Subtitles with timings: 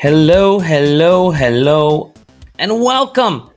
[0.00, 2.14] Hello, hello, hello,
[2.58, 3.50] and welcome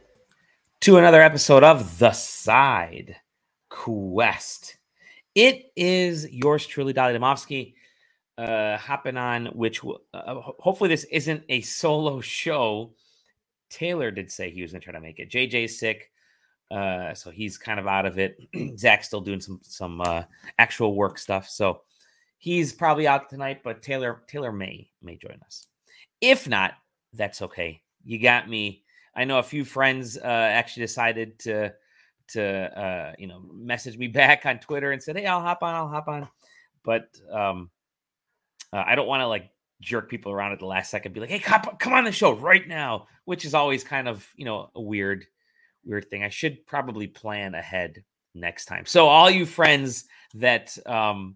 [0.82, 3.16] to another episode of The Side
[3.70, 4.76] Quest.
[5.36, 7.76] It is yours truly, Dali Demovsky,
[8.38, 12.94] uh, hopping on, which uh, hopefully this isn't a solo show.
[13.70, 15.32] Taylor did say he was going to try to make it.
[15.32, 16.12] JJ's sick,
[16.70, 18.38] uh, so he's kind of out of it.
[18.78, 20.24] Zach's still doing some some uh,
[20.60, 21.84] actual work stuff, so
[22.38, 23.62] he's probably out tonight.
[23.64, 25.68] But Taylor Taylor may may join us.
[26.24, 26.76] If not,
[27.12, 27.82] that's okay.
[28.06, 28.86] You got me.
[29.14, 31.74] I know a few friends uh, actually decided to
[32.30, 35.76] to uh, you know message me back on Twitter and said, "Hey, I'll hop on.
[35.76, 36.30] I'll hop on,"
[36.86, 37.70] but um,
[38.72, 39.50] uh, I don't want to like
[39.82, 41.12] jerk people around at the last second.
[41.12, 44.26] Be like, "Hey, come, come on the show right now," which is always kind of
[44.38, 45.26] you know a weird
[45.84, 46.24] weird thing.
[46.24, 48.02] I should probably plan ahead
[48.34, 48.86] next time.
[48.86, 51.36] So all you friends that um,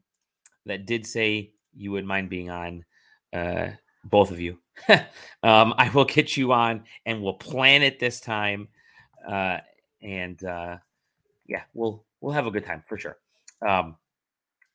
[0.65, 2.85] that did say you would mind being on,
[3.33, 3.71] uh,
[4.09, 8.67] both of you, um, I will get you on and we'll plan it this time.
[9.27, 9.57] Uh,
[10.01, 10.77] and uh,
[11.47, 13.17] yeah, we'll we'll have a good time for sure.
[13.67, 13.95] Um,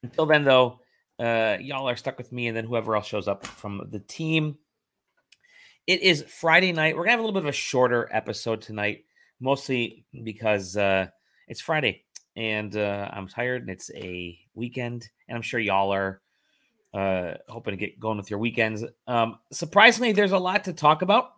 [0.03, 0.81] until then, though,
[1.19, 4.59] uh, y'all are stuck with me, and then whoever else shows up from the team.
[5.87, 6.97] It is Friday night.
[6.97, 9.05] We're gonna have a little bit of a shorter episode tonight,
[9.41, 11.07] mostly because uh,
[11.49, 12.05] it's Friday
[12.37, 16.22] and uh, I'm tired, and it's a weekend, and I'm sure y'all are
[16.95, 18.85] uh, hoping to get going with your weekends.
[19.07, 21.33] Um, surprisingly, there's a lot to talk about,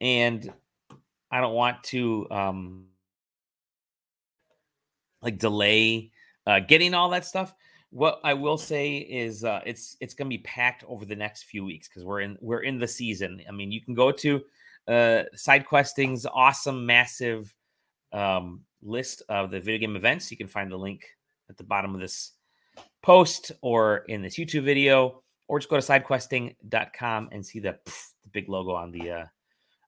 [0.00, 0.52] and
[1.30, 2.86] I don't want to um,
[5.22, 6.12] like delay
[6.46, 7.54] uh, getting all that stuff.
[7.90, 11.44] What I will say is uh, it's it's going to be packed over the next
[11.44, 13.42] few weeks because we're in we're in the season.
[13.48, 14.42] I mean, you can go to
[14.88, 17.54] uh, Side Questing's awesome, massive
[18.12, 20.30] um, list of the video game events.
[20.30, 21.04] You can find the link
[21.48, 22.32] at the bottom of this
[23.02, 28.12] post or in this YouTube video, or just go to sidequesting.com and see the, pff,
[28.22, 29.24] the big logo on the uh,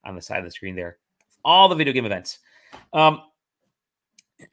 [0.04, 0.98] on the side of the screen there.
[1.44, 2.38] All the video game events.
[2.92, 3.22] Um,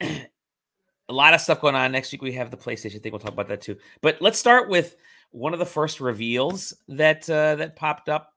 [0.00, 1.92] a lot of stuff going on.
[1.92, 3.12] Next week we have the PlayStation thing.
[3.12, 3.76] We'll talk about that too.
[4.00, 4.96] But let's start with
[5.30, 8.32] one of the first reveals that uh, that popped up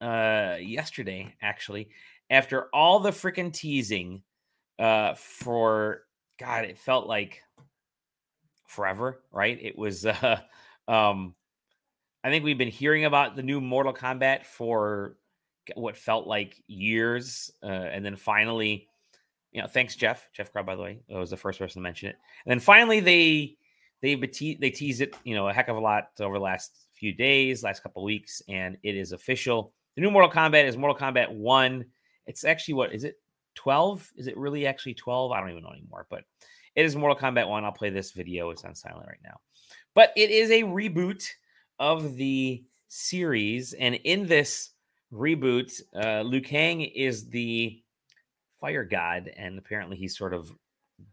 [0.00, 1.90] uh, yesterday, actually,
[2.30, 4.22] after all the freaking teasing
[4.78, 6.02] uh, for
[6.38, 7.42] God, it felt like
[8.68, 9.58] forever, right?
[9.60, 10.40] It was uh
[10.86, 11.34] um
[12.22, 15.16] I think we've been hearing about the new Mortal Kombat for
[15.76, 17.50] what felt like years.
[17.62, 18.88] Uh, and then finally,
[19.52, 22.08] you know, thanks Jeff, Jeff Crowd, by the way, was the first person to mention
[22.08, 22.16] it.
[22.44, 23.56] And then finally they
[24.00, 27.12] they they teased it, you know, a heck of a lot over the last few
[27.12, 29.72] days, last couple weeks, and it is official.
[29.94, 31.84] The new Mortal Kombat is Mortal Kombat 1.
[32.26, 33.18] It's actually what is it?
[33.54, 34.12] 12?
[34.16, 35.32] Is it really actually 12?
[35.32, 36.24] I don't even know anymore, but
[36.78, 37.64] it is Mortal Kombat 1.
[37.64, 38.50] I'll play this video.
[38.50, 39.40] It's on silent right now.
[39.96, 41.28] But it is a reboot
[41.80, 43.72] of the series.
[43.72, 44.70] And in this
[45.12, 47.82] reboot, uh, Liu Kang is the
[48.60, 49.28] fire god.
[49.36, 50.52] And apparently he's sort of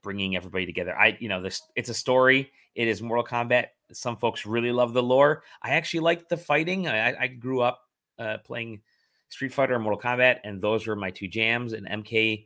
[0.03, 0.95] bringing everybody together.
[0.95, 2.51] I, you know, this it's a story.
[2.75, 3.69] It is Mortal Kombat.
[3.91, 5.41] Some folks really love the lore.
[5.63, 6.87] I actually like the fighting.
[6.87, 7.81] I, I grew up
[8.19, 8.81] uh, playing
[9.29, 11.73] Street Fighter and Mortal Kombat, and those were my two jams.
[11.73, 12.45] And MK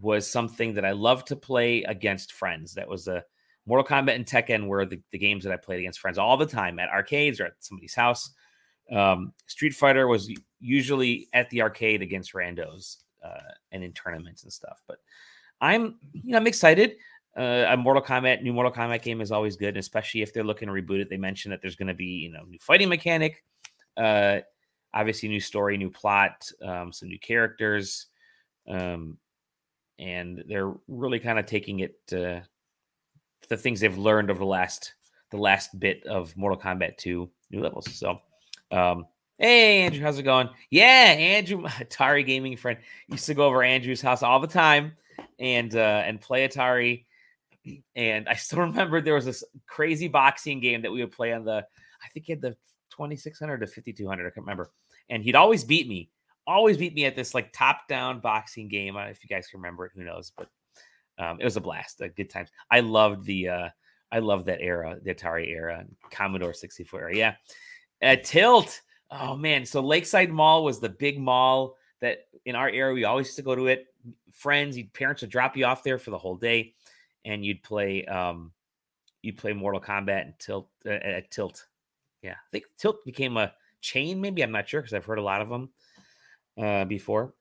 [0.00, 2.74] was something that I loved to play against friends.
[2.74, 3.24] That was a
[3.66, 6.46] Mortal Kombat and Tekken were the, the games that I played against friends all the
[6.46, 8.30] time at arcades or at somebody's house.
[8.92, 14.52] Um, Street Fighter was usually at the arcade against randos uh, and in tournaments and
[14.52, 14.82] stuff.
[14.86, 14.98] But
[15.60, 16.96] I'm, you know, I'm excited.
[17.36, 20.68] Uh, a Mortal Kombat, new Mortal Kombat game is always good, especially if they're looking
[20.68, 21.08] to reboot it.
[21.08, 23.42] They mentioned that there's going to be, you know, new fighting mechanic,
[23.96, 24.40] uh,
[24.92, 28.06] obviously new story, new plot, um, some new characters.
[28.68, 29.18] Um,
[29.98, 32.40] and they're really kind of taking it uh,
[33.48, 34.94] the things they've learned over the last
[35.30, 37.86] the last bit of Mortal Kombat 2 new levels.
[37.92, 38.20] So,
[38.70, 39.06] um,
[39.38, 40.48] hey Andrew, how's it going?
[40.70, 42.78] Yeah, Andrew, Atari gaming friend,
[43.08, 44.92] used to go over Andrew's house all the time
[45.38, 47.04] and uh, and play Atari.
[47.96, 51.46] And I still remember there was this crazy boxing game that we would play on
[51.46, 51.64] the,
[52.02, 52.50] I think he had the
[52.90, 54.70] 2600 to 5200, I can't remember.
[55.08, 56.10] And he'd always beat me
[56.46, 58.96] always beat me at this like top down boxing game.
[58.96, 60.32] If you guys can remember it, who knows?
[60.36, 60.48] But
[61.18, 62.50] um, it was a blast, a good times.
[62.70, 63.68] I loved the uh,
[64.12, 67.16] I loved that era, the Atari era, Commodore 64 era.
[67.16, 67.34] Yeah,
[68.00, 68.80] at Tilt.
[69.10, 73.26] Oh man, so Lakeside Mall was the big mall that in our era we always
[73.26, 73.86] used to go to it.
[74.32, 76.74] Friends, your parents would drop you off there for the whole day,
[77.24, 78.52] and you'd play um,
[79.22, 81.66] you'd play Mortal Kombat and Tilt uh, at Tilt.
[82.22, 84.20] Yeah, I think Tilt became a chain.
[84.20, 85.70] Maybe I'm not sure because I've heard a lot of them
[86.60, 87.34] uh, before.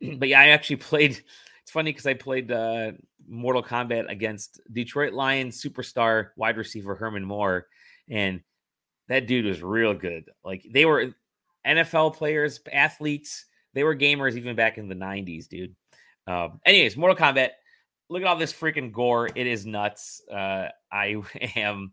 [0.18, 1.22] but yeah, I actually played.
[1.62, 2.92] It's funny because I played uh,
[3.28, 7.66] Mortal Kombat against Detroit Lions superstar wide receiver Herman Moore,
[8.08, 8.40] and
[9.08, 10.24] that dude was real good.
[10.44, 11.12] Like they were,
[11.66, 15.76] NFL players, athletes, they were gamers even back in the 90s, dude.
[16.26, 17.50] Um, anyways, Mortal Kombat.
[18.08, 19.28] Look at all this freaking gore.
[19.34, 20.22] It is nuts.
[20.32, 21.16] Uh, I
[21.56, 21.92] am.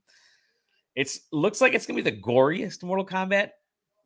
[0.96, 3.50] It's looks like it's gonna be the goriest Mortal Kombat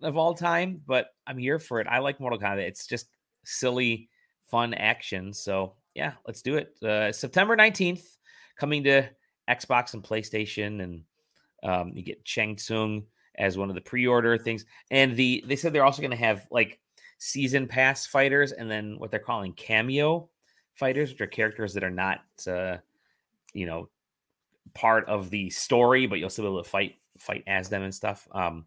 [0.01, 1.88] of all time, but I'm here for it.
[1.88, 2.59] I like Mortal Kombat.
[2.59, 3.07] It's just
[3.44, 4.09] silly,
[4.45, 5.33] fun action.
[5.33, 6.75] So yeah, let's do it.
[6.83, 8.17] Uh, September 19th,
[8.59, 9.09] coming to
[9.49, 11.03] Xbox and PlayStation, and
[11.63, 13.03] um, you get Shang Tsung
[13.35, 14.65] as one of the pre-order things.
[14.91, 16.79] And the they said they're also going to have like
[17.17, 20.29] season pass fighters, and then what they're calling cameo
[20.75, 22.77] fighters, which are characters that are not, uh,
[23.53, 23.89] you know,
[24.73, 27.94] part of the story, but you'll still be able to fight fight as them and
[27.94, 28.27] stuff.
[28.31, 28.65] Um,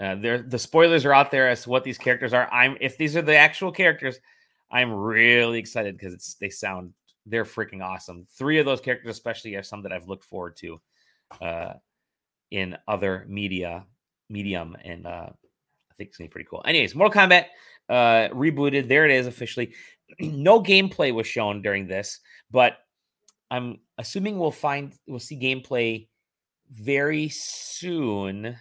[0.00, 2.50] uh, the spoilers are out there as to what these characters are.
[2.52, 4.18] I'm if these are the actual characters,
[4.72, 6.94] I'm really excited because it's they sound
[7.26, 8.26] they're freaking awesome.
[8.38, 10.80] Three of those characters, especially, are some that I've looked forward to
[11.42, 11.72] uh,
[12.50, 13.84] in other media
[14.30, 16.62] medium, and uh, I think it's gonna be pretty cool.
[16.66, 17.46] Anyways, Mortal Kombat
[17.90, 18.88] uh, rebooted.
[18.88, 19.74] There it is officially.
[20.20, 22.20] no gameplay was shown during this,
[22.50, 22.78] but
[23.50, 26.08] I'm assuming we'll find we'll see gameplay
[26.70, 28.56] very soon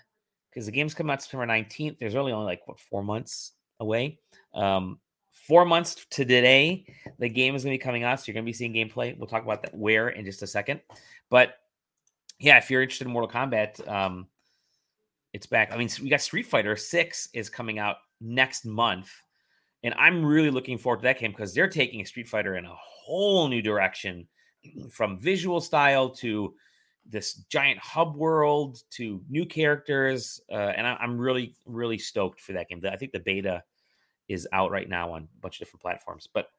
[0.60, 2.00] because the game's coming out September 19th.
[2.00, 4.20] There's really only like what four months away.
[4.54, 5.00] Um,
[5.32, 6.86] four months to today,
[7.18, 8.20] the game is going to be coming out.
[8.20, 9.18] So you're going to be seeing gameplay.
[9.18, 10.82] We'll talk about that where in just a second.
[11.30, 11.54] But
[12.40, 14.28] yeah, if you're interested in Mortal Kombat, um,
[15.32, 15.72] it's back.
[15.72, 19.10] I mean, we got Street Fighter Six is coming out next month,
[19.82, 22.76] and I'm really looking forward to that game because they're taking Street Fighter in a
[22.76, 24.28] whole new direction,
[24.92, 26.54] from visual style to
[27.10, 32.54] this giant hub world to new characters, uh, and I, am really, really stoked for
[32.54, 32.82] that game.
[32.90, 33.64] I think the beta
[34.28, 36.50] is out right now on a bunch of different platforms, but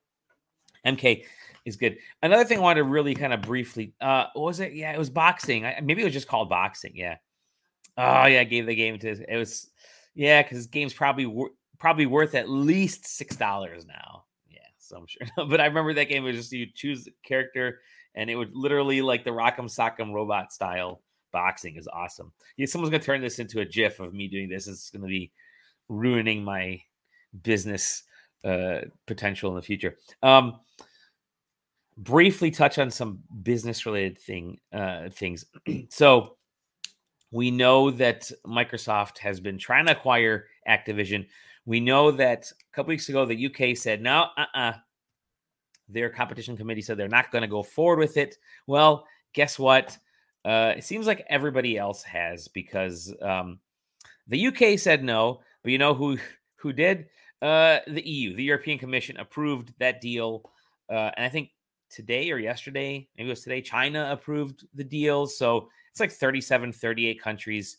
[0.85, 1.25] MK
[1.65, 1.99] is good.
[2.23, 4.73] Another thing I wanted to really kind of briefly, uh, was it?
[4.73, 5.65] Yeah, it was boxing.
[5.65, 6.93] I, maybe it was just called boxing.
[6.95, 7.17] Yeah.
[7.97, 9.69] Oh yeah, I gave the game to it was,
[10.15, 14.25] yeah, because game's probably wor- probably worth at least six dollars now.
[14.49, 15.27] Yeah, so I'm sure.
[15.49, 17.81] but I remember that game was just you choose a character
[18.15, 21.03] and it would literally like the Rock'em Sock'em robot style
[21.33, 22.33] boxing is awesome.
[22.57, 24.67] Yeah, someone's gonna turn this into a GIF of me doing this.
[24.67, 25.31] It's gonna be
[25.89, 26.81] ruining my
[27.43, 28.05] business
[28.45, 29.97] uh, potential in the future.
[30.23, 30.61] Um,
[31.97, 35.45] briefly touch on some business related thing uh, things.
[35.91, 36.37] so
[37.31, 41.27] we know that Microsoft has been trying to acquire Activision.
[41.67, 44.73] We know that a couple weeks ago the UK said no, uh-uh,
[45.93, 48.37] their competition committee said they're not going to go forward with it.
[48.67, 49.97] Well, guess what?
[50.45, 53.59] Uh, it seems like everybody else has because um,
[54.27, 56.19] the UK said no, but you know who
[56.57, 57.07] who did?
[57.43, 60.43] Uh, the EU, the European Commission, approved that deal,
[60.91, 61.51] uh, and I think
[61.91, 65.27] today or yesterday, maybe it was today, China approved the deal.
[65.27, 67.79] So it's like 37, 38 countries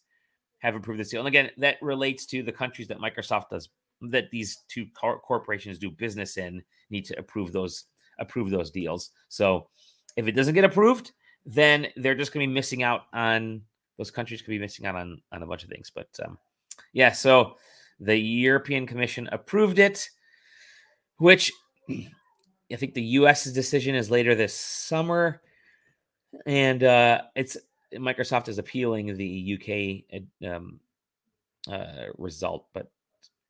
[0.59, 1.21] have approved this deal.
[1.21, 3.69] And again, that relates to the countries that Microsoft does
[4.01, 7.85] that these two cor- corporations do business in need to approve those
[8.21, 9.09] approve those deals.
[9.27, 9.67] So
[10.15, 11.11] if it doesn't get approved,
[11.45, 13.63] then they're just going to be missing out on
[13.97, 15.91] those countries could be missing out on on a bunch of things.
[15.93, 16.37] But um,
[16.93, 17.57] yeah, so
[17.99, 20.09] the European Commission approved it,
[21.17, 21.51] which
[21.89, 25.41] I think the U.S.'s decision is later this summer,
[26.45, 27.57] and uh, it's
[27.93, 30.79] Microsoft is appealing the UK um,
[31.69, 32.89] uh, result, but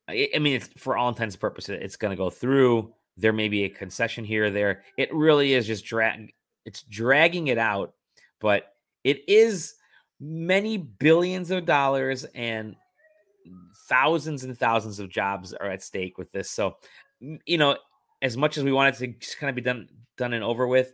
[0.08, 3.48] I, I mean, for all intents and purposes, it's going to go through there may
[3.48, 4.84] be a concession here or there.
[4.98, 6.34] It really is just drag.
[6.66, 7.94] It's dragging it out,
[8.40, 8.74] but
[9.04, 9.76] it is
[10.20, 12.76] many billions of dollars and
[13.88, 16.50] thousands and thousands of jobs are at stake with this.
[16.50, 16.78] So,
[17.20, 17.78] you know,
[18.22, 19.88] as much as we want it to just kind of be done
[20.18, 20.94] done and over with,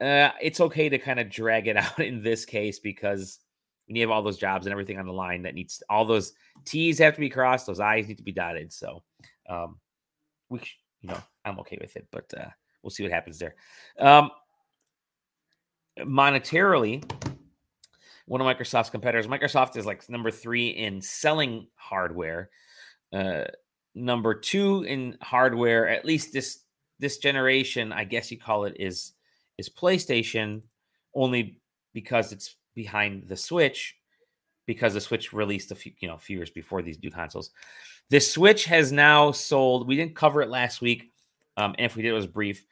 [0.00, 3.38] uh, it's okay to kind of drag it out in this case because
[3.86, 6.32] when you have all those jobs and everything on the line that needs all those
[6.64, 8.72] T's have to be crossed, those I's need to be dotted.
[8.72, 9.02] So,
[9.48, 9.78] um,
[10.48, 10.60] we
[11.00, 12.48] you know, I'm okay with it, but uh,
[12.82, 13.54] we'll see what happens there.
[13.98, 14.30] Um,
[15.98, 17.02] monetarily,
[18.26, 22.50] one of Microsoft's competitors, Microsoft is like number three in selling hardware,
[23.12, 23.44] uh,
[23.94, 26.60] number two in hardware, at least this
[26.98, 29.12] this generation, I guess you call it, is
[29.58, 30.62] is PlayStation,
[31.14, 31.60] only
[31.92, 33.96] because it's behind the Switch,
[34.66, 37.50] because the Switch released a few you know few years before these new consoles.
[38.10, 39.88] The Switch has now sold.
[39.88, 41.09] We didn't cover it last week,
[41.60, 42.64] um, and if we did, it was brief.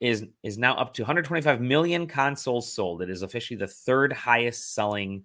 [0.00, 3.02] Is is now up to 125 million consoles sold.
[3.02, 5.22] It is officially the third highest selling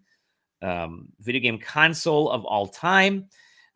[0.61, 3.25] um, video game console of all time,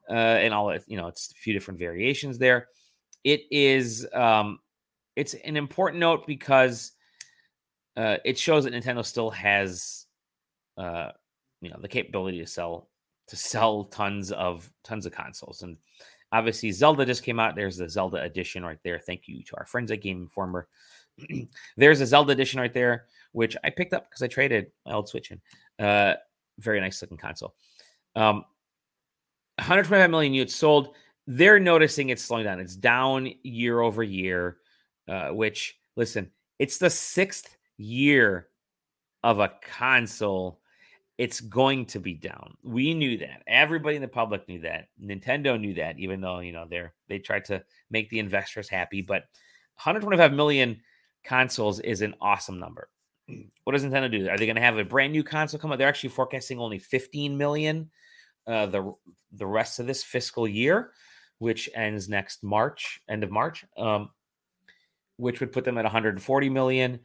[0.10, 2.68] uh, and all you know, it's a few different variations there.
[3.24, 4.60] It is um,
[5.16, 6.92] it's an important note because
[7.98, 10.06] uh, it shows that Nintendo still has
[10.78, 11.10] uh,
[11.62, 12.90] you know the capability to sell
[13.28, 15.64] to sell tons of tons of consoles.
[15.64, 15.78] And
[16.32, 17.56] obviously, Zelda just came out.
[17.56, 19.00] There's the Zelda edition right there.
[19.00, 20.68] Thank you to our friends at Game Informer.
[21.78, 25.10] There's a Zelda edition right there, which I picked up because I traded my old
[25.10, 25.42] Switch in.
[25.84, 26.16] Uh,
[26.60, 27.56] very nice looking console.
[28.16, 28.46] Um,
[29.58, 30.96] 125 million units sold.
[31.28, 32.60] They're noticing it's slowing down.
[32.60, 34.58] It's down year over year,
[35.08, 38.48] uh, which, listen, it's the sixth year
[39.24, 40.61] of a console.
[41.22, 42.58] It's going to be down.
[42.64, 43.44] We knew that.
[43.46, 44.88] Everybody in the public knew that.
[45.00, 49.04] Nintendo knew that, even though, you know, they're they tried to make the investors happy.
[49.04, 49.26] But
[49.76, 50.82] 125 million
[51.24, 52.90] consoles is an awesome number.
[53.66, 54.30] What does Nintendo do?
[54.30, 55.78] Are they going to have a brand new console come out?
[55.78, 57.92] They're actually forecasting only 15 million
[58.48, 58.92] uh, the
[59.34, 60.90] the rest of this fiscal year,
[61.38, 64.10] which ends next March, end of March, um,
[65.18, 67.00] which would put them at 140 million.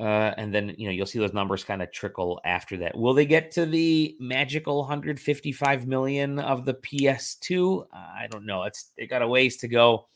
[0.00, 2.96] Uh, and then you know you'll see those numbers kind of trickle after that.
[2.96, 7.86] Will they get to the magical 155 million of the PS2?
[7.92, 8.62] I don't know.
[8.62, 10.08] It's they got a ways to go,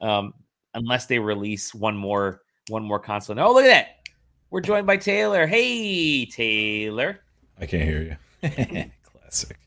[0.00, 0.32] um,
[0.74, 3.38] unless they release one more one more console.
[3.40, 3.86] Oh, look at that!
[4.50, 5.46] We're joined by Taylor.
[5.46, 7.20] Hey, Taylor.
[7.60, 8.90] I can't hear you.
[9.02, 9.58] Classic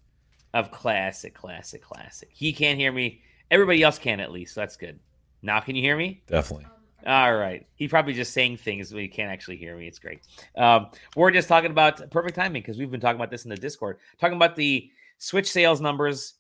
[0.56, 2.30] of classic, classic, classic.
[2.32, 3.22] He can't hear me.
[3.52, 4.56] Everybody else can at least.
[4.56, 4.98] So that's good.
[5.42, 6.24] Now, can you hear me?
[6.28, 6.66] Definitely.
[7.06, 7.68] All right.
[7.76, 9.88] He probably just saying things, but he can't actually hear me.
[9.88, 10.22] It's great.
[10.58, 13.58] Um, we're just talking about perfect timing because we've been talking about this in the
[13.58, 16.34] Discord, talking about the Switch sales numbers.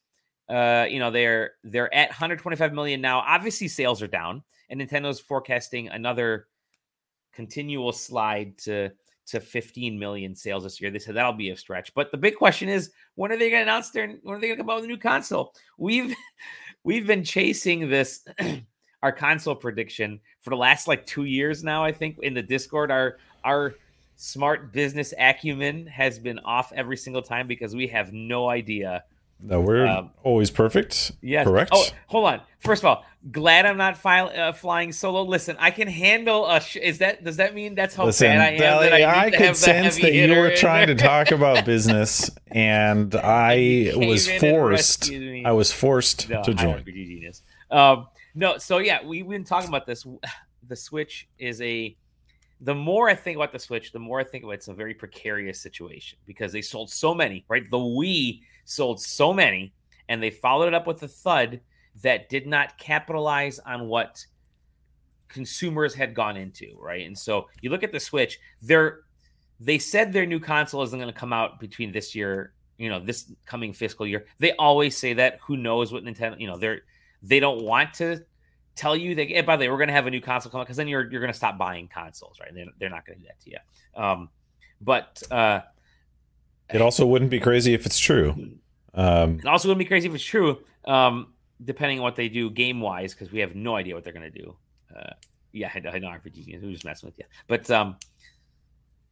[0.49, 3.19] Uh, you know, they're they're at 125 million now.
[3.19, 6.47] Obviously, sales are down, and Nintendo's forecasting another
[7.31, 8.91] continual slide to
[9.27, 10.91] to 15 million sales this year.
[10.91, 11.93] They said that'll be a stretch.
[11.95, 14.07] But the big question is, when are they going to announce their?
[14.23, 15.53] When are they going to come out with a new console?
[15.77, 16.15] We've
[16.83, 18.25] we've been chasing this
[19.05, 21.83] our console prediction for the last like two years now.
[21.83, 23.75] I think in the Discord, our our
[24.15, 29.03] smart business acumen has been off every single time because we have no idea
[29.41, 31.11] no, we're um, always perfect.
[31.21, 31.43] Yeah.
[31.43, 31.71] Correct.
[31.73, 32.41] Oh, hold on.
[32.59, 35.23] First of all, glad I'm not uh, flying solo.
[35.23, 36.61] Listen, I can handle a.
[36.61, 38.59] Sh- is that does that mean that's how Listen, bad I am?
[38.59, 43.91] That I, I could sense that you were trying to talk about business, and I
[43.95, 45.11] was forced.
[45.11, 46.83] I was forced no, to join.
[47.69, 50.05] Um, no, so yeah, we, we've been talking about this.
[50.67, 51.95] The Switch is a.
[52.61, 54.95] The more I think about the Switch, the more I think about it's a very
[54.95, 57.45] precarious situation because they sold so many.
[57.47, 59.75] Right, the Wii sold so many,
[60.09, 61.61] and they followed it up with a thud
[62.01, 64.25] that did not capitalize on what
[65.27, 67.05] consumers had gone into, right?
[67.05, 69.01] And so you look at the Switch, they're
[69.59, 72.99] they said their new console isn't going to come out between this year, you know,
[72.99, 74.25] this coming fiscal year.
[74.39, 75.39] They always say that.
[75.45, 76.81] Who knows what Nintendo, you know, they're
[77.25, 78.23] they don't want to
[78.75, 79.27] tell you that.
[79.27, 80.87] Hey, by the way, we're going to have a new console come out because then
[80.87, 82.53] you're you're going to stop buying consoles, right?
[82.53, 84.01] They're, they're not going to do that to you.
[84.01, 84.29] Um,
[84.81, 85.61] but uh,
[86.73, 88.57] it also wouldn't be crazy if it's true.
[88.93, 92.49] Um, it also wouldn't be crazy if it's true, um, depending on what they do
[92.49, 94.55] game wise, because we have no idea what they're going to do.
[94.95, 95.11] Uh,
[95.51, 96.63] yeah, I know, I know RPG games.
[96.63, 97.97] We're just messing with you, but um,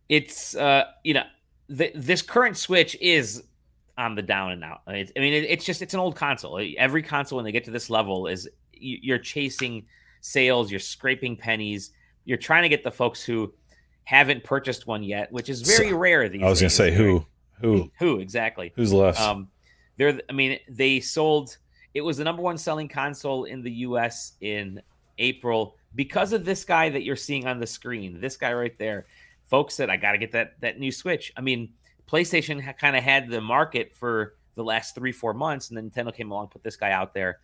[0.09, 1.23] it's uh, you know,
[1.69, 3.43] the, this current Switch is
[3.97, 4.81] on the down and out.
[4.87, 6.59] I mean, it, it's just it's an old console.
[6.77, 9.85] Every console when they get to this level is you're chasing
[10.21, 11.91] sales, you're scraping pennies,
[12.25, 13.53] you're trying to get the folks who
[14.03, 16.27] haven't purchased one yet, which is very so, rare.
[16.27, 17.25] These I was going to say who
[17.63, 17.91] who?
[17.99, 18.73] Who exactly?
[18.75, 19.19] Who's left?
[19.19, 19.47] Um,
[19.97, 20.19] they're.
[20.29, 21.57] I mean, they sold.
[21.93, 24.33] It was the number one selling console in the U.S.
[24.41, 24.81] in
[25.17, 28.19] April because of this guy that you're seeing on the screen.
[28.19, 29.05] This guy right there.
[29.45, 31.69] Folks said, "I got to get that that new Switch." I mean,
[32.09, 35.89] PlayStation ha- kind of had the market for the last three four months, and then
[35.89, 37.39] Nintendo came along, put this guy out there,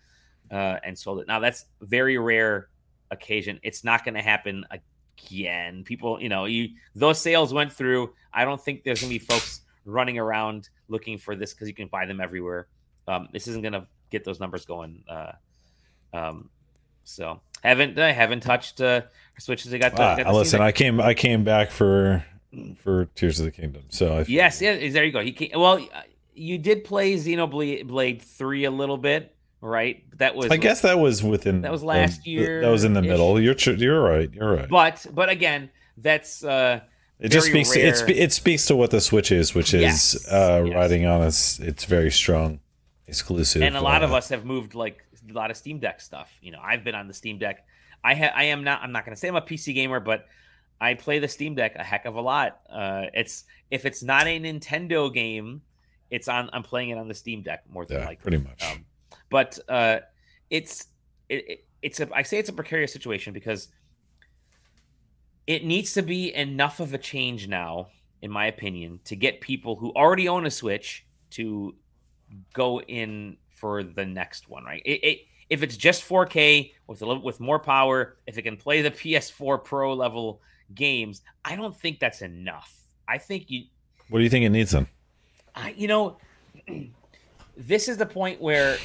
[0.51, 1.27] uh, and sold it.
[1.27, 2.69] Now that's very rare
[3.11, 3.59] occasion.
[3.63, 5.83] It's not going to happen again.
[5.83, 8.13] People, you know, you those sales went through.
[8.33, 11.73] I don't think there's going to be folks running around looking for this because you
[11.73, 12.67] can buy them everywhere.
[13.07, 15.03] Um, this isn't going to get those numbers going.
[15.09, 15.31] Uh,
[16.13, 16.49] um,
[17.03, 19.01] so haven't I haven't touched uh,
[19.39, 19.73] switches.
[19.73, 20.61] I got the, ah, got listen.
[20.61, 22.23] I came I came back for
[22.77, 23.83] for Tears of the Kingdom.
[23.89, 25.21] So I yes, yeah, there you go.
[25.21, 25.79] He came, well,
[26.33, 30.03] you did play Xenoblade Three a little bit, right?
[30.17, 32.61] That was I guess that was within that was last the, year.
[32.61, 33.39] That was in the middle.
[33.39, 34.33] You're you're right.
[34.33, 34.69] You're right.
[34.69, 36.81] But but again, that's uh
[37.19, 40.31] it just speaks to, it, it speaks to what the Switch is, which is yes,
[40.31, 40.73] uh, yes.
[40.73, 41.59] riding on us.
[41.59, 42.61] its very strong
[43.07, 43.61] exclusive.
[43.61, 46.31] And a lot uh, of us have moved like a lot of Steam Deck stuff.
[46.41, 47.65] You know, I've been on the Steam Deck.
[48.05, 48.81] I ha- I am not.
[48.81, 50.27] I'm not going to say I'm a PC gamer, but
[50.81, 52.61] I play the Steam Deck a heck of a lot.
[52.69, 55.61] Uh, it's if it's not a Nintendo game,
[56.09, 56.49] it's on.
[56.53, 58.23] I'm playing it on the Steam Deck more than yeah, likely.
[58.31, 58.63] Pretty much.
[58.63, 58.85] Um,
[59.29, 59.99] but uh,
[60.49, 60.87] it's
[61.27, 62.09] it, it, it's a.
[62.13, 63.67] I say it's a precarious situation because
[65.47, 67.87] it needs to be enough of a change now,
[68.21, 71.75] in my opinion, to get people who already own a Switch to
[72.53, 74.81] go in for the next one, right?
[74.85, 75.19] It, it,
[75.49, 78.91] if it's just 4K with a little with more power, if it can play the
[78.91, 80.41] PS4 Pro level
[80.73, 82.73] games, I don't think that's enough.
[83.07, 83.65] I think you.
[84.09, 84.87] What do you think it needs then?
[85.55, 86.17] I, you know,
[87.57, 88.77] this is the point where,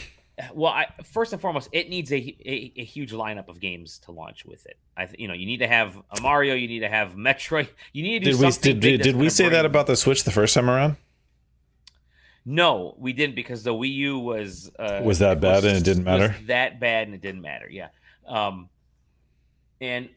[0.52, 4.12] well, I, first and foremost, it needs a, a, a huge lineup of games to
[4.12, 4.76] launch with it.
[4.96, 8.02] I, you know, you need to have a Mario, you need to have Metroid, you
[8.02, 8.74] need to do did something.
[8.74, 9.52] We, did did we say bring...
[9.52, 10.96] that about the Switch the first time around?
[12.46, 15.84] No, we didn't because the Wii U was uh, was that bad was, and it
[15.84, 16.36] didn't matter.
[16.46, 17.68] that bad and it didn't matter.
[17.70, 17.88] Yeah,
[18.28, 18.68] um,
[19.80, 20.10] and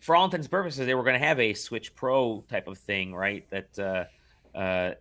[0.00, 2.78] for all intents and purposes, they were going to have a Switch Pro type of
[2.78, 3.48] thing, right?
[3.50, 4.94] That uh, uh,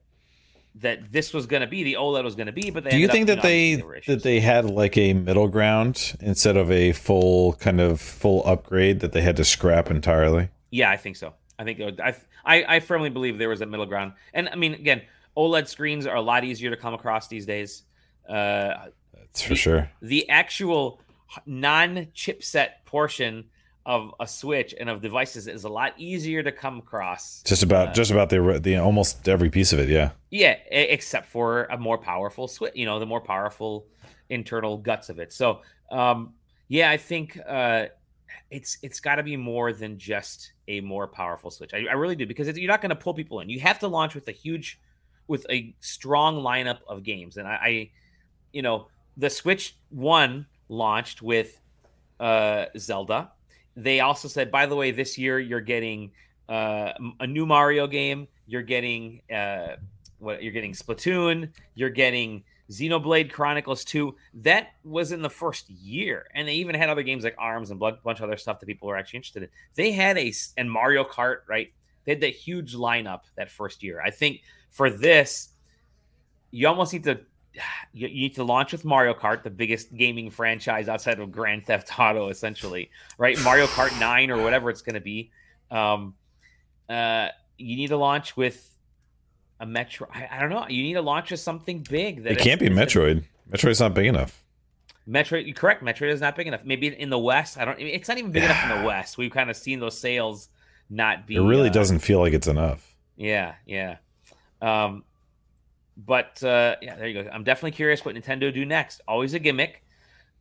[0.75, 2.71] that this was going to be the OLED was going to be.
[2.71, 6.71] But do you think that they that they had like a middle ground instead of
[6.71, 10.49] a full kind of full upgrade that they had to scrap entirely?
[10.69, 11.33] Yeah, I think so.
[11.59, 12.15] I think was, I,
[12.45, 15.01] I I firmly believe there was a middle ground, and I mean again
[15.35, 17.83] OLED screens are a lot easier to come across these days.
[18.27, 19.91] Uh, That's for the, sure.
[20.01, 21.01] The actual
[21.45, 23.45] non chipset portion
[23.85, 27.41] of a switch and of devices is a lot easier to come across.
[27.43, 30.11] Just about, uh, just about the the almost every piece of it, yeah.
[30.29, 32.73] Yeah, except for a more powerful switch.
[32.75, 33.87] You know, the more powerful
[34.29, 35.33] internal guts of it.
[35.33, 35.61] So,
[35.91, 36.33] um,
[36.67, 37.87] yeah, I think uh,
[38.49, 41.73] it's it's got to be more than just a more powerful switch.
[41.73, 43.49] I, I really do because you're not going to pull people in.
[43.49, 44.79] You have to launch with a huge
[45.27, 47.37] with a strong lineup of games.
[47.37, 47.89] And I, I
[48.51, 51.59] you know, the Switch One launched with
[52.19, 53.31] uh, Zelda.
[53.75, 56.11] They also said, by the way, this year you're getting
[56.49, 58.27] uh, a new Mario game.
[58.47, 59.75] You're getting uh,
[60.19, 60.43] what?
[60.43, 61.49] You're getting Splatoon.
[61.75, 64.15] You're getting Xenoblade Chronicles 2.
[64.35, 66.25] That was in the first year.
[66.33, 68.65] And they even had other games like ARMS and a bunch of other stuff that
[68.65, 69.49] people were actually interested in.
[69.75, 71.71] They had a, and Mario Kart, right?
[72.05, 74.01] They had that huge lineup that first year.
[74.01, 75.49] I think for this,
[76.51, 77.21] you almost need to
[77.93, 81.65] you, you, need to launch with Mario Kart, the biggest gaming franchise outside of Grand
[81.65, 83.41] Theft Auto, essentially, right?
[83.43, 85.31] Mario Kart Nine or whatever it's going to be.
[85.69, 86.15] Um,
[86.89, 88.75] uh, you need to launch with
[89.59, 90.07] a Metro.
[90.13, 90.67] I, I, don't know.
[90.67, 92.23] You need to launch with something big.
[92.23, 93.23] That it can't be Metroid.
[93.49, 94.43] Metroid's not big enough.
[95.07, 95.83] Metroid, you're correct.
[95.83, 96.63] Metroid is not big enough.
[96.65, 97.57] Maybe in the West.
[97.57, 97.79] I don't.
[97.79, 99.17] It's not even big enough in the West.
[99.17, 100.49] We've kind of seen those sales
[100.89, 101.35] not be.
[101.35, 102.95] It really uh, doesn't feel like it's enough.
[103.17, 103.97] Yeah, yeah.
[104.61, 105.03] Um,
[106.05, 107.29] but uh, yeah, there you go.
[107.29, 109.01] I'm definitely curious what Nintendo do next.
[109.07, 109.83] Always a gimmick.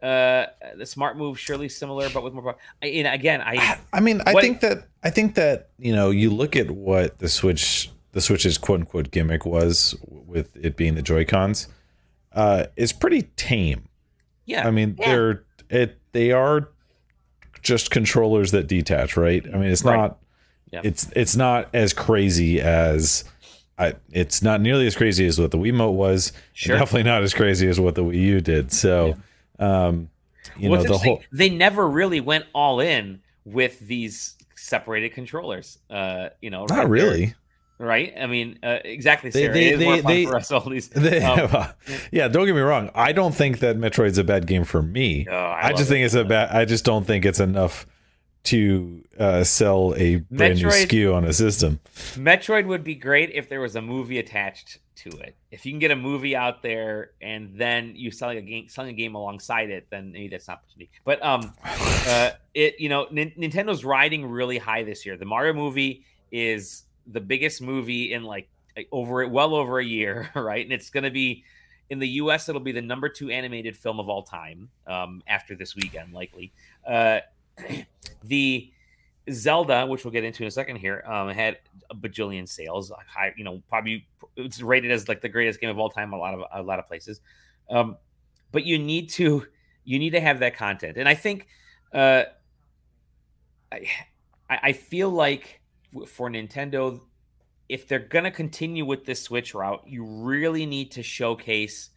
[0.03, 0.47] Uh,
[0.77, 2.57] the smart move surely similar, but with more.
[2.83, 3.79] I, and again, I.
[3.93, 7.19] I mean, I what, think that I think that you know you look at what
[7.19, 11.69] the Switch, the Switch's quote unquote gimmick was with it being the Joy Cons,
[12.33, 13.89] uh, is pretty tame.
[14.47, 15.09] Yeah, I mean yeah.
[15.09, 16.71] they're it they are
[17.63, 19.45] just controllers that detach, right?
[19.47, 19.97] I mean it's right.
[19.97, 20.19] not.
[20.73, 20.81] Yeah.
[20.85, 23.25] It's it's not as crazy as
[23.81, 26.33] I, it's not nearly as crazy as what the Wiimote was.
[26.53, 26.77] Sure.
[26.77, 28.73] Definitely not as crazy as what the Wii U did.
[28.73, 29.17] So,
[29.59, 29.87] yeah.
[29.87, 30.11] um,
[30.59, 35.79] you know, the whole they never really went all in with these separated controllers.
[35.89, 37.27] Uh, you know, not right really.
[37.79, 38.13] There, right?
[38.21, 39.31] I mean, uh, exactly.
[39.31, 39.55] Sarah.
[39.55, 40.89] They, they, they, for us all these.
[40.95, 41.67] They, um,
[42.13, 42.91] yeah, don't get me wrong.
[42.95, 45.27] I don't think that Metroid's a bad game for me.
[45.31, 46.05] Oh, I, I just think it.
[46.05, 46.51] it's a bad.
[46.51, 47.87] I just don't think it's enough
[48.43, 51.81] to uh, sell a brand Metroid, new SKU on a system.
[52.15, 55.35] Metroid would be great if there was a movie attached to it.
[55.51, 58.91] If you can get a movie out there and then you selling a game, selling
[58.91, 60.91] a game alongside it, then maybe that's an opportunity.
[61.05, 65.17] But um, uh, it you know N- Nintendo's riding really high this year.
[65.17, 68.49] The Mario movie is the biggest movie in like
[68.93, 70.65] over well over a year, right?
[70.65, 71.45] And it's going to be
[71.89, 72.49] in the U.S.
[72.49, 76.53] It'll be the number two animated film of all time um, after this weekend, likely.
[76.87, 77.21] Uh,
[78.25, 78.71] the
[79.31, 81.59] Zelda, which we'll get into in a second here, um, had
[81.91, 82.93] a bajillion sales.
[83.07, 84.07] High, you know, probably
[84.37, 86.13] it's rated as like the greatest game of all time.
[86.13, 87.21] A lot of a lot of places,
[87.71, 87.97] um,
[88.53, 89.47] but you need to
[89.85, 91.47] you need to have that content, and I think
[91.93, 92.25] uh,
[93.73, 93.87] I
[94.49, 95.61] I feel like
[96.07, 97.01] for Nintendo,
[97.69, 101.91] if they're gonna continue with this Switch route, you really need to showcase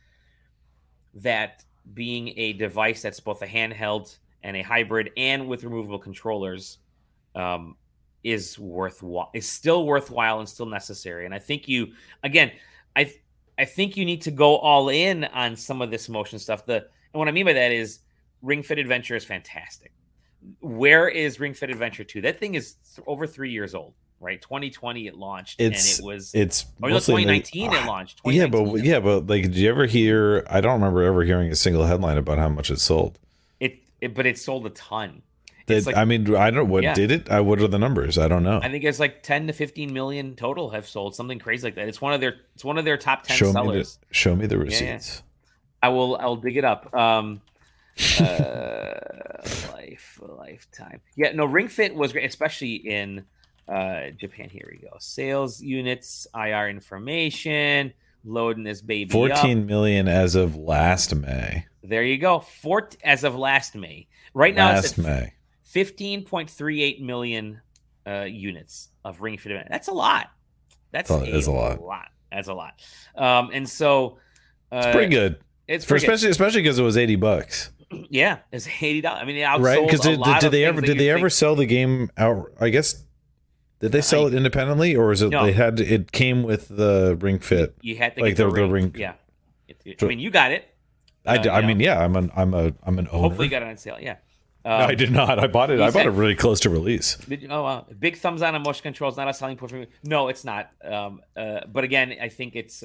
[1.16, 6.80] that being a device that's both a handheld and a hybrid and with removable controllers
[7.36, 7.76] um,
[8.24, 11.26] is worthwhile is still worthwhile and still necessary.
[11.26, 12.52] And I think you again,
[12.96, 13.14] I
[13.58, 16.66] I think you need to go all in on some of this motion stuff.
[16.66, 18.00] The and what I mean by that is
[18.42, 19.92] Ring Fit Adventure is fantastic.
[20.60, 22.22] Where is Ring Fit Adventure 2?
[22.22, 24.42] That thing is th- over three years old, right?
[24.42, 28.22] 2020 it launched, it's, and it was it's or 2019 like, it launched.
[28.26, 30.46] Yeah, but yeah, but like, did you ever hear?
[30.50, 33.20] I don't remember ever hearing a single headline about how much it sold
[34.04, 35.22] it, but it sold a ton.
[35.66, 36.68] Did, like, I mean, I don't.
[36.68, 36.94] What yeah.
[36.94, 37.30] did it?
[37.32, 38.18] I, what are the numbers?
[38.18, 38.60] I don't know.
[38.62, 41.88] I think it's like ten to fifteen million total have sold something crazy like that.
[41.88, 42.36] It's one of their.
[42.54, 43.98] It's one of their top ten show sellers.
[44.02, 45.16] Me the, show me the receipts.
[45.16, 46.18] Yeah, I will.
[46.18, 46.94] I'll dig it up.
[46.94, 47.42] Um,
[48.20, 48.94] uh,
[49.72, 51.00] life lifetime.
[51.16, 51.46] Yeah, no.
[51.46, 53.24] Ring Fit was great, especially in
[53.70, 54.50] uh, Japan.
[54.50, 54.98] Here we go.
[55.00, 57.94] Sales units, IR information,
[58.26, 59.10] loading this baby.
[59.12, 59.66] Fourteen up.
[59.66, 61.68] million as of last May.
[61.84, 62.40] There you go.
[62.40, 64.08] Four as of last May.
[64.34, 65.34] Right now, last May.
[65.74, 67.62] 15.38 million
[68.08, 69.68] uh, units of Ring Fit event.
[69.70, 70.28] That's a lot.
[70.92, 71.82] That's a, a, lot.
[71.82, 72.08] lot.
[72.32, 72.82] That's a lot.
[73.16, 74.20] Um, and so
[74.72, 75.38] uh, it's pretty good.
[75.68, 76.32] It's for especially good.
[76.32, 77.70] especially because it was 80 bucks.
[78.10, 79.20] Yeah, it's eighty dollars.
[79.22, 79.86] I mean, it right?
[79.86, 82.52] Because did, did, did they ever did they ever sell the game out?
[82.60, 83.04] I guess
[83.82, 85.46] did they sell it independently, or is it no.
[85.46, 87.76] they had it came with the Ring Fit?
[87.82, 88.68] You had to like the, the, ring.
[88.68, 88.96] the ring.
[88.98, 89.14] Yeah,
[90.02, 90.73] I mean, you got it.
[91.26, 93.22] I, uh, I mean, yeah, I'm an I'm a I'm an owner.
[93.22, 93.98] Hopefully, you got it on sale.
[94.00, 94.18] Yeah.
[94.66, 95.40] Um, no, I did not.
[95.40, 95.82] I bought it.
[95.82, 97.18] I bought it really close to release.
[97.28, 97.86] You, oh, wow.
[98.00, 99.18] Big thumbs down on motion controls.
[99.18, 99.88] not a selling point for me.
[100.04, 100.72] No, it's not.
[100.84, 102.84] Um, uh, but again, I think it's.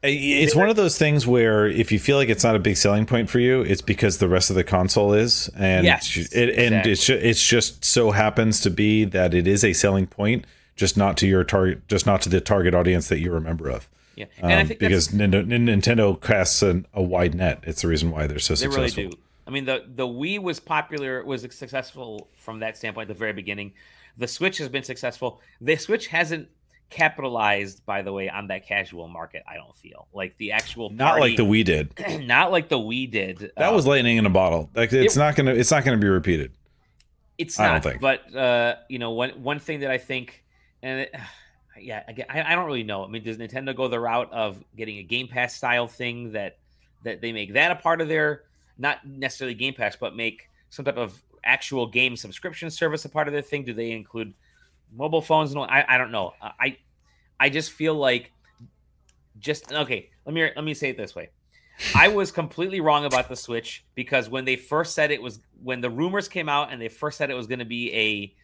[0.00, 3.04] It's one of those things where if you feel like it's not a big selling
[3.04, 6.86] point for you, it's because the rest of the console is, and yes, it, and
[6.86, 6.92] exactly.
[6.92, 10.44] it's it's just so happens to be that it is a selling point,
[10.76, 13.68] just not to your target, just not to the target audience that you're a member
[13.68, 13.88] of.
[14.18, 17.60] Yeah, and um, I think because Nintendo, Nintendo casts an, a wide net.
[17.62, 19.04] It's the reason why they're so they successful.
[19.04, 19.18] Really do.
[19.46, 23.32] I mean, the the Wii was popular, was successful from that standpoint at the very
[23.32, 23.74] beginning.
[24.16, 25.40] The Switch has been successful.
[25.60, 26.48] The Switch hasn't
[26.90, 29.44] capitalized, by the way, on that casual market.
[29.46, 31.92] I don't feel like the actual party, not like the Wii did,
[32.26, 33.52] not like the Wii did.
[33.56, 34.68] That um, was lightning in a bottle.
[34.74, 36.50] Like it's it, not gonna, it's not gonna be repeated.
[37.38, 37.68] It's not.
[37.68, 38.00] I don't think.
[38.00, 40.44] But uh, you know, one one thing that I think,
[40.82, 41.14] and it,
[41.80, 43.04] yeah, I, I don't really know.
[43.04, 46.58] I mean, does Nintendo go the route of getting a Game Pass style thing that
[47.04, 48.42] that they make that a part of their
[48.76, 53.26] not necessarily Game Pass, but make some type of actual game subscription service a part
[53.28, 53.64] of their thing?
[53.64, 54.34] Do they include
[54.94, 55.54] mobile phones?
[55.54, 56.34] No, I, I don't know.
[56.40, 56.76] I
[57.40, 58.32] I just feel like
[59.38, 60.10] just okay.
[60.24, 61.30] Let me let me say it this way.
[61.94, 65.80] I was completely wrong about the Switch because when they first said it was when
[65.80, 68.34] the rumors came out and they first said it was going to be a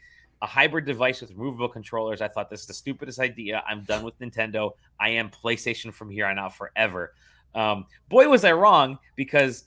[0.42, 3.62] a hybrid device with removable controllers, I thought this is the stupidest idea.
[3.66, 4.72] I'm done with Nintendo.
[5.00, 7.14] I am PlayStation from here on out forever.
[7.54, 9.64] Um, boy, was I wrong because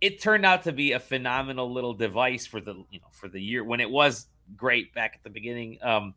[0.00, 3.40] it turned out to be a phenomenal little device for the you know for the
[3.40, 6.14] year when it was great back at the beginning um,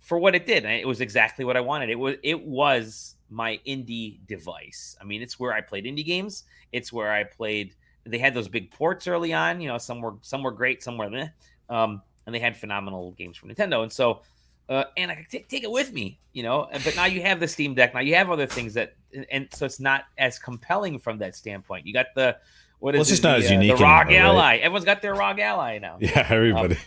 [0.00, 0.64] for what it did.
[0.64, 1.88] It was exactly what I wanted.
[1.88, 4.96] It was it was my indie device.
[5.00, 6.44] I mean, it's where I played indie games.
[6.72, 7.74] It's where I played.
[8.04, 9.60] They had those big ports early on.
[9.60, 11.28] You know, some were some were great, some were meh.
[11.70, 13.82] Um, and they had phenomenal games from Nintendo.
[13.82, 14.20] And so,
[14.68, 16.68] uh, and I could t- take it with me, you know.
[16.84, 17.94] But now you have the Steam Deck.
[17.94, 18.94] Now you have other things that,
[19.30, 21.86] and so it's not as compelling from that standpoint.
[21.86, 22.36] You got the
[22.78, 23.72] what is well, it's just not the, as uh, unique.
[23.72, 24.42] Uh, the ROG anymore, Ally.
[24.42, 24.60] Right?
[24.60, 25.98] Everyone's got their ROG Ally now.
[26.00, 26.74] Yeah, everybody.
[26.74, 26.80] Um,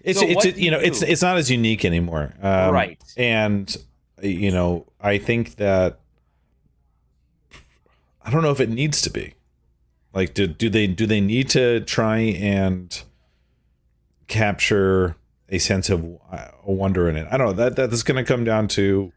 [0.00, 0.86] it's so it's you know do?
[0.86, 2.34] it's it's not as unique anymore.
[2.42, 3.02] Um, right.
[3.16, 3.74] And
[4.22, 6.00] you know I think that
[8.24, 9.34] I don't know if it needs to be.
[10.14, 13.02] Like, do do they do they need to try and
[14.32, 15.16] capture
[15.48, 17.28] a sense of uh, wonder in it?
[17.30, 17.52] I don't know.
[17.52, 19.12] That that's going to come down to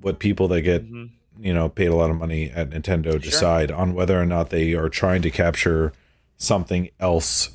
[0.00, 0.84] what people that get.
[0.84, 1.06] Mm-hmm
[1.40, 3.18] you know paid a lot of money at Nintendo sure.
[3.18, 5.92] decide on whether or not they are trying to capture
[6.36, 7.50] something else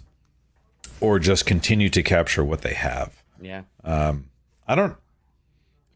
[0.99, 3.23] or just continue to capture what they have.
[3.41, 3.63] Yeah.
[3.84, 4.30] Um,
[4.67, 4.95] I don't.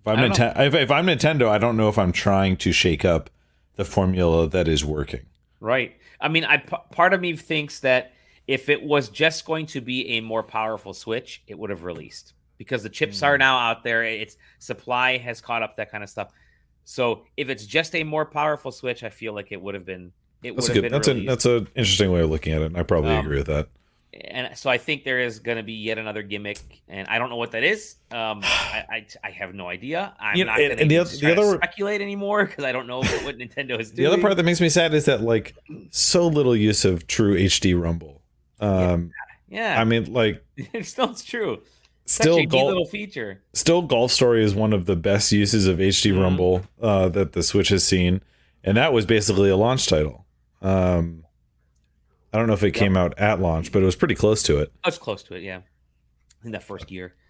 [0.01, 3.05] If I'm Nintendo, if, if, I'm Nintendo, I don't know if I'm trying to shake
[3.05, 3.29] up
[3.75, 5.21] the formula that is working.
[5.59, 5.95] Right.
[6.19, 8.12] I mean, I part of me thinks that
[8.47, 12.33] if it was just going to be a more powerful Switch, it would have released
[12.57, 13.27] because the chips mm.
[13.27, 14.03] are now out there.
[14.03, 16.31] It's supply has caught up, that kind of stuff.
[16.85, 20.11] So if it's just a more powerful Switch, I feel like it would have been.
[20.43, 20.91] It that's would have been.
[20.91, 21.25] That's released.
[21.25, 23.69] a that's an interesting way of looking at it, I probably um, agree with that.
[24.13, 27.29] And so I think there is going to be yet another gimmick, and I don't
[27.29, 27.95] know what that is.
[28.11, 30.13] Um, I, I, I have no idea.
[30.19, 33.23] I'm you know, not going to the other, speculate anymore because I don't know what,
[33.23, 33.95] what Nintendo is doing.
[34.03, 35.55] The other part that makes me sad is that like
[35.91, 38.22] so little use of true HD Rumble.
[38.59, 39.11] Um,
[39.49, 39.75] yeah.
[39.75, 39.81] yeah.
[39.81, 41.61] I mean, like it's still it's true
[42.05, 43.41] still Such golf, little feature.
[43.53, 46.13] Still, Golf Story is one of the best uses of HD mm.
[46.13, 46.21] Mm-hmm.
[46.21, 48.21] Rumble uh, that the Switch has seen,
[48.63, 50.25] and that was basically a launch title.
[50.61, 51.23] Um,
[52.31, 52.75] I don't know if it yep.
[52.75, 54.71] came out at launch, but it was pretty close to it.
[54.83, 55.61] I was close to it, yeah,
[56.43, 57.13] in that first year.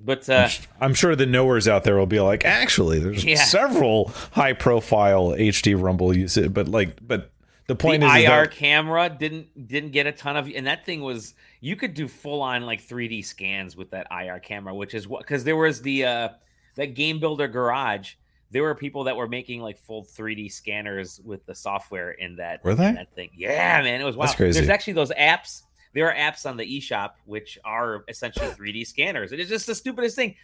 [0.00, 0.48] But uh,
[0.80, 3.36] I'm sure the knowers out there will be like, actually, there's yeah.
[3.36, 7.30] several high-profile HD Rumble uses, but like, but
[7.68, 10.66] the point the is, IR is that, camera didn't didn't get a ton of, and
[10.66, 14.74] that thing was you could do full on like 3D scans with that IR camera,
[14.74, 16.28] which is what because there was the uh
[16.76, 18.14] that game builder garage.
[18.50, 22.64] There were people that were making like full 3D scanners with the software in that
[22.64, 22.92] were they?
[22.92, 24.28] That thing, yeah, man, it was wild.
[24.28, 24.58] That's crazy.
[24.58, 25.62] There's actually those apps.
[25.92, 29.32] there are apps on the eShop which are essentially 3D scanners.
[29.32, 30.36] It is just the stupidest thing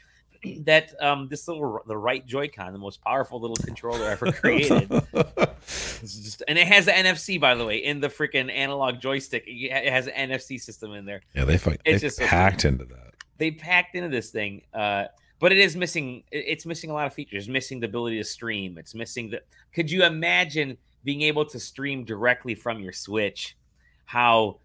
[0.64, 4.88] that um, this little the right Joy-Con, the most powerful little controller ever created,
[5.66, 9.44] just, and it has the NFC by the way in the freaking analog joystick.
[9.46, 11.22] It has an NFC system in there.
[11.34, 13.14] Yeah, they fuck, it's just packed so into that.
[13.38, 15.06] They packed into this thing, uh,
[15.40, 16.24] but it is missing.
[16.30, 17.44] It's missing a lot of features.
[17.44, 18.78] It's missing the ability to stream.
[18.78, 19.42] It's missing the.
[19.74, 23.56] Could you imagine being able to stream directly from your Switch?
[24.04, 24.60] How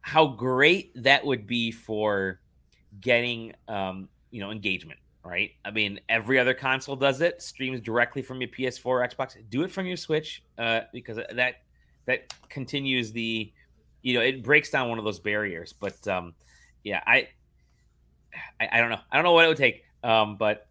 [0.00, 2.40] how great that would be for
[3.00, 5.52] getting um, you know engagement right?
[5.64, 9.36] I mean every other console does it streams directly from your ps4 or xbox.
[9.50, 11.56] Do it from your switch uh, because that
[12.06, 13.52] that continues the
[14.02, 15.72] you know it breaks down one of those barriers.
[15.72, 16.34] But um
[16.84, 17.28] yeah i
[18.60, 19.00] i, I don't know.
[19.10, 20.68] I don't know what it would take um but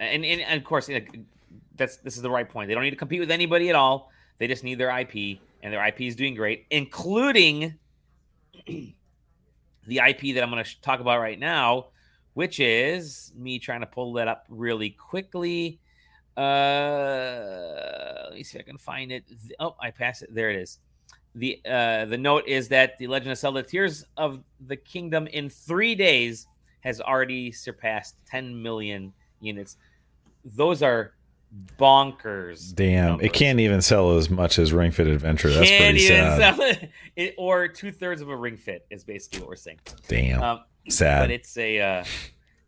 [0.00, 0.90] and, and, and of course
[1.76, 2.68] that's this is the right point.
[2.68, 4.10] They don't need to compete with anybody at all.
[4.38, 5.14] They just need their ip
[5.62, 7.74] and their ip is doing great including
[8.66, 8.94] the
[9.88, 11.86] ip that i'm going to talk about right now
[12.34, 15.78] which is me trying to pull that up really quickly.
[16.36, 19.24] Uh, let me see if I can find it.
[19.60, 20.34] Oh, I passed it.
[20.34, 20.78] There it is.
[21.34, 25.48] The uh, the note is that the Legend of Zelda: Tears of the Kingdom in
[25.48, 26.46] three days
[26.80, 29.76] has already surpassed 10 million units.
[30.44, 31.14] Those are
[31.78, 32.74] bonkers.
[32.74, 33.26] Damn, numbers.
[33.26, 35.50] it can't even sell as much as Ring Fit Adventure.
[35.50, 36.90] That's can't pretty sad.
[37.16, 37.34] It.
[37.36, 39.80] Or two thirds of a Ring Fit is basically what we're saying.
[40.08, 40.42] Damn.
[40.42, 41.22] Um, Sad.
[41.22, 42.04] But it's a uh,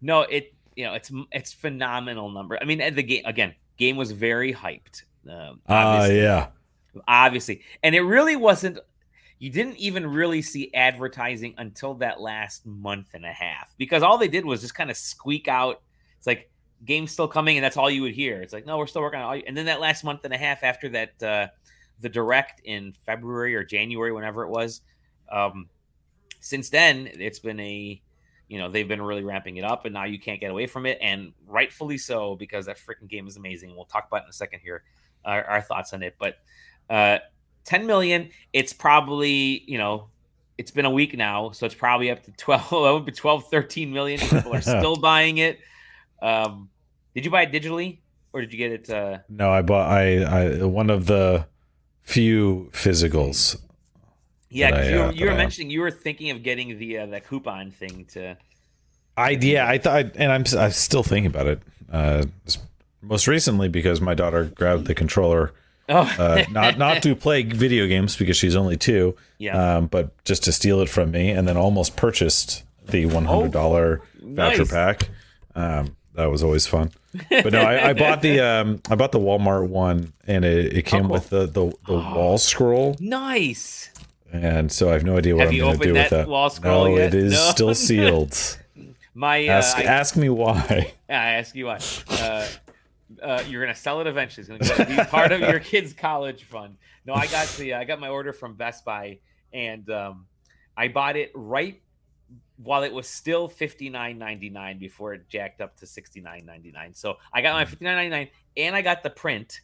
[0.00, 0.22] no.
[0.22, 2.58] It you know it's it's phenomenal number.
[2.60, 3.54] I mean the game again.
[3.76, 5.02] Game was very hyped.
[5.28, 6.48] Um, uh, yeah.
[7.08, 8.78] Obviously, and it really wasn't.
[9.40, 14.16] You didn't even really see advertising until that last month and a half because all
[14.16, 15.82] they did was just kind of squeak out.
[16.18, 16.50] It's like
[16.84, 18.40] game's still coming, and that's all you would hear.
[18.40, 19.38] It's like no, we're still working on.
[19.38, 19.44] It.
[19.46, 21.46] And then that last month and a half after that, uh,
[22.00, 24.80] the direct in February or January, whenever it was.
[25.30, 25.68] Um,
[26.40, 28.02] since then, it's been a
[28.48, 30.86] you know they've been really ramping it up and now you can't get away from
[30.86, 34.32] it and rightfully so because that freaking game is amazing we'll talk about in a
[34.32, 34.82] second here
[35.24, 36.36] our, our thoughts on it but
[36.90, 37.18] uh
[37.64, 40.08] 10 million it's probably you know
[40.58, 44.54] it's been a week now so it's probably up to 12 12 13 million people
[44.54, 45.58] are still buying it
[46.22, 46.68] um
[47.14, 47.98] did you buy it digitally
[48.32, 51.46] or did you get it uh no i bought i i one of the
[52.02, 53.56] few physicals
[54.54, 57.06] yeah, because you, were, uh, you were mentioning you were thinking of getting the uh,
[57.06, 58.36] the coupon thing to.
[59.16, 61.62] I yeah, I thought, and I'm I'm still thinking about it.
[61.90, 62.24] Uh,
[63.02, 65.52] most recently, because my daughter grabbed the controller.
[65.88, 66.08] Oh.
[66.18, 69.16] uh, not not to play video games because she's only two.
[69.38, 69.76] Yeah.
[69.76, 73.50] Um, but just to steal it from me, and then almost purchased the one hundred
[73.50, 74.70] dollar oh, voucher nice.
[74.70, 75.08] pack.
[75.56, 76.92] Um, that was always fun.
[77.30, 80.82] But no, I, I bought the um, I bought the Walmart one, and it, it
[80.86, 81.12] came oh, cool.
[81.12, 82.96] with the the, the oh, wall scroll.
[83.00, 83.90] Nice
[84.34, 86.26] and so I have no idea what have I'm going to do with that.
[86.26, 87.08] Wall scroll no, yet?
[87.08, 87.50] it is no.
[87.50, 88.36] still sealed.
[89.14, 90.92] My uh, ask, I, ask me why.
[91.08, 91.78] I ask you why.
[92.10, 92.46] Uh,
[93.22, 94.44] uh, you're gonna sell it eventually.
[94.58, 96.76] It's gonna be part of your kid's college fund.
[97.06, 99.18] No, I got the I got my order from Best Buy,
[99.52, 100.26] and um,
[100.76, 101.80] I bought it right
[102.64, 106.44] while it was still fifty nine ninety nine before it jacked up to sixty nine
[106.44, 106.92] ninety nine.
[106.94, 109.60] So I got my fifty nine ninety nine, and I got the print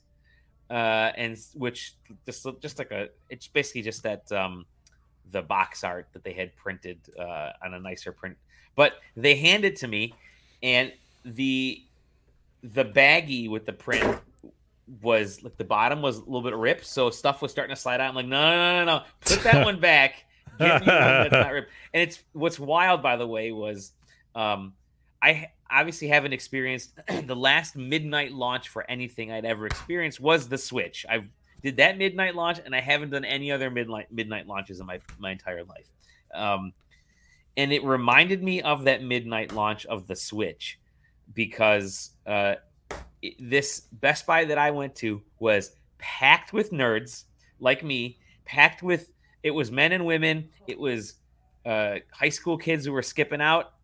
[0.71, 4.65] uh, and which just just like a it's basically just that um,
[5.33, 8.37] the box art that they had printed uh, on a nicer print.
[8.77, 10.15] But they handed to me,
[10.63, 10.93] and
[11.25, 11.83] the
[12.63, 14.21] the baggie with the print
[15.03, 18.01] was like the bottom was a little bit ripped, so stuff was starting to slide
[18.01, 18.09] out.
[18.09, 20.25] I'm like, no, no, no, no, put that one back.
[20.61, 21.71] Get one that's not ripped.
[21.93, 23.93] And it's what's wild, by the way, was
[24.35, 24.75] um,
[25.23, 30.59] I obviously haven't experienced the last midnight launch for anything I'd ever experienced was the
[30.59, 31.07] Switch.
[31.09, 31.25] I
[31.63, 35.01] did that midnight launch, and I haven't done any other midnight midnight launches in my
[35.19, 35.91] my entire life.
[36.35, 36.73] Um,
[37.57, 40.79] and it reminded me of that midnight launch of the Switch
[41.35, 42.55] because uh,
[43.23, 47.25] it, this Best Buy that I went to was packed with nerds
[47.59, 51.15] like me, packed with it was men and women, it was
[51.67, 53.75] uh, high school kids who were skipping out,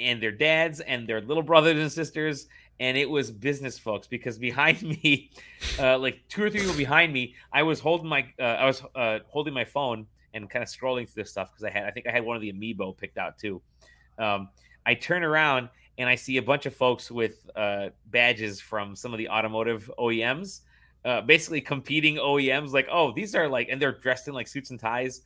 [0.00, 2.46] and their dads and their little brothers and sisters
[2.80, 5.30] and it was business folks because behind me
[5.78, 8.82] uh, like two or three people behind me i was holding my uh, i was
[8.94, 11.90] uh, holding my phone and kind of scrolling through this stuff because i had i
[11.90, 13.60] think i had one of the amiibo picked out too.
[14.18, 14.48] Um,
[14.86, 15.68] i turn around
[15.98, 19.90] and i see a bunch of folks with uh, badges from some of the automotive
[19.98, 20.60] oems
[21.08, 24.70] uh, basically competing oems like oh these are like and they're dressed in like suits
[24.70, 25.22] and ties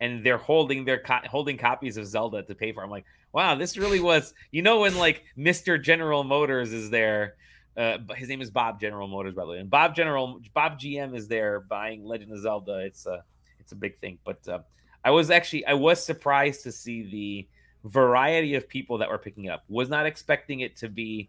[0.00, 3.56] and they're holding their co- holding copies of zelda to pay for i'm like wow,
[3.56, 5.82] this really was, you know, when like Mr.
[5.82, 7.34] General Motors is there.
[7.76, 11.14] Uh, his name is Bob General Motors, by the way, and Bob General Bob GM
[11.14, 12.78] is there buying Legend of Zelda.
[12.78, 13.24] It's a
[13.58, 14.60] it's a big thing, but uh,
[15.04, 17.48] I was actually I was surprised to see the
[17.90, 19.64] variety of people that were picking it up.
[19.68, 21.28] Was not expecting it to be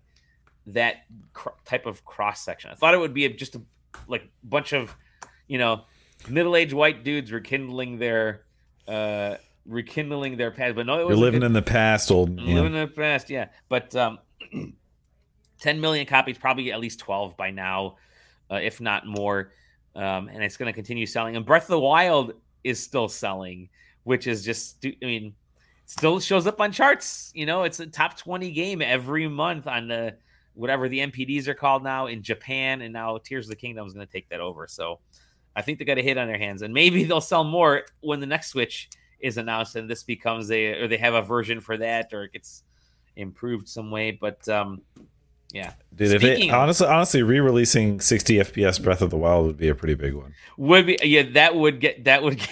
[0.68, 0.98] that
[1.34, 2.70] cr- type of cross section.
[2.70, 3.62] I thought it would be a, just a
[4.08, 4.96] like bunch of
[5.48, 5.84] you know
[6.30, 8.46] middle-aged white dudes rekindling their
[8.88, 10.76] uh rekindling their past.
[10.76, 12.56] But no, it was You're living good, in the past, old man.
[12.56, 13.48] Living in the past, yeah.
[13.70, 14.20] But um
[15.60, 17.98] 10 million copies, probably at least 12 by now,
[18.52, 19.52] uh, if not more.
[19.96, 21.36] Um, and it's going to continue selling.
[21.36, 23.70] And Breath of the Wild is still selling,
[24.04, 25.34] which is just, I mean,
[25.86, 27.32] still shows up on charts.
[27.34, 30.18] You know, it's a top 20 game every month on the
[30.56, 32.82] whatever the NPDs are called now in Japan.
[32.82, 34.68] And now Tears of the Kingdom is going to take that over.
[34.68, 35.00] So
[35.56, 36.62] I think they got a hit on their hands.
[36.62, 38.90] And maybe they'll sell more when the next Switch
[39.20, 42.34] is announced and this becomes a, or they have a version for that or it
[42.34, 42.64] gets
[43.16, 44.12] improved some way.
[44.12, 44.82] But, um,
[45.52, 46.10] yeah, dude.
[46.10, 49.76] Speaking if it, honestly, honestly, re-releasing 60 FPS Breath of the Wild would be a
[49.76, 50.34] pretty big one.
[50.58, 51.24] Would be, yeah.
[51.34, 52.40] That would get that would.
[52.40, 52.50] Get,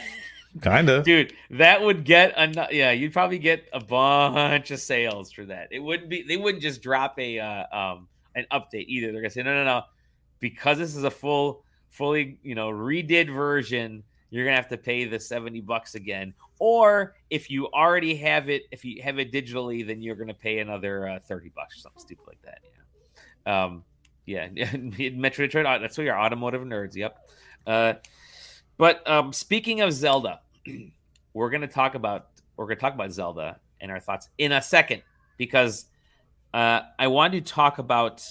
[0.61, 1.33] kind of, dude.
[1.51, 2.91] That would get a yeah.
[2.91, 5.69] You'd probably get a bunch of sales for that.
[5.71, 6.23] It wouldn't be.
[6.23, 9.11] They wouldn't just drop a uh, um an update either.
[9.11, 9.83] They're gonna say no, no, no,
[10.39, 14.03] because this is a full, fully you know redid version.
[14.29, 16.33] You're gonna have to pay the 70 bucks again.
[16.57, 20.59] Or if you already have it, if you have it digitally, then you're gonna pay
[20.59, 22.59] another uh, 30 bucks or something stupid like that.
[23.45, 23.63] Yeah.
[23.65, 23.83] Um,
[24.25, 24.47] yeah,
[25.13, 25.81] Metro Detroit.
[25.81, 26.95] That's where your automotive nerds.
[26.95, 27.17] Yep.
[27.67, 27.93] Uh,
[28.77, 30.39] but um, speaking of Zelda,
[31.33, 35.03] we're gonna talk about we're gonna talk about Zelda and our thoughts in a second
[35.37, 35.85] because
[36.53, 38.25] uh, I wanted to talk about.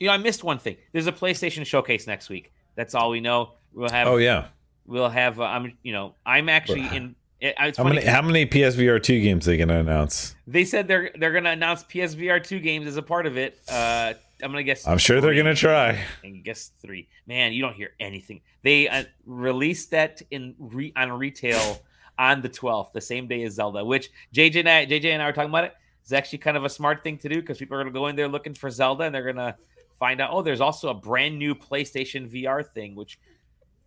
[0.00, 0.76] You know, I missed one thing.
[0.92, 2.52] There's a PlayStation showcase next week.
[2.76, 3.54] That's all we know.
[3.72, 4.06] We'll have.
[4.06, 4.46] Oh yeah.
[4.86, 5.40] We'll have.
[5.40, 5.76] Uh, I'm.
[5.82, 7.14] You know, I'm actually in.
[7.40, 10.34] It, how many how many PSVR two games are they gonna announce?
[10.46, 13.60] They said they're they're gonna announce PSVR two games as a part of it.
[13.68, 14.86] Uh, I'm gonna guess.
[14.86, 15.98] I'm sure they they're gonna try.
[16.22, 17.08] And guess three.
[17.26, 18.40] Man, you don't hear anything.
[18.62, 21.80] They uh, released that in re- on retail
[22.18, 23.84] on the 12th, the same day as Zelda.
[23.84, 25.74] Which JJ and I, JJ and I were talking about it.
[26.02, 28.16] It's actually kind of a smart thing to do because people are gonna go in
[28.16, 29.56] there looking for Zelda and they're gonna
[29.98, 30.30] find out.
[30.32, 32.94] Oh, there's also a brand new PlayStation VR thing.
[32.94, 33.18] Which,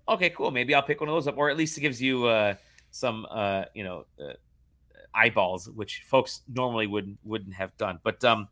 [0.08, 0.52] okay, cool.
[0.52, 2.56] Maybe I'll pick one of those up, or at least it gives you uh,
[2.92, 4.34] some, uh, you know, uh,
[5.14, 8.00] eyeballs, which folks normally wouldn't wouldn't have done.
[8.04, 8.48] But um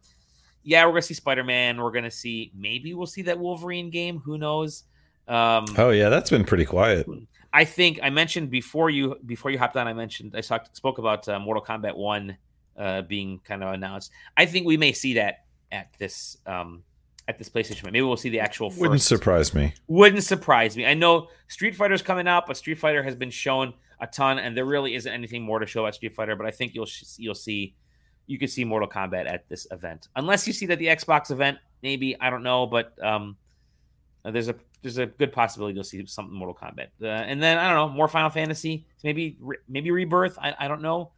[0.64, 1.78] yeah, we're gonna see Spider Man.
[1.78, 4.20] We're gonna see maybe we'll see that Wolverine game.
[4.20, 4.84] Who knows?
[5.28, 7.08] Um, oh yeah, that's been pretty quiet.
[7.54, 9.88] I think I mentioned before you before you hopped on.
[9.88, 12.38] I mentioned I talked spoke about uh, Mortal Kombat One
[12.78, 14.12] uh, being kind of announced.
[14.38, 16.84] I think we may see that at this um,
[17.28, 17.86] at this PlayStation.
[17.86, 18.70] Maybe we'll see the actual.
[18.70, 18.82] First.
[18.82, 19.74] Wouldn't surprise me.
[19.88, 20.86] Wouldn't surprise me.
[20.86, 24.56] I know Street Fighter's coming out, but Street Fighter has been shown a ton, and
[24.56, 26.36] there really isn't anything more to show at Street Fighter.
[26.36, 27.76] But I think you'll you'll see
[28.30, 31.58] you could see Mortal Kombat at this event, unless you see that the Xbox event.
[31.82, 33.38] Maybe I don't know, but um,
[34.24, 37.68] there's a there's a good possibility you'll see something Mortal Kombat, uh, and then I
[37.74, 39.38] don't know more Final Fantasy, maybe
[39.68, 40.38] maybe Rebirth.
[40.40, 41.12] I, I don't know.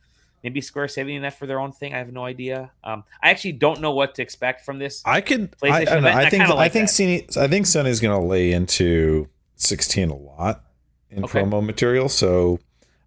[0.43, 1.93] Maybe Square saving that for their own thing.
[1.93, 2.71] I have no idea.
[2.83, 5.03] Um, I actually don't know what to expect from this.
[5.05, 5.53] I could.
[5.61, 6.43] I, I, I, think.
[6.43, 6.89] I, like I think.
[6.89, 10.63] Sony, I think Sony's going to lay into 16 a lot
[11.11, 11.41] in okay.
[11.41, 12.09] promo material.
[12.09, 12.59] So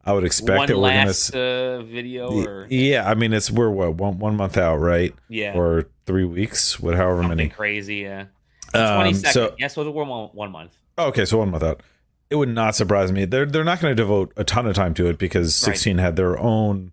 [0.06, 3.08] I would expect one that we're last, gonna uh, video or yeah.
[3.08, 5.14] I mean, it's we're what one one month out, right?
[5.28, 7.48] Yeah, or three weeks, what however Something many.
[7.48, 8.26] Crazy, yeah.
[8.74, 10.76] Um, so yes, well, we're one, one month.
[10.98, 11.82] Okay, so one month out.
[12.28, 13.24] It would not surprise me.
[13.24, 16.02] They're they're not going to devote a ton of time to it because 16 right.
[16.02, 16.92] had their own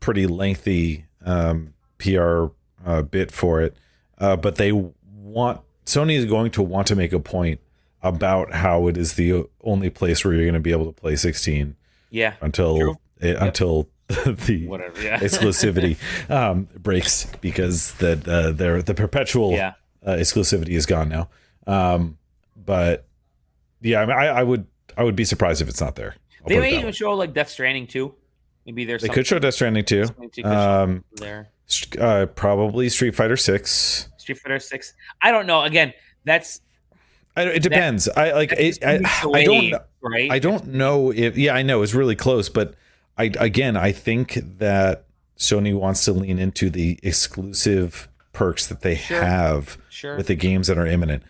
[0.00, 2.46] pretty lengthy um, PR
[2.84, 3.76] uh, bit for it,
[4.18, 7.60] uh, but they want Sony is going to want to make a point
[8.02, 11.16] about how it is the only place where you're going to be able to play
[11.16, 11.76] 16
[12.14, 12.34] yeah.
[12.40, 13.42] Until it, yep.
[13.42, 13.88] until
[14.24, 15.18] the whatever yeah.
[15.20, 15.98] exclusivity
[16.30, 19.72] um, breaks because that uh, their the perpetual yeah.
[20.06, 21.28] uh, exclusivity is gone now.
[21.66, 22.18] Um,
[22.56, 23.06] but
[23.80, 26.14] yeah, I, mean, I, I would I would be surprised if it's not there.
[26.42, 28.14] I'll they may even show like Death Stranding too.
[28.64, 30.06] Maybe there's they could show Death Stranding too.
[30.44, 31.48] Um, there,
[31.98, 34.08] uh, probably Street Fighter Six.
[34.18, 34.92] Street Fighter Six.
[35.20, 35.62] I don't know.
[35.62, 35.92] Again,
[36.24, 36.60] that's
[37.36, 38.04] I, it depends.
[38.04, 38.52] That, I like.
[38.52, 39.00] It, I,
[39.32, 39.74] I don't.
[40.00, 40.30] Right.
[40.30, 41.36] I don't know if.
[41.36, 42.74] Yeah, I know it's really close, but
[43.18, 45.04] I again, I think that
[45.36, 49.22] Sony wants to lean into the exclusive perks that they sure.
[49.22, 50.16] have sure.
[50.16, 51.22] with the games that are imminent.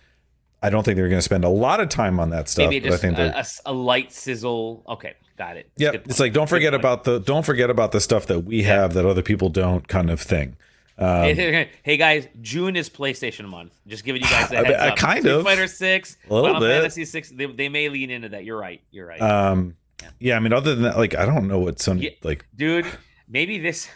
[0.63, 2.71] I don't think they're going to spend a lot of time on that stuff.
[2.71, 4.83] Maybe just I think a, a, a, light sizzle.
[4.89, 5.71] Okay, got it.
[5.77, 8.69] Yeah, it's like don't forget about the don't forget about the stuff that we yeah.
[8.69, 10.57] have that other people don't, kind of thing.
[10.97, 11.35] Um,
[11.83, 13.75] hey, guys, June is PlayStation month.
[13.87, 14.97] Just giving you guys that heads up.
[14.97, 15.45] Kind Street of.
[15.45, 16.81] Fighter Six, a little Final bit.
[16.81, 17.31] Fantasy Six.
[17.31, 18.45] They, they, may lean into that.
[18.45, 18.81] You're right.
[18.91, 19.21] You're right.
[19.21, 20.09] Um, yeah.
[20.21, 20.37] yeah.
[20.37, 22.87] I mean, other than that, like, I don't know what some yeah, like, dude.
[23.29, 23.89] Maybe this,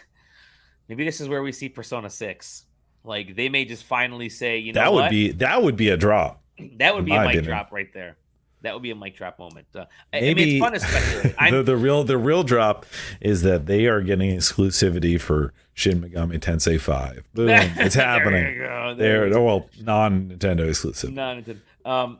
[0.87, 2.65] maybe this is where we see Persona Six.
[3.05, 5.11] Like, they may just finally say, you know, that would what?
[5.11, 6.43] be that would be a drop.
[6.77, 8.17] That would be a mic drop right there.
[8.61, 9.67] That would be a mic drop moment.
[9.73, 11.51] Uh, Maybe I mean, it's fun to speculate.
[11.51, 12.85] the, the real the real drop
[13.21, 17.23] is that they are getting exclusivity for Shin Megami Tensei Five.
[17.33, 17.49] Boom!
[17.49, 18.59] It's happening.
[18.97, 21.13] there They're oh, well non Nintendo exclusive.
[21.13, 21.59] Non Nintendo.
[21.89, 22.19] Um,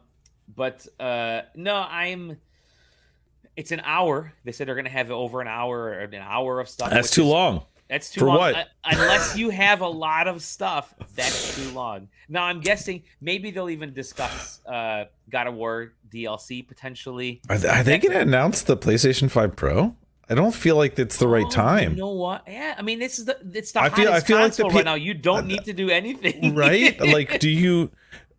[0.55, 2.37] but uh, no, I'm.
[3.57, 4.33] It's an hour.
[4.45, 6.91] They said they're going to have over an hour, an hour of stuff.
[6.91, 7.65] That's too is, long.
[7.89, 8.37] That's too For long.
[8.37, 8.55] What?
[8.55, 12.07] Uh, unless you have a lot of stuff, that's too long.
[12.29, 17.41] Now I'm guessing maybe they'll even discuss uh, God of War DLC potentially.
[17.49, 19.95] Are they, are they going to announce the PlayStation 5 Pro?
[20.29, 21.93] I don't feel like it's the right oh, time.
[21.93, 22.43] You know what?
[22.47, 24.85] Yeah, I mean, this is the it's the I feel I feel like the right
[24.85, 24.93] now.
[24.93, 26.99] You don't need to do anything, right?
[27.01, 27.89] like, do you?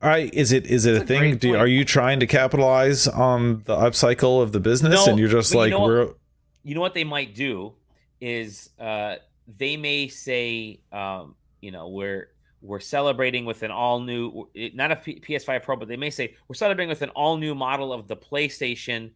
[0.00, 1.36] All right, is it is it a, a thing?
[1.38, 5.28] Do, are you trying to capitalize on the upcycle of the business, no, and you're
[5.28, 6.06] just like you know we're?
[6.06, 6.16] What,
[6.62, 7.72] you know what they might do
[8.20, 9.16] is uh,
[9.58, 12.28] they may say, um, you know, we're
[12.62, 16.34] we're celebrating with an all new, not a P- PS5 Pro, but they may say
[16.46, 19.10] we're celebrating with an all new model of the PlayStation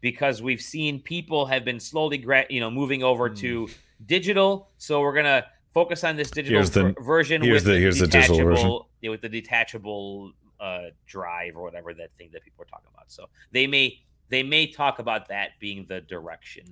[0.00, 3.38] because we've seen people have been slowly, gra- you know, moving over mm.
[3.38, 3.68] to
[4.06, 4.68] digital.
[4.76, 7.42] So we're gonna focus on this digital the, version.
[7.42, 12.10] Here's the, the here's the digital version with the detachable uh, drive or whatever that
[12.18, 13.10] thing that people are talking about.
[13.10, 16.64] So they may they may talk about that being the direction.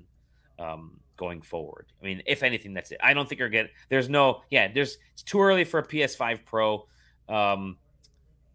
[0.59, 1.87] Um, going forward.
[2.01, 2.99] I mean, if anything, that's it.
[3.03, 3.71] I don't think you're getting.
[3.91, 4.43] There's no.
[4.51, 4.97] Yeah, there's.
[5.12, 6.87] It's too early for a PS5 Pro.
[7.29, 7.77] Um,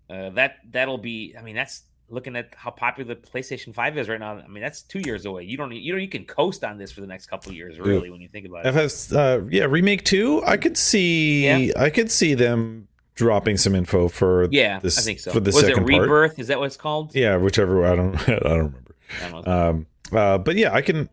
[0.09, 1.35] uh, that that'll be.
[1.37, 4.37] I mean, that's looking at how popular the PlayStation 5 is right now.
[4.37, 5.43] I mean, that's two years away.
[5.43, 5.71] You don't.
[5.71, 8.21] You know, you can coast on this for the next couple of years, really, when
[8.21, 8.75] you think about it.
[8.75, 10.43] FS, uh, yeah, remake two.
[10.43, 11.45] I could see.
[11.45, 11.73] Yeah.
[11.77, 14.47] I could see them dropping some info for.
[14.51, 15.31] Yeah, this, I think so.
[15.31, 16.31] For the Was second it Rebirth?
[16.31, 16.39] Part.
[16.39, 17.13] Is that what it's called?
[17.15, 17.85] Yeah, whichever.
[17.85, 18.15] I don't.
[18.29, 18.95] I don't remember.
[19.21, 19.87] I don't um.
[20.11, 21.09] Uh, but yeah, I can.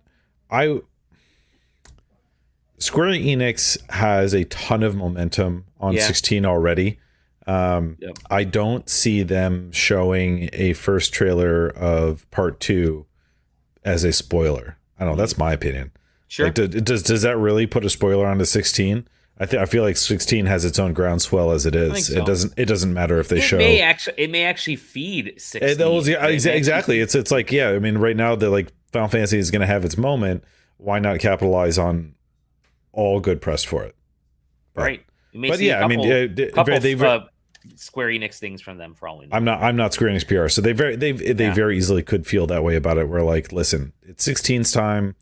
[0.50, 0.80] I
[2.80, 6.06] Square Enix has a ton of momentum on yeah.
[6.06, 6.98] 16 already.
[7.46, 8.16] Um, yep.
[8.30, 13.06] I don't see them showing a first trailer of part two
[13.84, 14.78] as a spoiler.
[14.98, 15.20] I don't know.
[15.20, 15.92] That's my opinion.
[16.28, 16.46] Sure.
[16.46, 19.08] Like, does does that really put a spoiler onto 16?
[19.38, 22.06] I think I feel like 16 has its own groundswell as it is.
[22.06, 22.20] So.
[22.20, 23.58] It doesn't it doesn't matter if they it show.
[23.58, 25.80] May actually, it may actually feed 16.
[25.80, 27.00] It, was, yeah, exactly.
[27.00, 27.70] It's it's like yeah.
[27.70, 30.44] I mean, right now the like Final Fantasy is going to have its moment.
[30.76, 32.14] Why not capitalize on
[32.92, 33.94] all good press for it.
[34.74, 35.04] But, right.
[35.32, 37.20] But yeah, couple, I mean, uh, couple they uh,
[37.76, 39.36] Square Enix things from them for all we know.
[39.36, 39.62] I'm not.
[39.62, 41.54] I'm not Square Enix PR, so they very they they yeah.
[41.54, 43.08] very easily could feel that way about it.
[43.08, 45.14] Where like, listen, it's 16's time.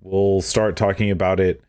[0.00, 1.62] We'll start talking about it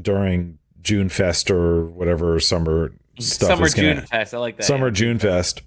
[0.00, 3.50] during June Fest or whatever summer stuff.
[3.50, 4.34] Summer is gonna, June Fest.
[4.34, 4.64] I like that.
[4.64, 4.92] Summer yeah.
[4.94, 5.62] June Fest,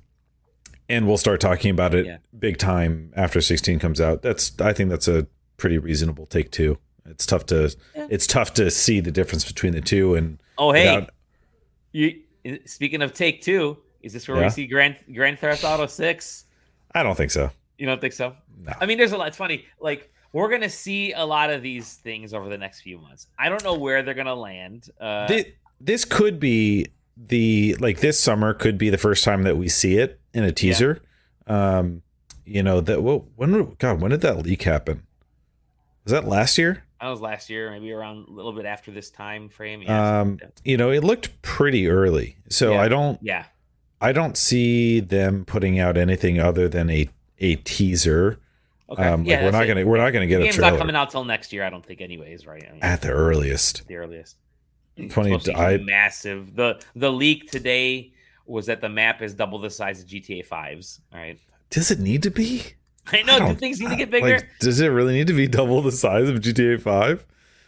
[0.89, 2.17] and we'll start talking about it yeah.
[2.37, 4.21] big time after 16 comes out.
[4.21, 5.27] That's I think that's a
[5.57, 6.77] pretty reasonable take too.
[7.07, 8.07] It's tough to yeah.
[8.09, 10.15] it's tough to see the difference between the two.
[10.15, 11.09] And oh hey, without...
[11.91, 12.21] you
[12.65, 14.43] speaking of take two, is this where yeah.
[14.43, 16.45] we see Grand Grand Theft Auto Six?
[16.93, 17.51] I don't think so.
[17.77, 18.35] You don't think so?
[18.57, 18.73] No.
[18.79, 19.27] I mean, there's a lot.
[19.27, 19.65] It's funny.
[19.79, 23.27] Like we're gonna see a lot of these things over the next few months.
[23.37, 24.89] I don't know where they're gonna land.
[24.99, 25.45] Uh, this,
[25.79, 29.97] this could be the like this summer could be the first time that we see
[29.97, 31.01] it in a teaser.
[31.47, 31.77] Yeah.
[31.77, 32.01] Um,
[32.45, 35.03] you know that well, when God, when did that leak happen?
[36.03, 36.83] Was that last year?
[37.01, 39.81] That was last year, maybe around a little bit after this time frame.
[39.83, 42.81] Yeah, um, you know, it looked pretty early, so yeah.
[42.81, 43.19] I don't.
[43.21, 43.45] Yeah.
[43.99, 48.39] I don't see them putting out anything other than a a teaser.
[48.89, 49.03] Okay.
[49.03, 49.67] Um, yeah, like we're not it.
[49.67, 50.71] gonna we're not gonna get the a trailer.
[50.71, 51.63] not coming out till next year.
[51.63, 52.45] I don't think, anyways.
[52.47, 52.65] Right?
[52.67, 53.87] I mean, At the earliest.
[53.87, 54.37] The earliest.
[55.09, 55.53] Twenty.
[55.53, 56.55] I, massive.
[56.55, 58.13] The the leak today
[58.47, 61.01] was that the map is double the size of GTA 5's.
[61.13, 61.39] All right.
[61.69, 62.63] Does it need to be?
[63.11, 63.35] I know.
[63.35, 64.35] I do things need to get bigger?
[64.35, 67.25] Like, does it really need to be double the size of GTA Five?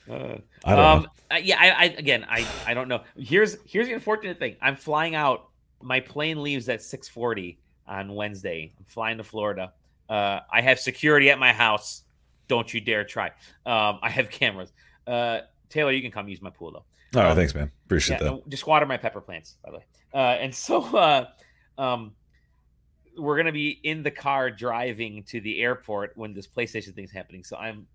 [0.10, 1.38] Uh, I don't um, know.
[1.38, 3.04] yeah, I, I again, I, I don't know.
[3.18, 4.56] Here's here's the unfortunate thing.
[4.62, 5.50] I'm flying out.
[5.82, 8.74] My plane leaves at 6:40 on Wednesday.
[8.78, 9.74] I'm flying to Florida.
[10.10, 12.04] Uh, I have security at my house.
[12.48, 13.28] Don't you dare try.
[13.66, 14.72] Um, I have cameras.
[15.06, 17.20] Uh, Taylor, you can come use my pool though.
[17.20, 17.72] Right, um, thanks, man.
[17.86, 18.50] Appreciate yeah, that.
[18.50, 19.84] Just water my pepper plants, by the way.
[20.14, 21.26] Uh, and so, uh,
[21.78, 22.14] um,
[23.20, 27.44] we're gonna be in the car driving to the airport when this PlayStation thing's happening.
[27.44, 27.88] So I'm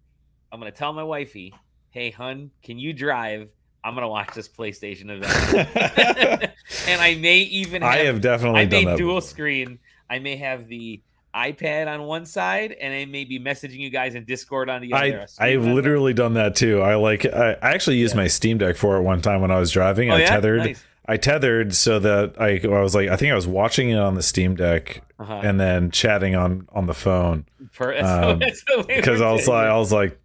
[0.52, 1.54] I'm gonna tell my wifey,
[1.90, 3.48] hey hun, can you drive?
[3.82, 6.52] I'm gonna watch this PlayStation event.
[6.88, 9.22] and I may even have, I have definitely I may dual before.
[9.22, 9.78] screen.
[10.08, 11.02] I may have the
[11.34, 14.92] iPad on one side and I may be messaging you guys in Discord on the
[14.92, 15.26] other.
[15.38, 16.80] I, I've literally done that too.
[16.80, 18.22] I like I, I actually used yeah.
[18.22, 20.10] my Steam Deck for it one time when I was driving.
[20.10, 20.26] Oh, I yeah?
[20.28, 20.84] tethered nice.
[21.06, 24.14] I tethered so that I, I was like I think I was watching it on
[24.14, 25.40] the Steam Deck uh-huh.
[25.44, 27.46] and then chatting on on the phone.
[27.80, 28.38] Um,
[28.86, 30.16] because I was like I was like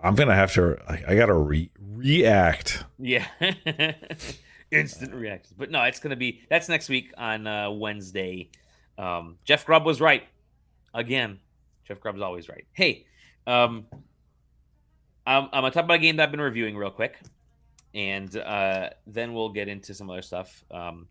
[0.00, 2.82] I'm gonna have to I, I gotta re- react.
[2.98, 3.24] Yeah.
[4.72, 8.50] Instant reaction but no it's gonna be that's next week on uh, Wednesday.
[8.98, 10.24] Um, Jeff Grubb was right.
[10.92, 11.38] Again
[11.86, 12.64] Jeff Grubb's always right.
[12.72, 13.06] Hey,
[13.46, 13.86] um,
[15.26, 17.18] I'm, I'm gonna talk about a game that I've been reviewing real quick,
[17.94, 20.64] and uh, then we'll get into some other stuff.
[20.70, 21.08] Um,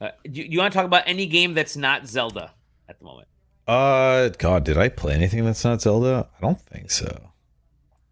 [0.00, 2.52] uh, do, do you want to talk about any game that's not Zelda
[2.88, 3.28] at the moment?
[3.66, 6.28] Uh, God, did I play anything that's not Zelda?
[6.36, 7.30] I don't think so.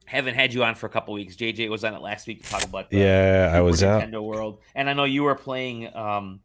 [0.04, 1.34] Haven't had you on for a couple weeks.
[1.34, 2.90] JJ was on it last week to talk about.
[2.90, 4.24] The, yeah, I was Nintendo out.
[4.24, 5.94] World, and I know you were playing.
[5.96, 6.40] Um,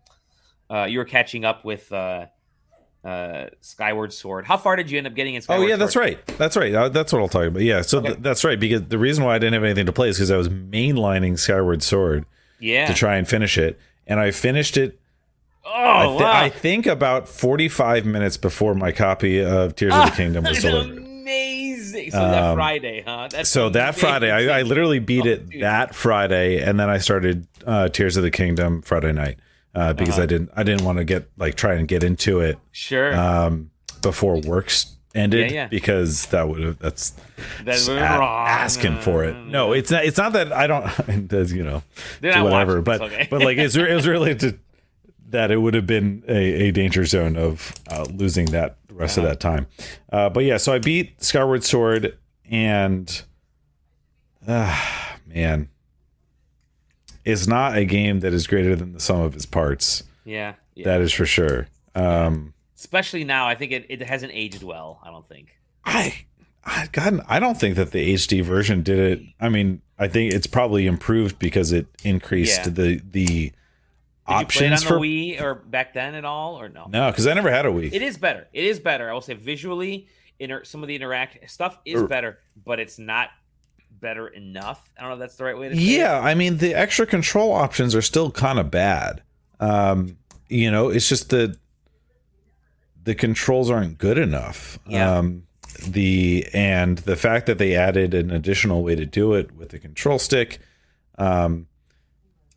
[0.70, 2.28] uh, you were catching up with uh,
[3.04, 4.46] uh, Skyward Sword.
[4.46, 6.24] How far did you end up getting in Skyward Oh yeah, that's right.
[6.38, 6.74] That's right.
[6.74, 7.62] Uh, that's what I'll talk about.
[7.62, 8.10] Yeah, so okay.
[8.10, 10.32] th- that's right because the reason why I didn't have anything to play is because
[10.32, 12.26] I was mainlining Skyward Sword.
[12.60, 12.86] Yeah.
[12.86, 15.00] To try and finish it, and I finished it.
[15.66, 16.32] Oh, I, th- wow.
[16.32, 20.98] I think about forty-five minutes before my copy of Tears of the Kingdom was delivered.
[21.00, 22.12] Amazing.
[22.12, 23.30] So um, that Friday, huh?
[23.32, 23.74] That's so amazing.
[23.74, 25.64] that Friday, I, I literally beat oh, it dude.
[25.64, 29.40] that Friday, and then I started uh, Tears of the Kingdom Friday night
[29.74, 30.24] uh, because uh-huh.
[30.24, 33.72] I didn't I didn't want to get like try and get into it sure um,
[34.02, 35.68] before works ended yeah, yeah.
[35.68, 37.14] because that would have that's,
[37.64, 39.36] that's a- asking for it.
[39.36, 40.06] No, it's not.
[40.06, 40.86] It's not that I don't.
[41.52, 41.84] you know,
[42.22, 42.82] whatever.
[42.82, 43.28] But okay.
[43.30, 44.58] but like it's it was really to
[45.30, 49.28] that it would have been a, a danger zone of uh, losing that rest uh-huh.
[49.28, 49.68] of that time.
[50.12, 52.18] Uh, but yeah, so I beat Skyward Sword
[52.50, 53.22] and
[54.48, 54.78] uh,
[55.28, 55.70] man,
[57.26, 60.04] is not a game that is greater than the sum of its parts.
[60.26, 60.86] Yeah, yeah.
[60.86, 61.68] that is for sure.
[61.96, 65.00] Um, Especially now, I think it, it hasn't aged well.
[65.04, 65.56] I don't think.
[65.86, 66.26] I,
[66.64, 69.26] I God, I don't think that the HD version did it.
[69.40, 72.70] I mean, I think it's probably improved because it increased yeah.
[72.70, 73.54] the the did
[74.28, 76.88] options for Wii or back then at all or no?
[76.90, 77.92] No, because I never had a Wii.
[77.92, 78.48] It is better.
[78.54, 79.10] It is better.
[79.10, 80.08] I will say visually,
[80.40, 83.30] inter- some of the interact stuff is better, but it's not
[84.02, 84.92] better enough.
[84.98, 86.24] I don't know if that's the right way to say Yeah, it.
[86.24, 89.22] I mean the extra control options are still kind of bad.
[89.60, 90.18] Um,
[90.50, 91.58] you know, it's just that
[93.04, 94.80] the controls aren't good enough.
[94.86, 95.18] Yeah.
[95.18, 95.44] Um,
[95.88, 99.80] the and the fact that they added an additional way to do it with the
[99.80, 100.60] control stick.
[101.18, 101.68] Um,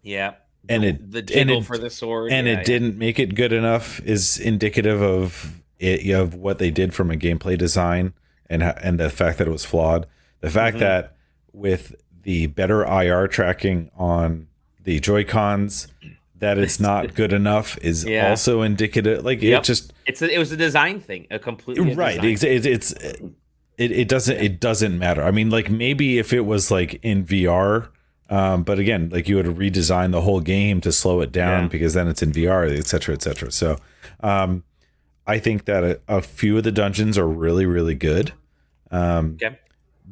[0.03, 0.35] yeah.
[0.69, 2.63] And it the jiggle it, for the sword, and yeah, it yeah.
[2.63, 7.17] didn't make it good enough is indicative of it of what they did from a
[7.17, 8.15] gameplay design
[8.49, 10.07] and and the fact that it was flawed.
[10.41, 10.85] The fact mm-hmm.
[10.85, 11.14] that
[11.55, 14.49] with the better IR tracking on
[14.83, 15.89] the Joy Cons
[16.39, 18.31] that it's not good enough is yeah.
[18.31, 19.25] also indicative.
[19.25, 19.63] Like yep.
[19.63, 22.23] it just it's a, it was a design thing, a completely right.
[22.23, 25.23] It's, it's, it's it, it doesn't it doesn't matter.
[25.23, 27.89] I mean, like maybe if it was like in VR,
[28.31, 31.69] um, but again, like you would redesign the whole game to slow it down yeah.
[31.69, 33.53] because then it's in VR, etc., cetera, etc.
[33.53, 33.53] Cetera.
[33.53, 33.79] So,
[34.21, 34.65] um,
[35.27, 38.33] I think that a, a, few of the dungeons are really really good.
[38.91, 39.59] Um, okay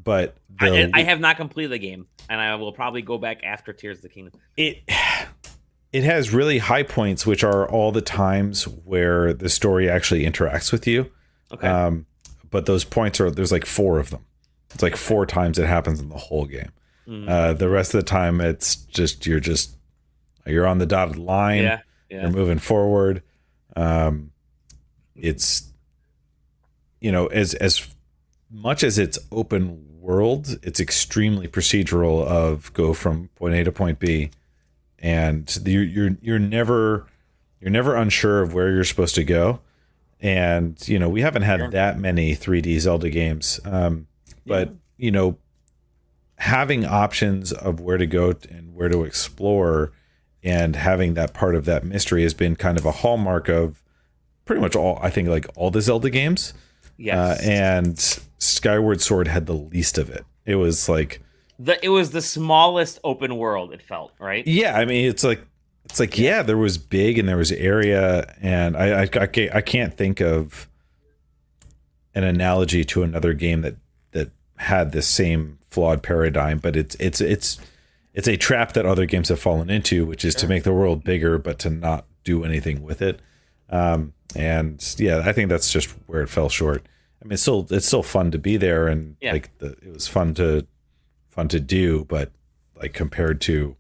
[0.04, 3.72] but I, I, have not completed the game, and I will probably go back after
[3.72, 4.40] Tears of the Kingdom.
[4.56, 4.82] It
[5.92, 10.72] it has really high points, which are all the times where the story actually interacts
[10.72, 11.10] with you.
[11.52, 11.66] Okay.
[11.66, 12.06] Um,
[12.50, 14.24] but those points are there's like four of them.
[14.74, 16.72] It's like four times it happens in the whole game.
[17.06, 17.28] Mm-hmm.
[17.28, 19.76] Uh, the rest of the time, it's just you're just
[20.46, 21.62] you're on the dotted line.
[21.62, 21.80] Yeah.
[22.08, 22.22] yeah.
[22.22, 23.22] You're moving forward.
[23.76, 24.32] Um,
[25.14, 25.72] it's
[27.00, 27.86] you know as as
[28.50, 33.98] much as it's open world, it's extremely procedural of go from point A to point
[33.98, 34.30] B,
[34.98, 37.06] and you're you're you're never
[37.60, 39.60] you're never unsure of where you're supposed to go.
[40.20, 44.06] And you know we haven't had that many 3D Zelda games, um,
[44.44, 44.74] but yeah.
[44.98, 45.38] you know
[46.36, 49.92] having options of where to go and where to explore,
[50.42, 53.82] and having that part of that mystery has been kind of a hallmark of
[54.44, 56.52] pretty much all I think like all the Zelda games.
[57.02, 57.40] Yes.
[57.40, 57.98] Uh, and
[58.38, 60.24] Skyward Sword had the least of it.
[60.46, 61.20] It was like
[61.58, 63.72] the it was the smallest open world.
[63.72, 64.46] It felt right.
[64.46, 65.44] Yeah, I mean, it's like
[65.84, 69.54] it's like yeah, there was big and there was area, and I I, I can't,
[69.54, 70.68] I can't think of
[72.14, 73.76] an analogy to another game that
[74.12, 77.58] that had this same flawed paradigm, but it's it's it's
[78.14, 80.40] it's a trap that other games have fallen into, which is sure.
[80.42, 83.20] to make the world bigger but to not do anything with it.
[83.70, 86.86] Um, and yeah, I think that's just where it fell short.
[87.22, 89.32] I mean, it's still it's still fun to be there, and yeah.
[89.32, 90.66] like the, it was fun to
[91.28, 92.32] fun to do, but
[92.76, 93.76] like compared to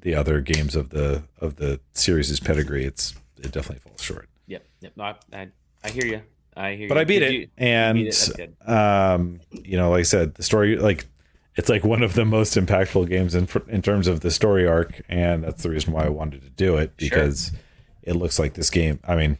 [0.00, 4.28] the other games of the of the series' pedigree, it's it definitely falls short.
[4.48, 4.92] Yep, yep.
[4.96, 5.48] No, I, I,
[5.84, 6.22] I hear you.
[6.56, 6.88] I hear.
[6.88, 7.00] But you.
[7.00, 8.68] I beat Did it, you, and beat it.
[8.68, 11.06] um, you know, like I said, the story like
[11.54, 15.02] it's like one of the most impactful games in in terms of the story arc,
[15.08, 17.60] and that's the reason why I wanted to do it because sure.
[18.02, 18.98] it looks like this game.
[19.04, 19.38] I mean,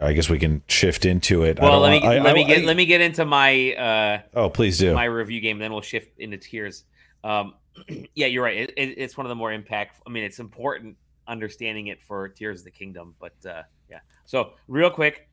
[0.00, 1.58] I guess we can shift into it.
[1.60, 4.22] Well, let me I, let I, me get I, let me get into my uh,
[4.34, 5.58] oh please do my review game.
[5.58, 6.84] Then we'll shift into Tears.
[7.22, 7.54] Um,
[8.14, 8.56] yeah, you're right.
[8.56, 10.02] It, it, it's one of the more impactful.
[10.06, 14.00] I mean, it's important understanding it for Tears of the Kingdom, but uh, yeah.
[14.24, 15.28] So real quick,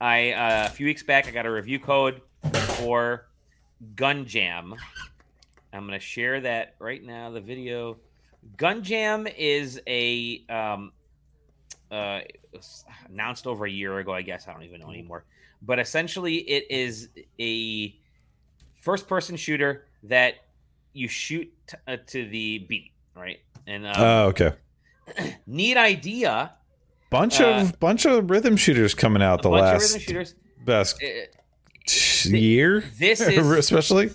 [0.00, 2.20] I uh, a few weeks back I got a review code
[2.78, 3.28] for
[3.96, 4.74] Gun Jam.
[5.72, 7.30] I'm going to share that right now.
[7.30, 7.96] The video.
[8.56, 10.92] Gun Jam is a um,
[11.92, 12.20] uh,
[13.08, 14.12] announced over a year ago.
[14.12, 15.24] I guess I don't even know anymore.
[15.60, 17.94] But essentially, it is a
[18.74, 20.34] first-person shooter that
[20.92, 23.38] you shoot t- uh, to the beat, right?
[23.66, 24.52] And um, oh, okay.
[25.46, 26.52] neat idea.
[27.10, 30.08] Bunch uh, of bunch of rhythm shooters coming out the last
[30.64, 31.06] best uh,
[32.30, 32.84] year.
[32.98, 34.10] This is especially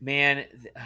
[0.00, 0.44] man.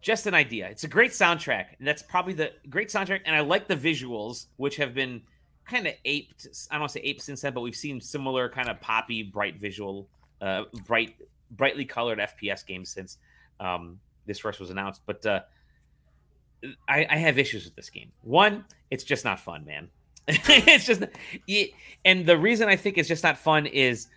[0.00, 0.68] Just an idea.
[0.68, 3.20] It's a great soundtrack, and that's probably the great soundtrack.
[3.26, 5.22] And I like the visuals, which have been
[5.66, 6.46] kind of aped.
[6.70, 9.22] I don't want to say aped since then, but we've seen similar kind of poppy,
[9.22, 10.08] bright visual,
[10.40, 11.14] uh, bright,
[11.52, 13.18] brightly colored FPS games since
[13.60, 15.02] um, this first was announced.
[15.06, 15.40] But uh,
[16.88, 18.12] I, I have issues with this game.
[18.22, 19.88] One, it's just not fun, man.
[20.26, 21.02] it's just,
[21.46, 21.70] it,
[22.04, 24.08] and the reason I think it's just not fun is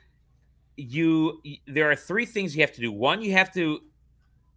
[0.76, 1.42] you.
[1.68, 2.92] There are three things you have to do.
[2.92, 3.82] One, you have to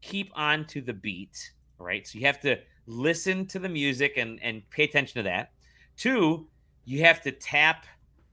[0.07, 2.07] keep on to the beat, right?
[2.07, 5.53] So you have to listen to the music and and pay attention to that.
[5.97, 6.47] Two,
[6.85, 7.87] you have to tap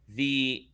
[0.09, 0.67] the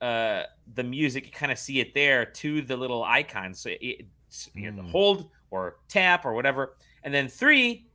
[0.00, 0.44] uh
[0.74, 1.26] the music.
[1.26, 3.54] You kind of see it there to the little icon.
[3.54, 4.06] So it,
[4.54, 4.88] you know, hmm.
[4.88, 6.76] hold or tap or whatever.
[7.02, 7.86] And then three,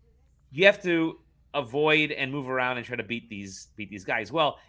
[0.51, 1.19] you have to
[1.53, 4.31] avoid and move around and try to beat these beat these guys.
[4.31, 4.59] Well,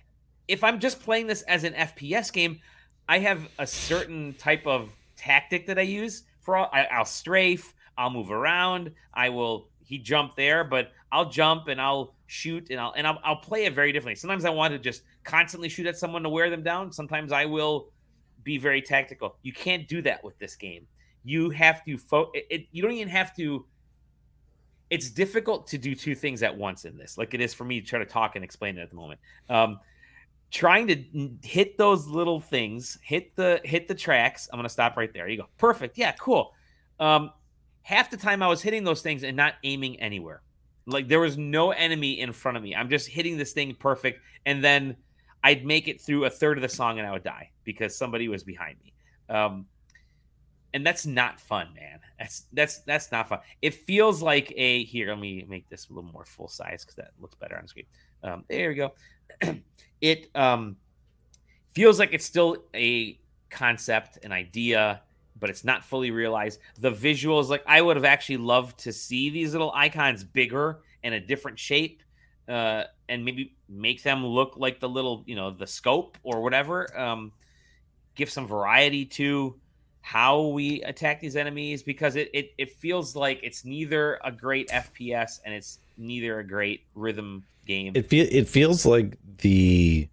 [0.48, 2.60] if I'm just playing this as an FPS game,
[3.08, 6.70] I have a certain type of tactic that I use for all.
[6.72, 11.80] I, I'll strafe, I'll move around, I will he jump there, but I'll jump and
[11.80, 14.14] I'll shoot and I'll and I'll, I'll play it very differently.
[14.14, 16.92] Sometimes I want to just constantly shoot at someone to wear them down.
[16.92, 17.90] Sometimes I will
[18.44, 19.36] be very tactical.
[19.42, 20.86] You can't do that with this game.
[21.24, 23.66] You have to fo- it, it, you don't even have to
[24.90, 27.80] it's difficult to do two things at once in this, like it is for me
[27.80, 29.20] to try to talk and explain it at the moment.
[29.48, 29.78] Um,
[30.50, 34.48] trying to hit those little things, hit the hit the tracks.
[34.52, 35.28] I'm gonna stop right there.
[35.28, 35.96] You go, perfect.
[35.96, 36.54] Yeah, cool.
[36.98, 37.30] Um,
[37.82, 40.42] half the time I was hitting those things and not aiming anywhere.
[40.86, 42.74] Like there was no enemy in front of me.
[42.74, 44.96] I'm just hitting this thing perfect, and then
[45.42, 48.28] I'd make it through a third of the song and I would die because somebody
[48.28, 48.92] was behind me.
[49.28, 49.66] Um,
[50.72, 52.00] and that's not fun, man.
[52.18, 53.40] That's that's that's not fun.
[53.62, 55.08] It feels like a here.
[55.08, 57.86] Let me make this a little more full size because that looks better on screen.
[58.22, 58.92] Um, there we go.
[60.00, 60.76] it um,
[61.72, 63.18] feels like it's still a
[63.48, 65.02] concept, an idea,
[65.40, 66.60] but it's not fully realized.
[66.78, 71.14] The visuals, like I would have actually loved to see these little icons bigger and
[71.14, 72.02] a different shape,
[72.48, 76.96] uh, and maybe make them look like the little, you know, the scope or whatever.
[76.98, 77.32] Um,
[78.14, 79.58] give some variety to
[80.02, 84.68] how we attack these enemies because it, it, it feels like it's neither a great
[84.68, 87.92] FPS and it's neither a great rhythm game.
[87.94, 90.08] It feel it feels like the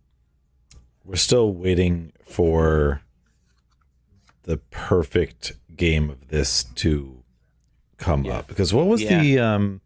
[1.06, 3.02] we're still waiting for
[4.48, 7.24] the perfect game of this to
[7.98, 8.40] come yeah.
[8.40, 9.22] up because what was yeah.
[9.22, 9.82] the um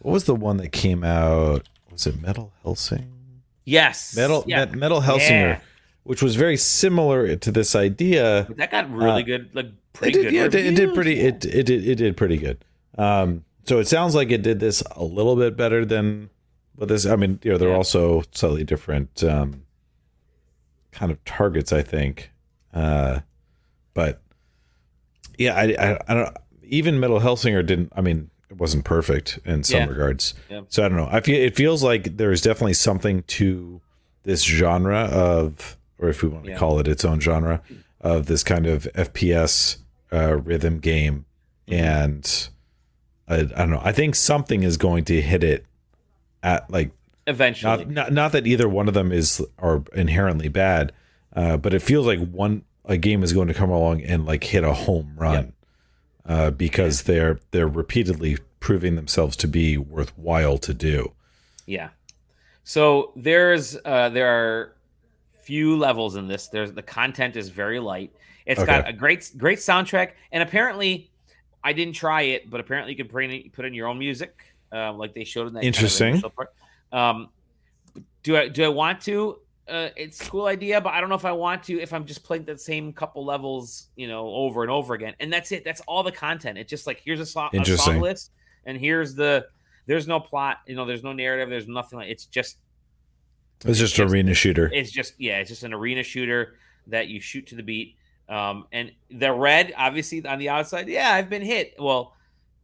[0.00, 3.10] what was the one that came out was it Metal helsing
[3.64, 4.14] Yes.
[4.14, 4.66] Metal yeah.
[4.66, 5.30] Metal Hellsinger.
[5.30, 5.60] Yeah
[6.04, 8.44] which was very similar to this idea.
[8.46, 10.54] But that got really uh, good, like pretty it did, good.
[10.54, 11.20] Yeah, it did pretty.
[11.20, 12.64] It it did it did pretty good.
[12.96, 16.30] Um, so it sounds like it did this a little bit better than
[16.76, 17.06] what this.
[17.06, 19.62] I mean, you know, they're also slightly different um,
[20.92, 22.30] kind of targets, I think.
[22.72, 23.20] Uh,
[23.94, 24.20] but
[25.38, 26.36] yeah, I, I, I don't.
[26.62, 27.92] Even Metal Hellsinger didn't.
[27.94, 29.86] I mean, it wasn't perfect in some yeah.
[29.86, 30.34] regards.
[30.50, 30.62] Yeah.
[30.68, 31.08] So I don't know.
[31.10, 33.80] I feel it feels like there is definitely something to
[34.24, 36.56] this genre of or if we want to yeah.
[36.56, 37.62] call it its own genre
[38.00, 39.78] of this kind of FPS
[40.12, 41.24] uh, rhythm game.
[41.68, 41.84] Mm-hmm.
[41.84, 42.48] And
[43.28, 43.80] I, I, don't know.
[43.82, 45.64] I think something is going to hit it
[46.42, 46.90] at like
[47.26, 47.84] eventually.
[47.84, 50.92] Not, not, not that either one of them is are inherently bad,
[51.34, 54.44] uh, but it feels like one a game is going to come along and like
[54.44, 55.54] hit a home run yep.
[56.26, 61.12] uh, because they're they're repeatedly proving themselves to be worthwhile to do.
[61.66, 61.90] Yeah.
[62.64, 64.76] So there's uh, there are
[65.42, 66.48] few levels in this.
[66.48, 68.12] There's the content is very light.
[68.46, 68.80] It's okay.
[68.80, 71.10] got a great great soundtrack, and apparently,
[71.62, 74.54] I didn't try it, but apparently you can put in, put in your own music,
[74.72, 75.64] uh, like they showed in that.
[75.64, 76.20] Interesting.
[76.20, 77.28] Kind of um,
[78.22, 79.38] do I do I want to?
[79.68, 81.80] Uh, it's a cool idea, but I don't know if I want to.
[81.80, 85.32] If I'm just playing the same couple levels, you know, over and over again, and
[85.32, 85.64] that's it.
[85.64, 86.58] That's all the content.
[86.58, 88.30] It's just like here's a song, a song list,
[88.66, 89.46] and here's the.
[89.86, 90.86] There's no plot, you know.
[90.86, 91.50] There's no narrative.
[91.50, 92.08] There's nothing like.
[92.08, 92.56] It's just
[93.64, 94.70] it's just an arena shooter.
[94.72, 96.56] It's just yeah, it's just an arena shooter
[96.88, 97.96] that you shoot to the beat.
[98.28, 101.74] Um, and the red, obviously on the outside, yeah, I've been hit.
[101.78, 102.14] Well,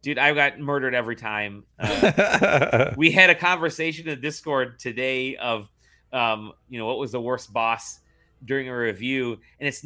[0.01, 1.63] dude, I got murdered every time.
[1.79, 5.69] Uh, we had a conversation in Discord today of,
[6.13, 7.99] um, you know, what was the worst boss,
[8.45, 9.85] during a review, and it's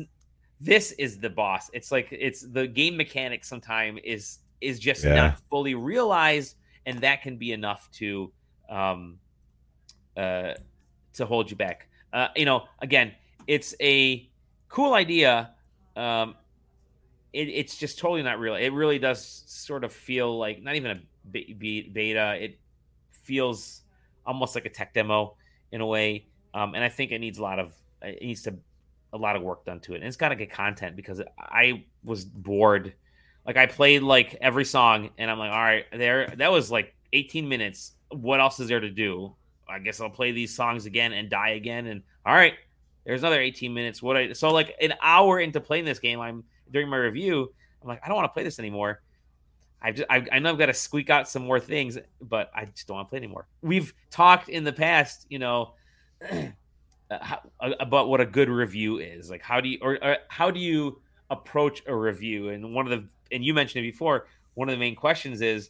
[0.60, 1.70] this is the boss.
[1.74, 3.44] It's like it's the game mechanic.
[3.44, 5.16] Sometime is is just yeah.
[5.16, 6.56] not fully realized,
[6.86, 8.32] and that can be enough to
[8.70, 9.20] um
[10.18, 10.54] uh
[11.14, 11.88] to hold you back.
[12.14, 13.14] Uh, you know, again,
[13.48, 14.30] it's a
[14.70, 15.52] cool idea.
[15.96, 16.36] Um,
[17.34, 18.56] it, it's just totally not real.
[18.56, 21.02] It really does sort of feel like not even a
[21.32, 22.38] beta.
[22.42, 22.58] It
[23.12, 23.82] feels
[24.26, 25.36] almost like a tech demo
[25.76, 28.56] in a way, um, and I think it needs a lot of it needs to
[29.12, 31.84] a lot of work done to it, and it's got to get content because I
[32.04, 32.94] was bored.
[33.46, 36.34] Like I played like every song, and I'm like, all right, there.
[36.38, 37.92] That was like 18 minutes.
[38.10, 39.36] What else is there to do?
[39.68, 41.88] I guess I'll play these songs again and die again.
[41.88, 42.54] And all right,
[43.06, 44.02] there's another 18 minutes.
[44.02, 47.90] What I so like an hour into playing this game, I'm during my review, I'm
[47.90, 49.02] like, I don't want to play this anymore.
[49.86, 52.66] I just I, I know I've got to squeak out some more things, but I
[52.66, 53.48] just don't want to play anymore.
[53.62, 55.74] We've talked in the past, you know,
[56.32, 56.48] uh,
[57.22, 59.30] how, uh, about what a good review is.
[59.30, 62.50] Like how do you or, or how do you approach a review?
[62.50, 64.26] And one of the and you mentioned it before.
[64.56, 65.70] One of the main questions is,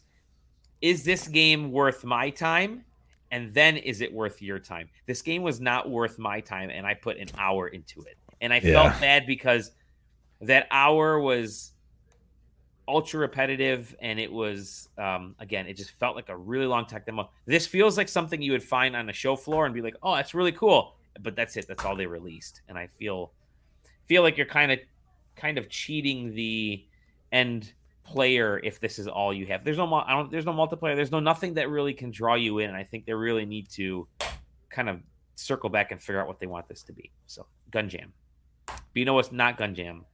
[0.80, 2.84] is this game worth my time?
[3.30, 4.88] and then is it worth your time?
[5.06, 8.52] This game was not worth my time, and I put an hour into it, and
[8.52, 8.72] I yeah.
[8.72, 9.72] felt bad because
[10.40, 11.72] that hour was
[12.88, 17.04] ultra repetitive and it was um, again it just felt like a really long tech
[17.04, 19.96] demo this feels like something you would find on a show floor and be like
[20.02, 23.32] oh that's really cool but that's it that's all they released and i feel
[24.06, 24.78] feel like you're kind of
[25.34, 26.84] kind of cheating the
[27.32, 27.72] end
[28.04, 29.64] player if this is all you have.
[29.64, 30.96] There's no I don't there's no multiplayer.
[30.96, 32.70] There's no nothing that really can draw you in.
[32.70, 34.06] I think they really need to
[34.70, 35.00] kind of
[35.34, 37.10] circle back and figure out what they want this to be.
[37.26, 38.12] So Gun Jam.
[38.66, 40.04] But you know what's not Gun Jam?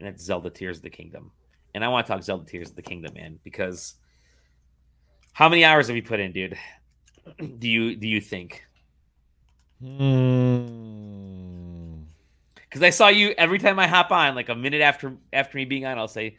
[0.00, 1.32] And it's Zelda Tears of the Kingdom.
[1.74, 3.94] And I want to talk Zelda Tears of the Kingdom, man, because
[5.32, 6.58] how many hours have you put in, dude?
[7.58, 8.64] do you do you think?
[9.80, 10.66] Hmm.
[12.54, 15.64] Because I saw you every time I hop on, like a minute after after me
[15.64, 16.36] being on, I'll say,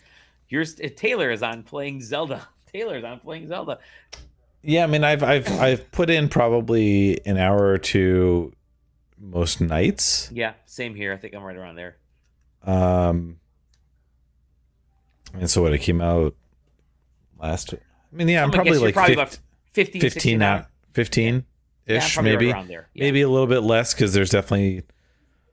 [0.49, 2.47] Here's Taylor is on playing Zelda.
[2.71, 3.79] Taylor's on playing Zelda.
[4.61, 8.51] Yeah, I mean, I've I've I've put in probably an hour or two
[9.19, 10.29] most nights.
[10.33, 11.13] Yeah, same here.
[11.13, 11.97] I think I'm right around there.
[12.63, 13.39] Um,
[15.33, 15.73] and so what?
[15.73, 16.35] It came out
[17.39, 17.73] last.
[17.73, 17.77] I
[18.15, 19.15] mean, yeah, I'm, I'm probably like probably
[19.73, 21.45] 50, 15, 15 out, 15
[21.85, 22.81] ish, yeah, maybe, right yeah.
[22.95, 24.83] maybe a little bit less because there's definitely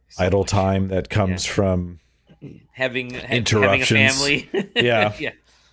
[0.09, 0.51] so idle much.
[0.51, 1.53] time that comes yeah.
[1.53, 2.01] from
[2.73, 3.89] having interruptions.
[3.89, 4.71] Having a family.
[4.77, 5.13] yeah.
[5.19, 5.31] yeah.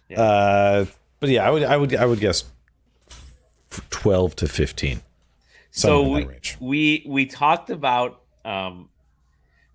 [0.10, 0.22] yeah.
[0.22, 0.86] Uh,
[1.20, 2.44] but yeah, I would I would I would guess
[3.90, 5.02] twelve to fifteen.
[5.72, 6.28] So we,
[6.60, 8.90] we we talked about um,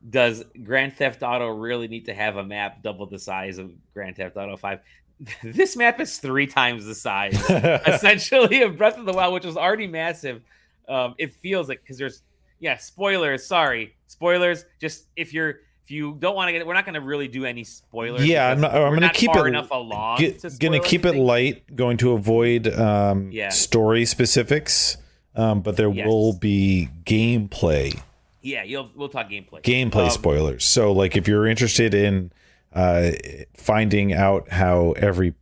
[0.09, 4.17] does Grand Theft Auto really need to have a map double the size of Grand
[4.17, 4.81] Theft Auto Five?
[5.43, 7.35] this map is three times the size,
[7.87, 10.43] essentially, of Breath of the Wild, which was already massive.
[10.89, 12.23] Um, it feels like because there's
[12.61, 13.47] yeah spoilers.
[13.47, 14.65] Sorry, spoilers.
[14.81, 17.29] Just if you're if you don't want to get it, we're not going to really
[17.29, 18.27] do any spoilers.
[18.27, 20.19] Yeah, I'm, I'm going to keep it enough along.
[20.19, 21.23] Get, going to keep anything.
[21.23, 21.77] it light.
[21.77, 23.49] Going to avoid um, yeah.
[23.49, 24.99] story specifics,
[25.35, 26.07] um, but there yes.
[26.07, 28.01] will be gameplay.
[28.41, 29.62] Yeah, you'll we'll talk gameplay.
[29.62, 30.64] Gameplay um, spoilers.
[30.64, 32.32] So, like, if you're interested in
[32.72, 33.11] uh,
[33.57, 35.34] finding out how every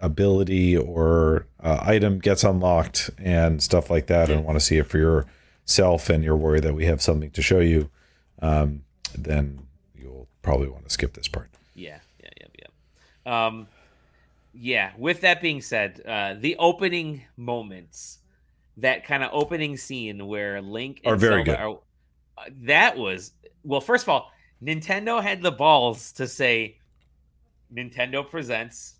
[0.00, 4.36] ability or uh, item gets unlocked and stuff like that, yeah.
[4.36, 7.42] and want to see it for yourself, and you're worried that we have something to
[7.42, 7.90] show you,
[8.42, 8.82] um,
[9.16, 11.48] then you'll probably want to skip this part.
[11.74, 12.46] Yeah, yeah, yeah,
[13.24, 13.46] yeah.
[13.46, 13.68] Um,
[14.52, 14.92] yeah.
[14.96, 18.18] With that being said, uh, the opening moments,
[18.78, 21.60] that kind of opening scene where Link are very Zelda good.
[21.60, 21.78] Are,
[22.62, 23.32] that was
[23.64, 23.80] well.
[23.80, 24.32] First of all,
[24.62, 26.78] Nintendo had the balls to say,
[27.72, 28.94] "Nintendo presents."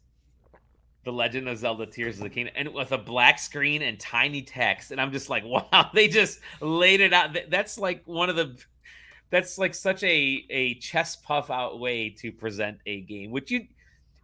[1.04, 4.42] The Legend of Zelda Tears of the Kingdom, and with a black screen and tiny
[4.42, 4.90] text.
[4.90, 7.36] And I'm just like, wow, they just laid it out.
[7.48, 8.56] That's like one of the
[9.30, 13.66] that's like such a a chest puff out way to present a game which you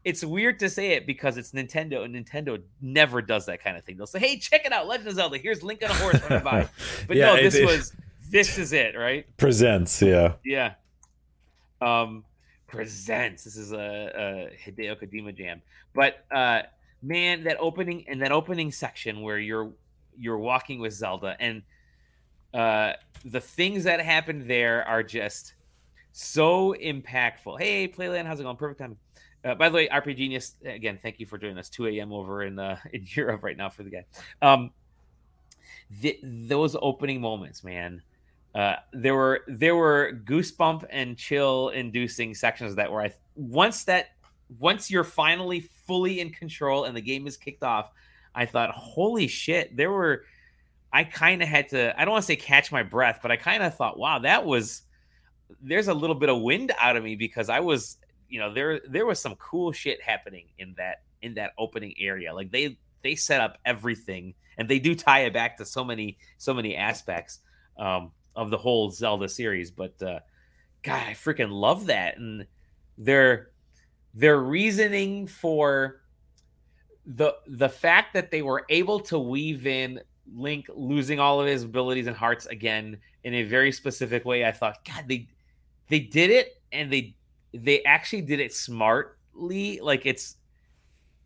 [0.05, 3.85] it's weird to say it because it's Nintendo and Nintendo never does that kind of
[3.85, 3.97] thing.
[3.97, 5.39] They'll say, "Hey, check it out, Legend of Zelda.
[5.39, 6.69] Here's Link on a horse running by."
[7.07, 7.95] But yeah, no, this it, was
[8.33, 9.26] this is it, right?
[9.37, 10.74] Presents, yeah, yeah.
[11.80, 12.24] Um,
[12.66, 13.45] presents.
[13.45, 15.62] This is a, a Hideo Kojima jam.
[15.95, 16.62] But uh,
[17.03, 19.72] man, that opening and that opening section where you're
[20.18, 21.62] you're walking with Zelda and
[22.55, 25.55] uh, the things that happened there are just
[26.12, 27.61] so impactful.
[27.61, 28.57] Hey, Playland, how's it going?
[28.57, 28.97] Perfect time.
[29.45, 31.68] Uh, by the way, RP Genius, again, thank you for joining us.
[31.68, 32.12] 2 a.m.
[32.12, 34.05] over in uh, in Europe right now for the guy.
[34.41, 34.70] Um,
[36.01, 38.03] the, those opening moments, man.
[38.55, 44.09] Uh, there were there were goosebump and chill inducing sections that were I once that
[44.59, 47.90] once you're finally fully in control and the game is kicked off,
[48.34, 50.24] I thought, holy shit, there were
[50.92, 53.36] I kind of had to, I don't want to say catch my breath, but I
[53.36, 54.82] kind of thought, wow, that was
[55.61, 57.96] there's a little bit of wind out of me because I was,
[58.28, 62.34] you know, there there was some cool shit happening in that in that opening area.
[62.34, 66.18] Like they they set up everything and they do tie it back to so many
[66.38, 67.40] so many aspects
[67.78, 69.70] um, of the whole Zelda series.
[69.70, 70.20] But uh,
[70.83, 72.47] God, I freaking love that and
[72.99, 73.51] their
[74.14, 76.03] their reasoning for
[77.07, 80.01] the the fact that they were able to weave in
[80.35, 84.45] Link losing all of his abilities and hearts again in a very specific way.
[84.45, 85.28] I thought, God, they
[85.89, 87.16] they did it and they
[87.53, 89.80] they actually did it smartly.
[89.80, 90.37] Like it's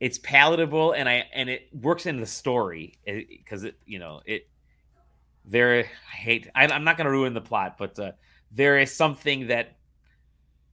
[0.00, 4.20] it's palatable and I and it works in the story because it, it, you know
[4.26, 4.48] it
[5.46, 8.12] there I hate I, am not going to ruin the plot, but uh,
[8.50, 9.76] there is something that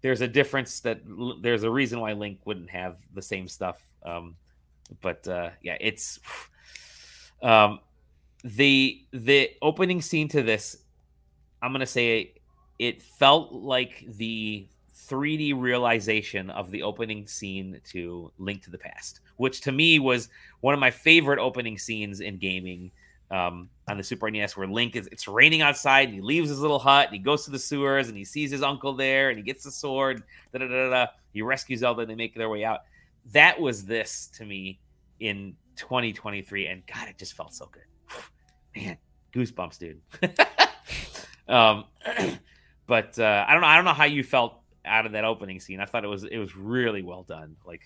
[0.02, 1.02] there's a difference that
[1.42, 3.82] there's a reason why Link wouldn't have the same stuff.
[4.04, 4.36] Um,
[5.02, 6.20] but uh, yeah, it's
[7.42, 7.80] um,
[8.44, 10.78] the the opening scene to this.
[11.62, 12.34] I'm gonna say
[12.80, 14.68] it felt like the
[15.08, 20.30] 3D realization of the opening scene to Link to the Past, which to me was
[20.62, 22.92] one of my favorite opening scenes in gaming
[23.32, 26.60] um, on the Super NES, where Link is it's raining outside and he leaves his
[26.60, 29.38] little hut and he goes to the sewers and he sees his uncle there and
[29.38, 30.24] he gets the sword.
[30.52, 31.08] Da da da da.
[31.34, 32.82] He rescues Zelda and they make their way out.
[33.32, 34.80] That was this to me
[35.20, 37.84] in 2023, and God, it just felt so good.
[38.76, 38.98] Man,
[39.34, 40.02] goosebumps, dude.
[41.48, 41.86] um,
[42.88, 43.68] but uh, I don't know.
[43.68, 45.80] I don't know how you felt out of that opening scene.
[45.80, 47.56] I thought it was it was really well done.
[47.66, 47.82] Like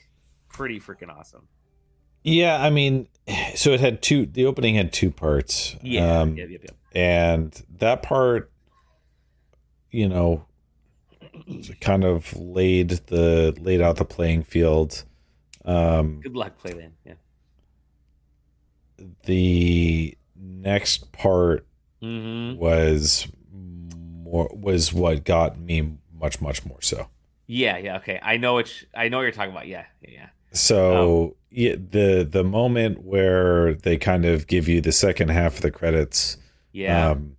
[0.49, 1.47] pretty freaking awesome.
[2.23, 3.07] Yeah, I mean,
[3.55, 4.25] so it had two.
[4.25, 5.75] The opening had two parts.
[5.81, 6.75] Yeah, um, yep, yep, yep.
[6.93, 8.51] and that part,
[9.91, 10.45] you know,
[11.81, 15.03] kind of laid the laid out the playing field.
[15.65, 16.91] Um, Good luck, Playland.
[17.05, 17.13] Yeah.
[19.25, 21.67] The next part
[22.01, 22.57] mm-hmm.
[22.57, 27.07] was more was what got me much much more so.
[27.45, 28.19] Yeah, yeah, okay.
[28.21, 29.67] I know which I know what you're talking about.
[29.67, 30.27] Yeah, yeah.
[30.53, 35.55] So um, yeah, the the moment where they kind of give you the second half
[35.55, 36.37] of the credits,
[36.71, 37.09] yeah.
[37.09, 37.37] Um,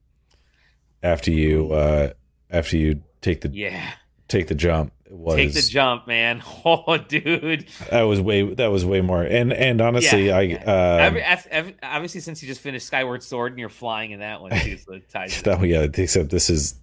[1.02, 2.12] after you uh,
[2.50, 3.92] after you take the yeah
[4.28, 6.42] take the jump was take the jump, man.
[6.64, 9.22] Oh, dude, that was way that was way more.
[9.22, 10.54] And and honestly, yeah, I.
[10.54, 14.42] Uh, every, every, obviously since you just finished Skyward Sword and you're flying in that
[14.42, 15.40] one too, so it ties.
[15.44, 16.74] that yeah, except this is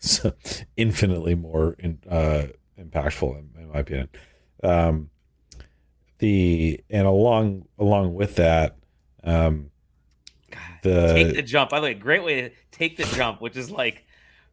[0.76, 2.46] infinitely more in, uh,
[2.80, 4.08] impactful in, in my opinion.
[4.64, 5.10] Um,
[6.18, 8.76] the and along along with that,
[9.24, 9.70] um,
[10.50, 11.70] God, the take the jump.
[11.70, 14.04] By the way, great way to take the jump, which is like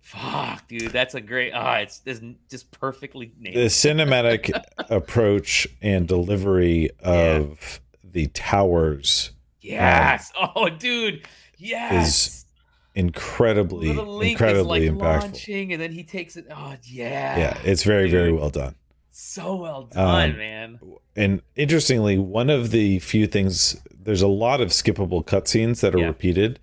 [0.06, 1.52] Fuck, dude, that's a great.
[1.56, 3.56] Ah, oh, it's, it's just perfectly named.
[3.56, 4.52] The cinematic
[4.92, 8.10] approach and delivery of yeah.
[8.12, 9.32] the towers.
[9.62, 10.32] Yes.
[10.40, 11.28] Um, oh, dude.
[11.58, 12.28] Yes.
[12.28, 12.46] Is
[12.94, 15.22] incredibly, incredibly like impactful.
[15.22, 16.46] Launching, and then he takes it.
[16.52, 17.40] Oh, yeah.
[17.40, 18.12] Yeah, it's very, dude.
[18.12, 18.76] very well done.
[19.18, 20.80] So well done, um, man.
[21.16, 26.00] And interestingly, one of the few things there's a lot of skippable cutscenes that are
[26.00, 26.08] yeah.
[26.08, 26.60] repeated.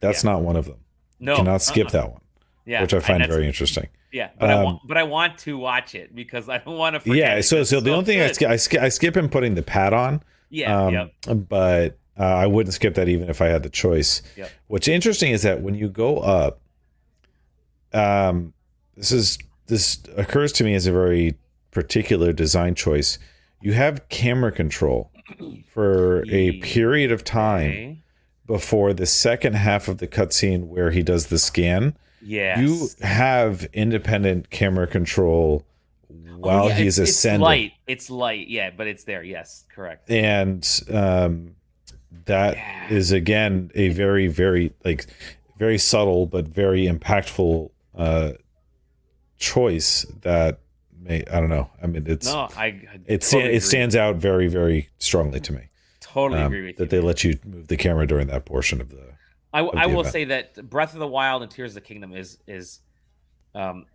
[0.00, 0.32] That's yeah.
[0.32, 0.78] not one of them.
[1.18, 1.92] No, you cannot skip uh-uh.
[1.92, 2.20] that one
[2.66, 3.88] yeah, which I find very interesting.
[4.12, 6.94] Yeah, but um, I want, but I want to watch it because I don't want
[6.94, 7.00] to.
[7.00, 9.54] Forget yeah, so so the only thing I skip, I skip, I skip him putting
[9.54, 10.22] the pad on.
[10.50, 11.12] Yeah, um, yep.
[11.48, 14.22] but uh, I wouldn't skip that even if I had the choice.
[14.36, 14.50] Yep.
[14.66, 16.60] What's interesting is that when you go up,
[17.92, 18.52] um,
[18.96, 21.36] this is this occurs to me as a very
[21.76, 23.18] particular design choice.
[23.60, 25.10] You have camera control
[25.72, 28.02] for a period of time
[28.46, 31.94] before the second half of the cutscene where he does the scan
[32.26, 32.58] yeah.
[32.58, 35.64] You have independent camera control
[36.08, 37.40] while oh, yeah, he's it's, ascending.
[37.40, 37.72] It's light.
[37.86, 38.48] It's light.
[38.48, 39.22] Yeah, but it's there.
[39.22, 40.10] Yes, correct.
[40.10, 41.54] And um,
[42.24, 42.88] that yeah.
[42.90, 45.06] is again a very, very like
[45.58, 48.32] very subtle but very impactful uh,
[49.38, 50.58] choice that
[51.06, 51.70] may I don't know.
[51.82, 55.52] I mean, it's no, I, I it totally it stands out very, very strongly to
[55.52, 55.68] me.
[56.00, 56.88] Totally um, agree with that you.
[56.88, 59.16] they let you move the camera during that portion of the
[59.56, 62.38] I, I will say that Breath of the Wild and Tears of the Kingdom is
[62.46, 62.80] is
[63.54, 63.86] um,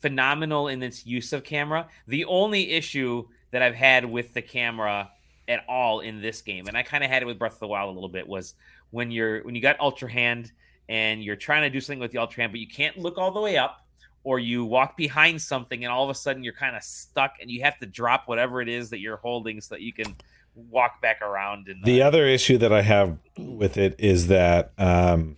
[0.00, 1.88] phenomenal in its use of camera.
[2.06, 5.10] The only issue that I've had with the camera
[5.48, 7.66] at all in this game, and I kind of had it with Breath of the
[7.66, 8.54] Wild a little bit, was
[8.90, 10.52] when you're when you got Ultra Hand
[10.88, 13.32] and you're trying to do something with the Ultra Hand, but you can't look all
[13.32, 13.81] the way up,
[14.24, 17.50] or you walk behind something and all of a sudden you're kind of stuck and
[17.50, 20.14] you have to drop whatever it is that you're holding so that you can
[20.54, 21.68] walk back around.
[21.68, 25.36] And the other issue that I have with it is that, um,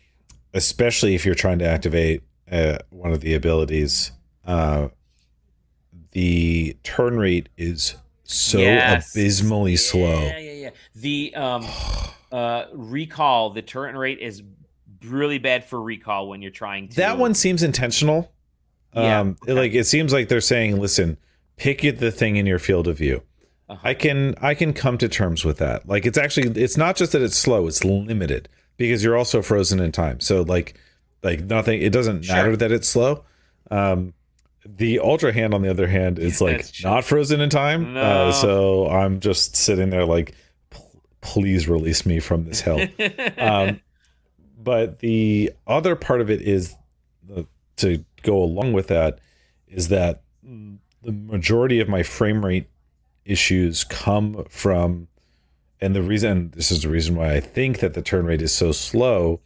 [0.53, 4.13] especially if you're trying to activate uh, one of the abilities,
[4.47, 4.89] uh,
[6.13, 9.15] the turn rate is so yes.
[9.15, 10.23] abysmally yeah, slow.
[10.23, 10.71] Yeah, yeah, yeah.
[10.95, 11.67] The um,
[12.33, 14.43] uh, recall, the turn rate is
[15.05, 16.97] really bad for recall when you're trying to.
[16.97, 18.33] That one seems intentional.
[18.95, 19.53] Yeah, um, okay.
[19.53, 21.17] like it seems like they're saying, listen,
[21.57, 23.23] pick the thing in your field of view.
[23.69, 23.81] Uh-huh.
[23.83, 25.89] I can I can come to terms with that.
[25.89, 29.81] Like it's actually it's not just that it's slow, it's limited because you're also frozen
[29.81, 30.21] in time.
[30.21, 30.75] So like
[31.23, 32.37] like nothing it doesn't sure.
[32.37, 33.25] matter that it's slow.
[33.71, 34.13] Um
[34.67, 37.95] the ultra hand on the other hand is like not frozen in time.
[37.95, 38.01] No.
[38.01, 40.35] Uh, so I'm just sitting there like
[41.23, 42.87] please release me from this hell.
[43.39, 43.81] um
[44.59, 46.75] but the other part of it is
[47.23, 49.21] the, to go along with that
[49.69, 52.69] is that the majority of my frame rate
[53.25, 55.09] issues come from
[55.81, 58.53] and the reason this is the reason why I think that the turn rate is
[58.53, 59.41] so slow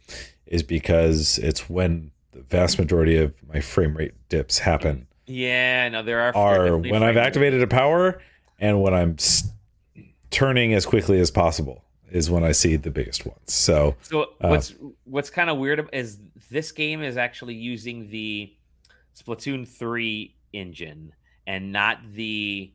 [0.45, 5.07] is because it's when the vast majority of my frame rate dips happen.
[5.27, 8.21] Yeah, no, there are are when I've activated a power
[8.57, 9.17] and when I'm
[10.31, 13.53] turning as quickly as possible is when I see the biggest ones.
[13.53, 16.17] So, so what's uh, what's kind of weird is
[16.49, 18.51] this game is actually using the
[19.15, 21.13] Splatoon three engine
[21.49, 22.71] and not the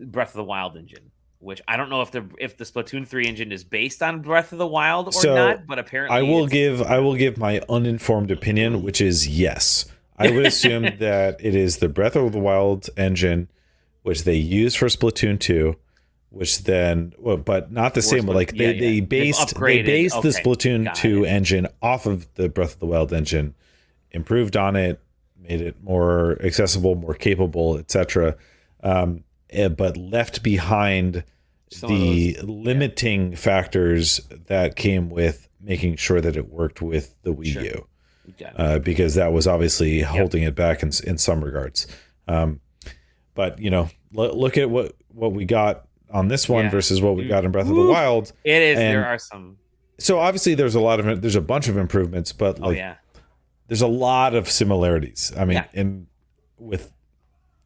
[0.00, 3.26] Breath of the Wild engine, which I don't know if the if the Splatoon 3
[3.26, 6.48] engine is based on Breath of the Wild or so not, but apparently I will
[6.48, 9.86] give I will give my uninformed opinion, which is yes.
[10.18, 13.48] I would assume that it is the Breath of the Wild engine,
[14.02, 15.76] which they use for Splatoon 2,
[16.30, 18.26] which then well, but not the same.
[18.26, 20.28] like they, yeah, they based they based okay.
[20.28, 21.28] the Splatoon 2 it.
[21.28, 23.54] engine off of the Breath of the Wild engine,
[24.10, 25.00] improved on it,
[25.40, 28.36] made it more accessible, more capable, etc.
[28.82, 31.24] Um, Eh, but left behind
[31.70, 33.36] Some the those, limiting yeah.
[33.36, 37.62] factors that came with making sure that it worked with the Wii sure.
[37.62, 37.86] U.
[38.56, 40.08] Uh, because that was obviously yep.
[40.08, 41.86] holding it back in, in some regards.
[42.26, 42.60] Um,
[43.34, 46.70] but you know, l- look at what what we got on this one yeah.
[46.70, 48.32] versus what we got in Breath of the Wild.
[48.42, 48.78] It is.
[48.78, 49.58] And there are some.
[49.98, 52.78] So obviously, there's a lot of there's a bunch of improvements, but oh, like, oh,
[52.78, 52.94] yeah.
[53.68, 55.32] There's a lot of similarities.
[55.36, 55.66] I mean, yeah.
[55.72, 56.06] in
[56.58, 56.92] with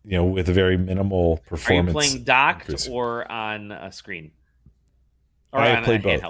[0.05, 1.95] you know, with a very minimal performance.
[1.95, 2.89] Are you playing docked increase.
[2.89, 4.33] or on a screen?
[5.53, 6.23] Or I have played both.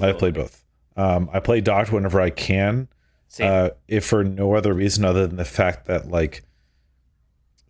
[0.00, 0.62] I have played both.
[0.96, 2.88] Um, I play docked whenever I can.
[3.40, 6.42] Uh, if for no other reason other than the fact that like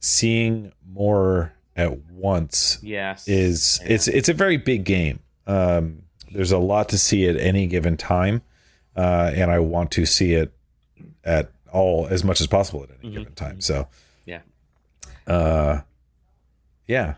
[0.01, 3.94] seeing more at once yes is yeah.
[3.94, 5.18] it's it's a very big game
[5.49, 8.42] um, there's a lot to see at any given time
[8.97, 10.53] uh, and i want to see it
[11.27, 13.18] at all as much as possible at any mm-hmm.
[13.18, 13.87] given time so
[14.24, 14.41] yeah,
[15.27, 15.81] uh,
[16.87, 17.14] yeah.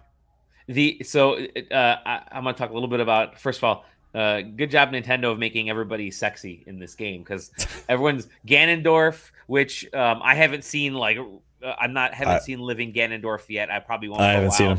[0.67, 3.85] The so uh, I, am gonna talk a little bit about first of all.
[4.15, 7.51] Uh, good job, Nintendo, of making everybody sexy in this game because
[7.89, 10.95] everyone's Ganondorf, which um, I haven't seen.
[10.95, 13.71] Like, uh, I'm not haven't I, seen living Ganondorf yet.
[13.71, 14.23] I probably won't.
[14.23, 14.79] I haven't while, seen him,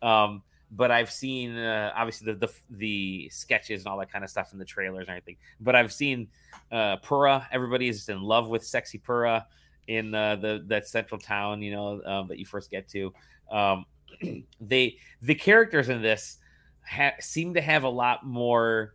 [0.00, 0.42] but um,
[0.74, 4.52] but I've seen uh, obviously the, the, the sketches and all that kind of stuff
[4.52, 5.36] in the trailers and everything.
[5.60, 6.28] But I've seen
[6.70, 7.46] uh, Purah.
[7.52, 9.44] Everybody is in love with sexy Purah
[9.86, 13.12] in uh, the that central town, you know, um, that you first get to.
[13.50, 13.84] Um,
[14.60, 16.38] they the characters in this
[16.88, 18.94] ha- seem to have a lot more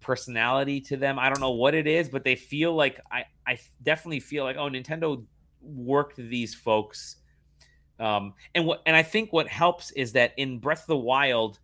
[0.00, 1.18] personality to them.
[1.18, 4.56] I don't know what it is, but they feel like I I definitely feel like
[4.56, 5.24] oh Nintendo
[5.60, 7.16] worked these folks.
[8.00, 11.58] Um, and what and I think what helps is that in Breath of the Wild,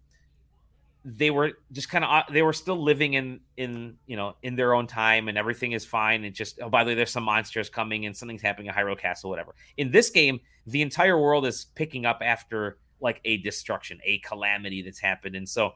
[1.05, 4.57] they were just kind of uh, they were still living in in you know in
[4.57, 7.25] their own time and everything is fine and just oh by the way there's some
[7.25, 9.55] monsters coming and something's happening at Hyrule Castle whatever.
[9.77, 14.83] In this game, the entire world is picking up after like a destruction, a calamity
[14.83, 15.73] that's happened, and so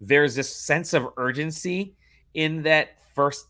[0.00, 1.94] there's this sense of urgency
[2.32, 3.46] in that first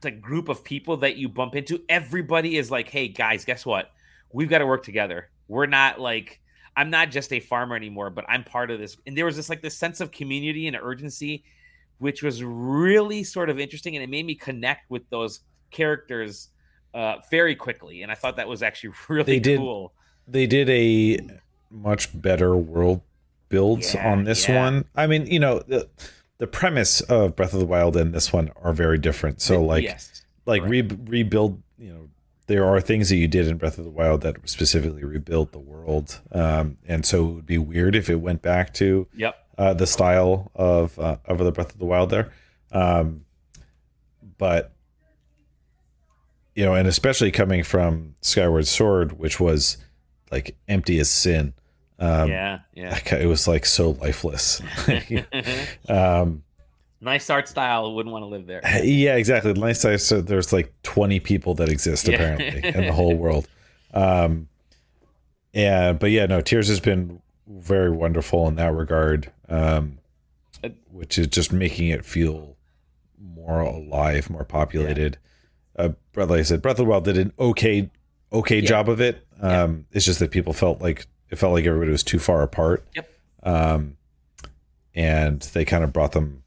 [0.00, 1.80] the group of people that you bump into.
[1.88, 3.90] Everybody is like, "Hey guys, guess what?
[4.30, 5.30] We've got to work together.
[5.48, 6.40] We're not like."
[6.76, 8.96] I'm not just a farmer anymore, but I'm part of this.
[9.04, 11.42] And there was this like this sense of community and urgency,
[11.98, 15.40] which was really sort of interesting, and it made me connect with those
[15.72, 16.50] characters
[16.94, 18.02] uh, very quickly.
[18.02, 19.92] And I thought that was actually really they did, cool.
[20.26, 21.18] They did a
[21.70, 23.02] much better world
[23.48, 24.62] builds yeah, on this yeah.
[24.62, 24.84] one.
[24.94, 25.88] I mean, you know, the
[26.38, 29.40] the premise of Breath of the Wild and this one are very different.
[29.40, 32.08] So like yes, like re- rebuild, you know,
[32.48, 35.58] there are things that you did in Breath of the Wild that specifically rebuilt the
[35.58, 39.46] world, um, and so it would be weird if it went back to yep.
[39.56, 42.32] uh, the style of uh, of the Breath of the Wild there.
[42.72, 43.26] Um,
[44.38, 44.72] but
[46.54, 49.76] you know, and especially coming from Skyward Sword, which was
[50.32, 51.52] like empty as sin.
[51.98, 52.98] Um, yeah, yeah.
[53.12, 54.62] It was like so lifeless.
[55.88, 56.44] um,
[57.00, 60.72] nice art style wouldn't want to live there yeah exactly nice art so there's like
[60.82, 62.14] 20 people that exist yeah.
[62.14, 63.48] apparently in the whole world
[63.94, 64.48] um
[65.52, 69.98] yeah but yeah no tears has been very wonderful in that regard um
[70.90, 72.56] which is just making it feel
[73.18, 75.18] more alive more populated
[75.78, 75.86] yeah.
[75.86, 77.88] uh like i said breath of the wild did an okay
[78.32, 78.66] okay yeah.
[78.68, 79.26] job of it.
[79.40, 79.50] Um,
[79.90, 79.96] yeah.
[79.96, 82.86] It's just that people felt like it felt like everybody was too far apart.
[82.94, 83.10] Yep.
[83.42, 83.96] Um,
[84.94, 86.42] and they kind of brought them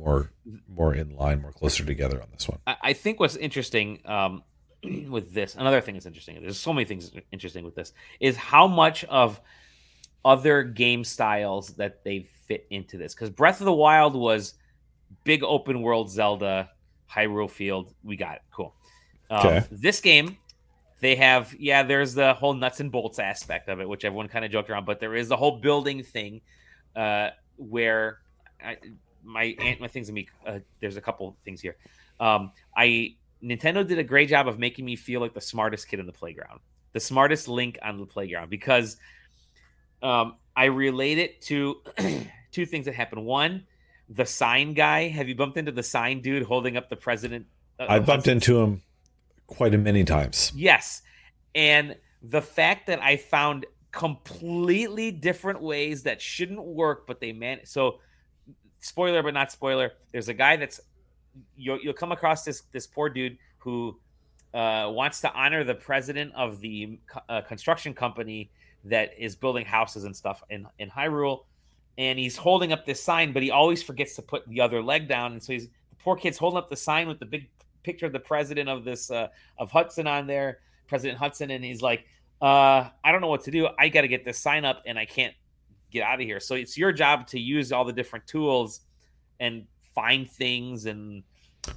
[0.00, 0.30] more
[0.68, 2.58] more in line, more closer together on this one.
[2.66, 4.42] I think what's interesting um,
[5.08, 6.40] with this, another thing that's interesting.
[6.40, 9.40] There's so many things interesting with this is how much of
[10.24, 13.14] other game styles that they fit into this.
[13.14, 14.54] Because Breath of the Wild was
[15.24, 16.70] big open world Zelda,
[17.10, 17.94] Hyrule Field.
[18.02, 18.42] We got it.
[18.50, 18.74] Cool.
[19.30, 19.66] Um, okay.
[19.70, 20.36] This game,
[21.00, 24.44] they have, yeah, there's the whole nuts and bolts aspect of it, which everyone kind
[24.44, 26.40] of joked around, but there is the whole building thing
[26.96, 28.18] uh, where
[28.62, 28.76] I,
[29.24, 31.76] my aunt, my things to me, uh, there's a couple things here.
[32.18, 36.00] Um, I Nintendo did a great job of making me feel like the smartest kid
[36.00, 36.60] in the playground,
[36.92, 38.96] the smartest link on the playground, because
[40.02, 41.80] um, I relate it to
[42.52, 43.24] two things that happened.
[43.24, 43.66] One,
[44.08, 45.08] the sign guy.
[45.08, 47.46] Have you bumped into the sign dude holding up the president?
[47.78, 48.82] I bumped into him
[49.46, 50.52] quite a many times.
[50.54, 51.02] Yes,
[51.54, 57.60] and the fact that I found completely different ways that shouldn't work, but they man.
[57.64, 58.00] So,
[58.80, 59.92] spoiler, but not spoiler.
[60.12, 60.80] There's a guy that's
[61.56, 63.98] you'll you'll come across this this poor dude who
[64.54, 68.50] uh, wants to honor the president of the uh, construction company
[68.84, 71.44] that is building houses and stuff in in Hyrule,
[71.98, 75.08] and he's holding up this sign, but he always forgets to put the other leg
[75.08, 77.48] down, and so he's the poor kid's holding up the sign with the big
[77.82, 79.28] picture of the president of this uh,
[79.58, 80.58] of Hudson on there,
[80.88, 82.06] President Hudson, and he's like,
[82.42, 83.68] uh, I don't know what to do.
[83.78, 85.34] I got to get this sign up, and I can't
[85.90, 86.40] get out of here.
[86.40, 88.80] So it's your job to use all the different tools
[89.38, 91.22] and find things and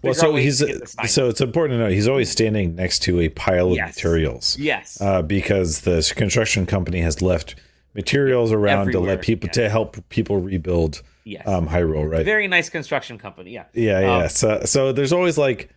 [0.02, 0.64] well so he's
[1.08, 3.96] so it's important to know he's always standing next to a pile of yes.
[3.96, 7.56] materials yes uh, because the construction company has left
[7.96, 9.08] materials around Everywhere.
[9.08, 11.46] to let people to help people rebuild yes.
[11.48, 15.38] um hyrule right very nice construction company yeah yeah yeah um, so so there's always
[15.38, 15.70] like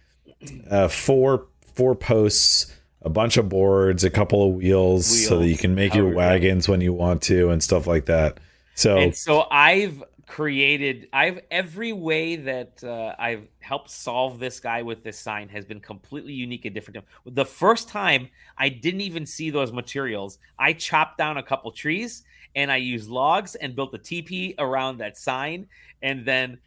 [0.70, 2.72] uh four four posts
[3.02, 6.12] a bunch of boards a couple of wheels, wheels so that you can make your
[6.12, 8.38] wagons when you want to and stuff like that.
[8.74, 14.82] So and so i've created i've every way that uh, i've helped solve this guy
[14.82, 17.04] with this sign has been completely unique and different.
[17.24, 18.28] The first time
[18.58, 22.24] i didn't even see those materials i chopped down a couple trees
[22.54, 25.68] and i used logs and built a teepee around that sign.
[26.02, 26.58] And then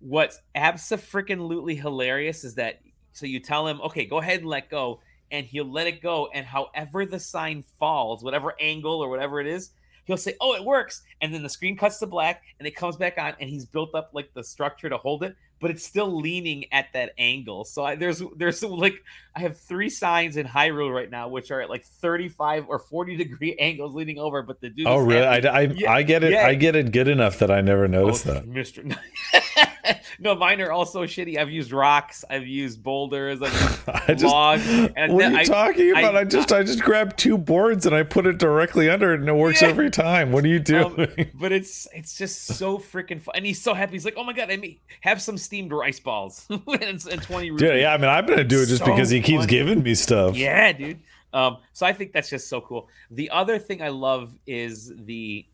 [0.00, 2.80] what's absolutely hilarious is that
[3.12, 6.28] so you tell him okay go ahead and let go and he'll let it go
[6.32, 9.70] and however the sign falls whatever angle or whatever it is
[10.06, 12.96] he'll say, "Oh, it works," and then the screen cuts to black, and it comes
[12.96, 16.20] back on, and he's built up like the structure to hold it, but it's still
[16.20, 17.64] leaning at that angle.
[17.64, 19.02] So I, there's there's like
[19.34, 23.16] I have three signs in Hyrule right now, which are at like 35 or 40
[23.16, 24.86] degree angles leaning over, but the dude.
[24.86, 25.26] Oh, really?
[25.26, 26.32] I, I, yeah, I, get it.
[26.32, 26.46] Yeah.
[26.46, 28.82] I get it good enough that I never noticed oh, that, Mister.
[30.18, 31.38] no, mine are also shitty.
[31.38, 32.24] I've used rocks.
[32.28, 33.42] I've used boulders.
[33.42, 34.66] I've used I just, logs.
[34.96, 36.16] And what are you I, talking about?
[36.16, 39.20] I, I, just I just grabbed two boards and I put it directly under it,
[39.20, 39.68] and it works yeah.
[39.68, 40.32] every time.
[40.32, 41.00] What are you doing?
[41.00, 43.34] Um, but it's it's just so freaking fun.
[43.36, 43.92] And he's so happy.
[43.92, 47.50] He's like, "Oh my god, I may have some steamed rice balls and, and twenty."
[47.50, 47.68] Rupees.
[47.68, 47.94] Yeah, yeah.
[47.94, 50.36] I mean, I'm gonna do it just so because he keeps giving me stuff.
[50.36, 51.00] Yeah, dude.
[51.32, 52.88] Um, so I think that's just so cool.
[53.10, 55.46] The other thing I love is the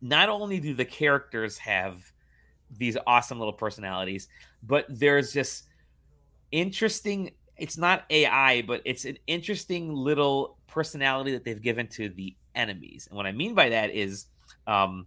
[0.00, 2.12] not only do the characters have
[2.76, 4.28] these awesome little personalities,
[4.62, 5.64] but there's just
[6.52, 7.30] interesting.
[7.56, 13.06] It's not AI, but it's an interesting little personality that they've given to the enemies.
[13.08, 14.26] And what I mean by that is,
[14.66, 15.06] um,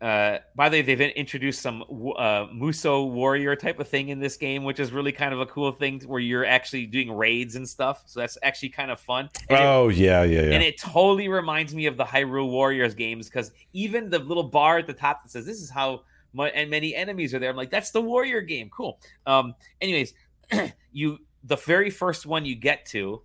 [0.00, 4.38] uh, by the way, they've introduced some uh, Musou warrior type of thing in this
[4.38, 7.68] game, which is really kind of a cool thing where you're actually doing raids and
[7.68, 8.04] stuff.
[8.06, 9.28] So that's actually kind of fun.
[9.50, 10.54] And oh it, yeah, yeah, yeah.
[10.54, 14.78] And it totally reminds me of the Hyrule Warriors games because even the little bar
[14.78, 17.50] at the top that says "This is how my, and many enemies are there.
[17.50, 18.70] I'm like, that's the warrior game.
[18.70, 19.00] Cool.
[19.26, 20.14] Um, anyways,
[20.92, 23.22] you the very first one you get to,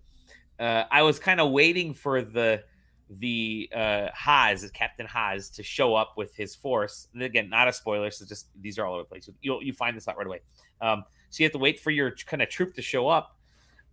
[0.58, 2.62] uh, I was kind of waiting for the
[3.08, 7.08] the uh Hoz, Captain Hoz, to show up with his force.
[7.14, 9.28] And again, not a spoiler, so just these are all over the place.
[9.40, 10.40] You'll you find this out right away.
[10.80, 13.36] Um, so you have to wait for your kind of troop to show up.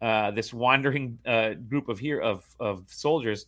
[0.02, 3.46] Uh, this wandering uh, group of here of of soldiers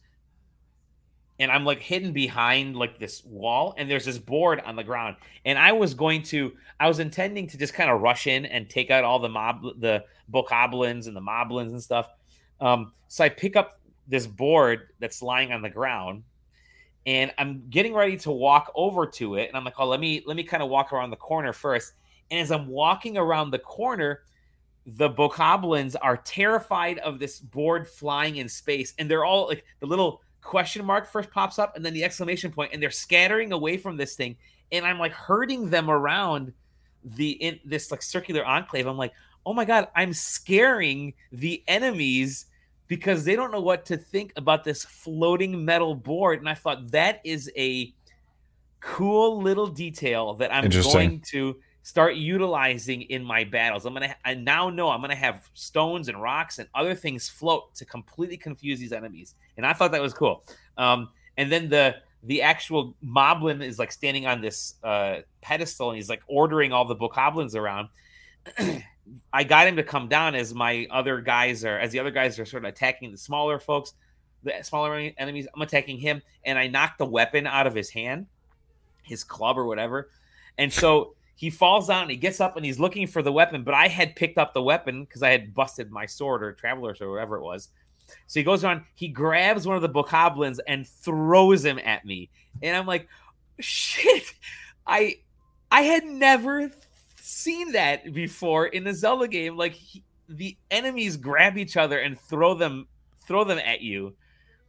[1.40, 5.18] and I'm like hidden behind like this wall, and there's this board on the ground.
[5.44, 8.70] And I was going to, I was intending to just kind of rush in and
[8.70, 12.10] take out all the mob, the bokoblins and the moblins and stuff.
[12.62, 16.24] Um, so I pick up this board that's lying on the ground,
[17.06, 19.50] and I'm getting ready to walk over to it.
[19.50, 21.94] And I'm like, oh, let me let me kind of walk around the corner first.
[22.32, 24.22] And as I'm walking around the corner,
[24.86, 29.86] the bokoblins are terrified of this board flying in space, and they're all like the
[29.86, 33.78] little question mark first pops up and then the exclamation point and they're scattering away
[33.78, 34.38] from this thing.
[34.72, 36.54] And i'm like herding them around
[37.04, 38.88] the in this like circular enclave.
[38.88, 39.14] I'm like
[39.46, 42.48] oh my god i'm scaring the enemies
[42.88, 46.40] because they don't know what to think about this floating metal board.
[46.40, 47.94] And I thought that is a
[48.80, 53.86] cool little detail that I'm going to start utilizing in my battles.
[53.86, 57.76] I'm gonna I now know I'm gonna have stones and rocks and other things float
[57.76, 59.36] to completely confuse these enemies.
[59.56, 60.44] And I thought that was cool.
[60.80, 65.98] Um, and then the the actual moblin is like standing on this uh, pedestal and
[65.98, 67.90] he's like ordering all the bokoblins around.
[69.32, 72.40] I got him to come down as my other guys are as the other guys
[72.40, 73.94] are sort of attacking the smaller folks,
[74.42, 75.48] the smaller enemies.
[75.54, 78.26] I'm attacking him, and I knock the weapon out of his hand,
[79.04, 80.10] his club or whatever,
[80.58, 82.04] and so he falls down.
[82.04, 84.54] And he gets up and he's looking for the weapon, but I had picked up
[84.54, 87.70] the weapon because I had busted my sword or travelers or whatever it was.
[88.28, 92.30] So he goes on, he grabs one of the bokoblins and throws him at me,
[92.62, 93.08] and I'm like,
[93.60, 94.34] shit,
[94.86, 95.18] I
[95.72, 96.72] I had never
[97.20, 99.58] seen that before in a Zelda game.
[99.58, 102.88] Like he, the enemies grab each other and throw them
[103.28, 104.16] throw them at you,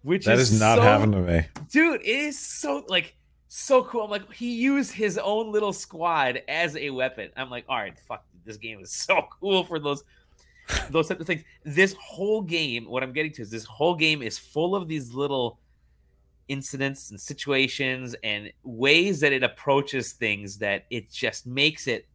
[0.03, 2.01] which that is, is not so, happening to me, dude.
[2.01, 3.17] It is so like
[3.49, 4.03] so cool.
[4.03, 7.31] I'm like he used his own little squad as a weapon.
[7.37, 10.05] I'm like, all right, fuck, this game is so cool for those
[10.91, 11.45] those types of things.
[11.65, 15.13] This whole game, what I'm getting to is this whole game is full of these
[15.15, 15.61] little
[16.49, 22.07] incidents and situations and ways that it approaches things that it just makes it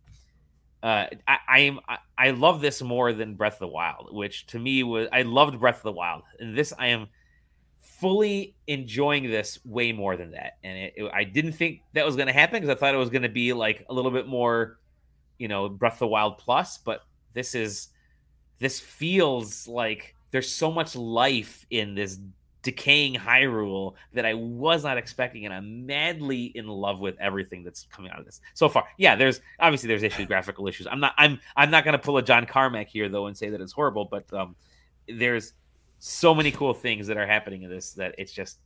[0.84, 4.48] uh, I, I am I, I, love this more than Breath of the Wild, which
[4.48, 7.08] to me was I loved Breath of the Wild, and this I am
[8.02, 10.58] fully enjoying this way more than that.
[10.64, 12.98] And it, it, I didn't think that was going to happen because I thought it
[12.98, 14.80] was going to be like a little bit more,
[15.38, 16.80] you know, Breath of the Wild plus.
[16.80, 17.04] But
[17.34, 17.90] this is
[18.58, 22.18] this feels like there's so much life in this
[22.64, 27.88] decaying Hyrule that I was not expecting, and I'm madly in love with everything that's
[27.92, 28.86] coming out of this so far.
[28.98, 30.88] Yeah, there's obviously there's issues, graphical issues.
[30.90, 33.62] I'm not I'm I'm not gonna pull a John Carmack here though and say that
[33.62, 34.56] it's horrible, but um,
[35.08, 35.54] there's
[36.04, 38.58] so many cool things that are happening in this that it's just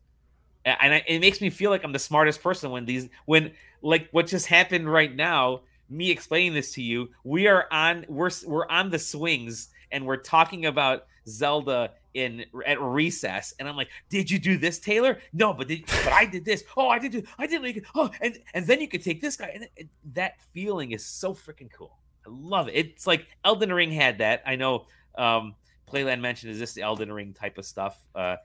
[0.63, 3.51] and I, it makes me feel like I'm the smartest person when these when
[3.81, 5.61] like what just happened right now.
[5.87, 10.17] Me explaining this to you, we are on we're we're on the swings and we're
[10.17, 15.19] talking about Zelda in at recess, and I'm like, "Did you do this, Taylor?
[15.33, 16.63] No, but did, but I did this.
[16.75, 17.23] Oh, I did do.
[17.37, 20.91] I did like oh, and and then you could take this guy, and that feeling
[20.91, 21.99] is so freaking cool.
[22.25, 22.75] I love it.
[22.75, 24.41] It's like Elden Ring had that.
[24.47, 24.87] I know.
[25.17, 25.55] Um,
[25.91, 27.97] Playland mentioned is this the Elden Ring type of stuff?
[28.13, 28.35] Uh,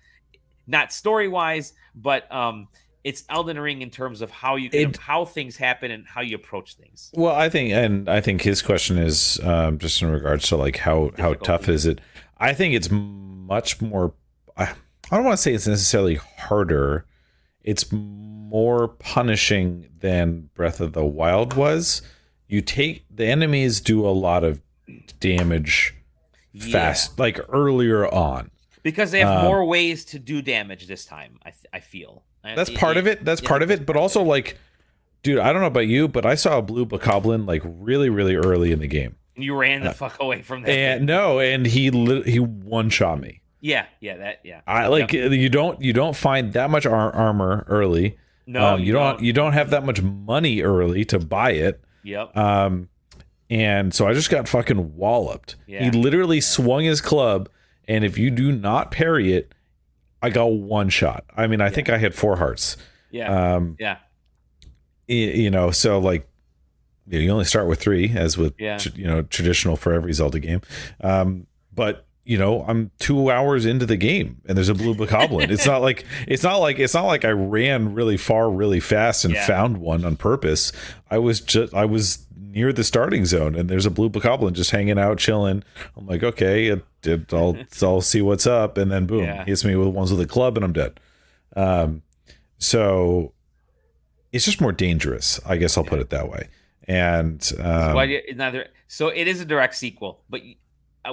[0.67, 2.69] not story wise, but um,
[3.05, 6.21] it's Elden Ring in terms of how you can, it, how things happen and how
[6.21, 7.11] you approach things.
[7.15, 10.77] Well, I think, and I think his question is um, just in regards to like
[10.79, 12.01] how how tough is it?
[12.39, 14.15] I think it's much more.
[14.57, 17.07] I, I don't want to say it's necessarily harder.
[17.63, 22.03] It's more punishing than Breath of the Wild was.
[22.49, 24.61] You take the enemies do a lot of
[25.21, 25.95] damage
[26.59, 28.51] fast, like earlier on,
[28.83, 31.39] because they have um, more ways to do damage this time.
[31.45, 33.25] I I feel that's part of it.
[33.25, 34.59] That's yeah, part of it, but also like,
[35.23, 38.35] dude, I don't know about you, but I saw a blue bokoblin like really, really
[38.35, 39.17] early in the game.
[39.37, 40.71] And you ran the uh, fuck away from that.
[40.71, 43.43] And no, and he li- he one shot me.
[43.61, 44.63] Yeah, yeah, that yeah.
[44.67, 45.33] I like yep.
[45.33, 48.19] you don't you don't find that much ar- armor early.
[48.47, 49.23] No, um, you, you don't, don't.
[49.23, 51.81] You don't have that much money early to buy it.
[52.03, 52.37] Yep.
[52.37, 52.89] Um,
[53.51, 55.57] and so I just got fucking walloped.
[55.67, 55.83] Yeah.
[55.83, 56.43] He literally yeah.
[56.43, 57.49] swung his club,
[57.89, 59.53] and if you do not parry it,
[60.23, 61.25] I got one shot.
[61.37, 61.71] I mean, I yeah.
[61.71, 62.77] think I had four hearts.
[63.11, 63.55] Yeah.
[63.55, 63.97] Um, yeah.
[65.09, 66.29] You know, so like
[67.09, 70.61] you only start with three, as with you know traditional for every Zelda game.
[71.01, 75.51] Um, but you know, I'm two hours into the game and there's a blue bokoblin.
[75.51, 79.25] it's not like it's not like it's not like I ran really far really fast
[79.25, 79.45] and yeah.
[79.45, 80.71] found one on purpose.
[81.11, 84.71] I was just I was near the starting zone and there's a blue bokoblin just
[84.71, 85.63] hanging out chilling.
[85.97, 89.45] I'm like, okay, it, it, I'll I'll see what's up, and then boom, yeah.
[89.45, 91.01] hits me with ones with a club and I'm dead.
[91.57, 92.03] Um,
[92.59, 93.33] so
[94.33, 95.41] it's just more dangerous.
[95.47, 95.91] I guess I'll yeah.
[95.91, 96.49] put it that way.
[96.89, 98.69] And um, why neither?
[98.89, 100.43] So it is a direct sequel, but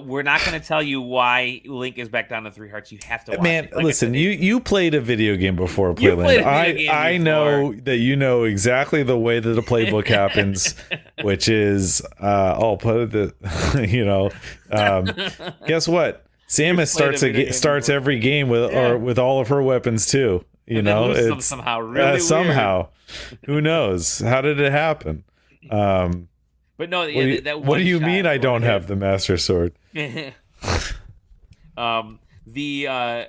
[0.04, 2.92] we're not going to tell you why Link is back down to three hearts.
[2.92, 3.42] You have to.
[3.42, 6.44] Man, like listen, you you played a video game before Playland.
[6.44, 10.76] I I know that you know exactly the way that the playbook happens,
[11.22, 13.34] which is uh, I'll put the
[13.90, 14.30] you know,
[14.72, 15.10] um,
[15.68, 16.26] guess what?
[16.50, 17.96] Samus starts a, starts before.
[17.96, 18.90] every game with yeah.
[18.90, 20.44] or with all of her weapons too.
[20.66, 22.90] You and know, it's somehow really uh, somehow.
[23.46, 24.20] Who knows?
[24.20, 25.24] How did it happen?
[25.70, 26.30] Um,
[26.78, 28.96] but no, yeah, what do you, that what do you mean I don't have the
[28.96, 29.74] master sword?
[31.78, 33.26] um, the uh,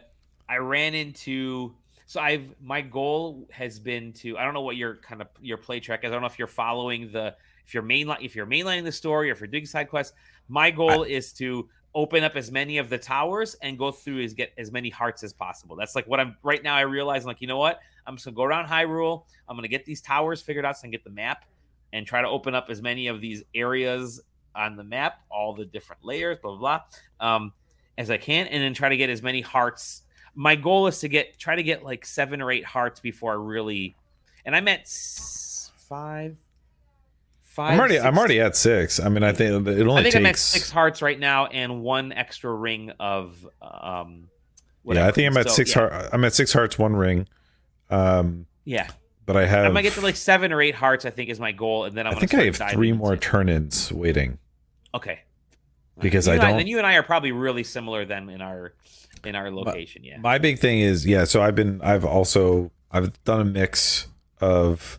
[0.49, 1.75] I ran into
[2.07, 5.59] so I've my goal has been to I don't know what your kind of your
[5.59, 6.09] play track is.
[6.09, 7.35] I don't know if you're following the
[7.66, 10.15] if you're mainline if you're mainlining the story or if you're doing side quests.
[10.49, 14.23] My goal I, is to open up as many of the towers and go through
[14.23, 15.77] as get as many hearts as possible.
[15.77, 16.77] That's like what I'm right now.
[16.77, 17.81] I realize I'm like, you know what?
[18.07, 19.25] I'm just gonna go around Hyrule.
[19.49, 21.45] I'm gonna get these towers figured out so I can get the map
[21.93, 24.20] and try to open up as many of these areas
[24.55, 26.81] on the map, all the different layers, blah blah
[27.20, 27.52] blah, um,
[27.97, 30.02] as I can, and then try to get as many hearts.
[30.35, 33.36] My goal is to get try to get like seven or eight hearts before I
[33.36, 33.97] really,
[34.44, 36.36] and I'm at five.
[37.43, 37.98] Five, I'm already.
[37.98, 39.01] i I'm already at six.
[39.01, 40.01] I mean, I think it only.
[40.01, 40.16] I think takes...
[40.16, 43.47] I'm at six hearts right now, and one extra ring of.
[43.62, 44.28] um
[44.82, 45.05] whatever.
[45.05, 45.89] Yeah, I think I'm at so, six yeah.
[45.89, 46.09] heart.
[46.12, 47.27] I'm at six hearts, one ring.
[47.90, 48.47] Um.
[48.65, 48.89] Yeah
[49.28, 49.66] but I have.
[49.66, 51.05] I might get to like seven or eight hearts.
[51.05, 52.16] I think is my goal, and then I'm.
[52.16, 54.38] I think I have three more turn-ins waiting.
[54.94, 55.20] Okay.
[56.00, 56.60] Because you I don't.
[56.60, 58.72] And you and I are probably really similar then in our
[59.24, 60.00] in our location.
[60.00, 60.18] My, yeah.
[60.18, 61.24] My big thing is yeah.
[61.24, 64.06] So I've been I've also I've done a mix
[64.40, 64.98] of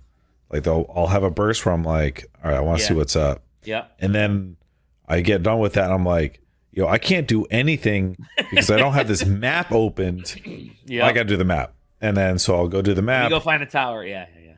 [0.51, 2.88] like they'll I'll have a burst where I'm like all right I want to yeah.
[2.89, 3.41] see what's up.
[3.64, 3.85] Yeah.
[3.97, 4.57] And then
[5.07, 6.39] I get done with that and I'm like
[6.72, 10.39] yo I can't do anything because I don't have this map opened.
[10.85, 11.07] Yeah.
[11.07, 11.73] I got to do the map.
[12.02, 13.26] And then so I'll go to the map.
[13.26, 14.06] You go find a tower.
[14.06, 14.56] Yeah, yeah, yeah.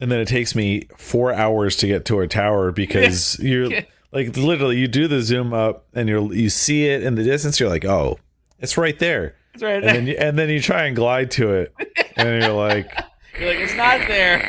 [0.00, 3.70] And then it takes me four hours to get to a tower because you're
[4.12, 7.58] like literally you do the zoom up and you you see it in the distance.
[7.58, 8.18] You're like, oh,
[8.60, 9.36] it's right there.
[9.54, 9.88] It's right there.
[9.90, 11.74] And then you, and then you try and glide to it,
[12.16, 12.90] and you're like,
[13.38, 14.40] you're like, it's not there.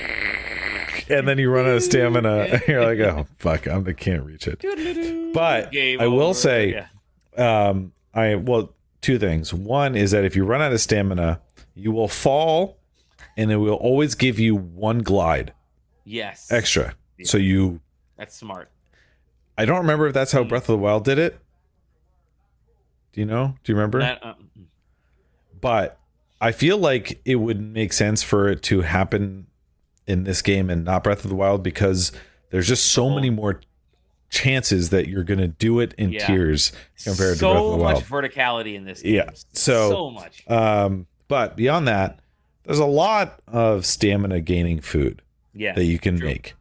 [1.10, 2.38] And then you run out of stamina.
[2.40, 4.64] And you're like, oh fuck, I'm, I can't reach it.
[5.34, 6.34] But Game I will over.
[6.34, 6.88] say,
[7.38, 7.68] yeah.
[7.68, 9.54] um, I well, two things.
[9.54, 11.42] One is that if you run out of stamina
[11.76, 12.78] you will fall,
[13.38, 15.54] and it will always give you one glide.
[16.06, 16.52] Yes.
[16.52, 16.96] Extra.
[17.18, 17.26] Yeah.
[17.26, 17.82] So you.
[18.18, 18.72] That's smart.
[19.58, 20.50] I don't remember if that's how mm.
[20.50, 21.40] Breath of the Wild did it.
[23.14, 23.56] Do you know?
[23.64, 24.00] Do you remember?
[24.00, 24.34] That, uh,
[25.62, 26.00] but
[26.42, 29.48] I feel like it would make sense for it to happen
[30.06, 32.12] in this game and not Breath of the Wild because
[32.52, 33.62] there's just so many more
[34.30, 36.28] chances that you're going to do it in yeah.
[36.28, 36.74] tears
[37.04, 38.04] compared to Breath of the Wild.
[38.06, 39.16] So much verticality in this game.
[39.16, 39.30] Yeah.
[39.54, 40.44] So, so much.
[40.48, 42.20] Um, but beyond that,
[42.64, 45.22] there's a lot of stamina gaining food
[45.54, 46.28] yeah, that you can true.
[46.28, 46.54] make.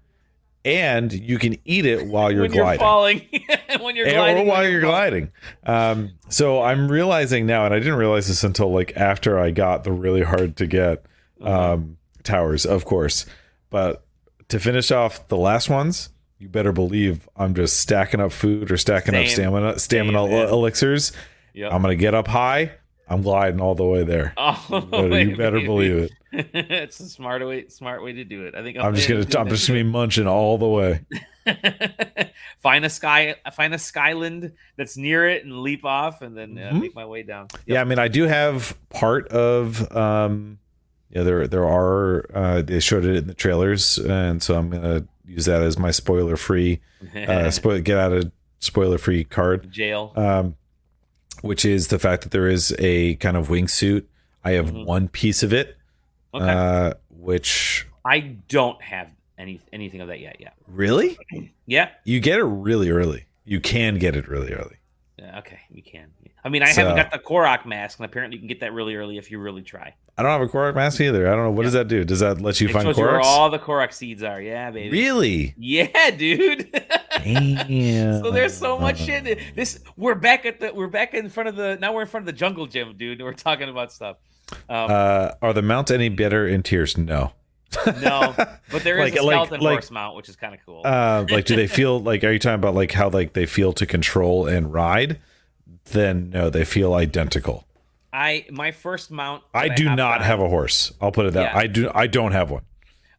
[0.67, 2.81] And you can eat it while you're when gliding.
[2.81, 3.29] You're falling
[3.81, 4.47] when you're gliding.
[4.47, 5.31] Or while you're, you're gliding.
[5.65, 9.85] Um, so I'm realizing now, and I didn't realize this until like after I got
[9.85, 11.05] the really hard to get
[11.43, 11.75] uh-huh.
[11.75, 13.27] um, towers, of course.
[13.69, 14.05] But
[14.49, 16.09] to finish off the last ones,
[16.39, 19.23] you better believe I'm just stacking up food or stacking Same.
[19.23, 21.13] up stamina stamina Same, elixirs.
[21.53, 21.73] Yep.
[21.73, 22.73] I'm gonna get up high.
[23.09, 24.35] I'm gliding all the way there.
[24.47, 26.13] Oh, you better, you better believe it.
[26.33, 28.55] it's a smart way, smart way to do it.
[28.55, 31.01] I think I'm, I'm just gonna, I'm just gonna be munching all the way.
[32.59, 36.63] find a sky, find a skyland that's near it, and leap off, and then uh,
[36.63, 36.81] mm-hmm.
[36.81, 37.49] make my way down.
[37.53, 37.61] Yep.
[37.67, 39.91] Yeah, I mean, I do have part of.
[39.95, 40.59] um
[41.11, 42.27] Yeah, there there are.
[42.35, 45.91] Uh, they showed it in the trailers, and so I'm gonna use that as my
[45.91, 46.81] spoiler free.
[47.15, 49.71] Uh, spoil get out of spoiler free card.
[49.71, 50.13] Jail.
[50.17, 50.57] Um
[51.45, 54.05] which is the fact that there is a kind of wingsuit.
[54.43, 54.85] I have mm-hmm.
[54.85, 55.77] one piece of it,
[56.33, 56.45] okay.
[56.45, 60.37] uh, which I don't have any anything of that yet.
[60.41, 60.51] Yeah.
[60.67, 61.19] Really?
[61.67, 61.91] yeah.
[62.05, 63.27] You get it really early.
[63.45, 64.77] You can get it really early.
[65.25, 66.09] Yeah, okay, you can.
[66.45, 68.73] I mean, I so, haven't got the Korok mask, and apparently you can get that
[68.73, 69.95] really early if you really try.
[70.19, 71.27] I don't have a Korok mask either.
[71.29, 71.67] I don't know what yeah.
[71.67, 72.05] does that do.
[72.05, 72.97] Does that let you it find Korok?
[72.97, 74.41] Where all the Korok seeds are?
[74.41, 74.91] Yeah, baby.
[74.91, 75.55] Really?
[75.57, 76.71] Yeah, dude.
[77.23, 78.23] Damn.
[78.23, 79.39] so there's so much shit.
[79.55, 82.23] This we're back at the we're back in front of the now we're in front
[82.23, 83.23] of the jungle gym, dude.
[83.23, 84.17] We're talking about stuff.
[84.69, 86.99] Um, uh, are the mounts any better in tears?
[86.99, 87.33] No.
[88.01, 88.35] No,
[88.71, 90.83] but there is like, a skeleton like, horse like, mount, which is kind of cool.
[90.85, 92.25] Uh, like, do they feel like?
[92.25, 95.21] Are you talking about like how like they feel to control and ride?
[95.87, 97.67] Then no, they feel identical.
[98.15, 99.43] I my first mount.
[99.53, 100.93] I do I not have a horse.
[101.01, 101.53] I'll put it that.
[101.53, 101.59] Yeah.
[101.59, 101.91] I do.
[101.93, 102.63] I don't have one.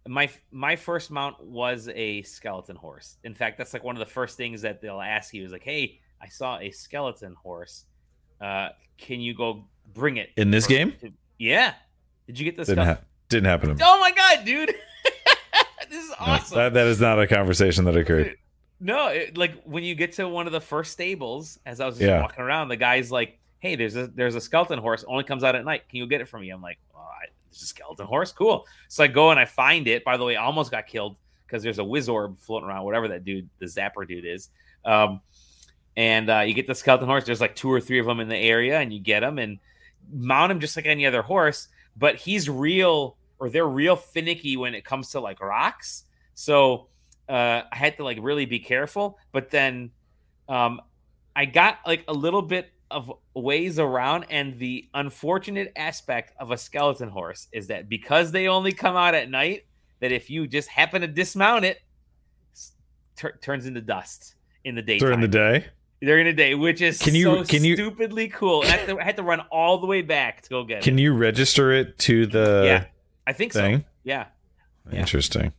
[0.08, 3.18] My my first mount was a skeleton horse.
[3.26, 5.64] In fact, that's like one of the first things that they'll ask you is like,
[5.64, 7.84] "Hey, I saw a skeleton horse.
[8.40, 11.12] Uh, can you go bring it in this game?" To...
[11.38, 11.74] Yeah.
[12.28, 12.70] Did you get this?
[12.70, 13.00] Didn't, ha-
[13.36, 13.82] didn't happen to me.
[13.84, 14.70] Oh my god, dude!
[15.90, 16.58] this is awesome.
[16.58, 18.36] No, that, that is not a conversation that occurred.
[18.80, 21.96] No, it, like when you get to one of the first stables, as I was
[21.96, 22.22] just yeah.
[22.22, 25.56] walking around, the guy's like, hey, there's a there's a skeleton horse only comes out
[25.56, 25.88] at night.
[25.90, 26.50] Can you get it for me?
[26.50, 28.66] I'm like, oh, I, there's a skeleton horse, cool.
[28.88, 30.04] So I go and I find it.
[30.04, 33.24] By the way, I almost got killed because there's a Wizzrobe floating around, whatever that
[33.24, 34.50] dude, the Zapper dude is.
[34.84, 35.22] Um,
[35.98, 37.26] and uh, you get the skeleton horse.
[37.26, 39.60] There's like two or three of them in the area, and you get them and
[40.12, 41.68] mount him just like any other horse.
[41.98, 46.04] But he's real, or they're real finicky when it comes to like rocks.
[46.34, 46.88] So
[47.28, 49.18] uh, I had to like really be careful.
[49.32, 49.92] But then
[50.48, 50.82] um,
[51.36, 56.58] I got like a little bit of ways around and the unfortunate aspect of a
[56.58, 59.66] skeleton horse is that because they only come out at night
[60.02, 61.80] that if you just happen to dismount it
[63.18, 65.66] t- turns into dust in the day during the day
[66.02, 68.62] during the day, which is can you so can you stupidly cool.
[68.64, 70.94] I had, to, I had to run all the way back to go get can
[70.94, 70.96] it.
[70.96, 72.62] Can you register it to the?
[72.66, 72.86] Yeah,
[73.28, 73.80] I think thing?
[73.80, 73.86] so.
[74.04, 74.26] Yeah.
[74.92, 75.54] Interesting.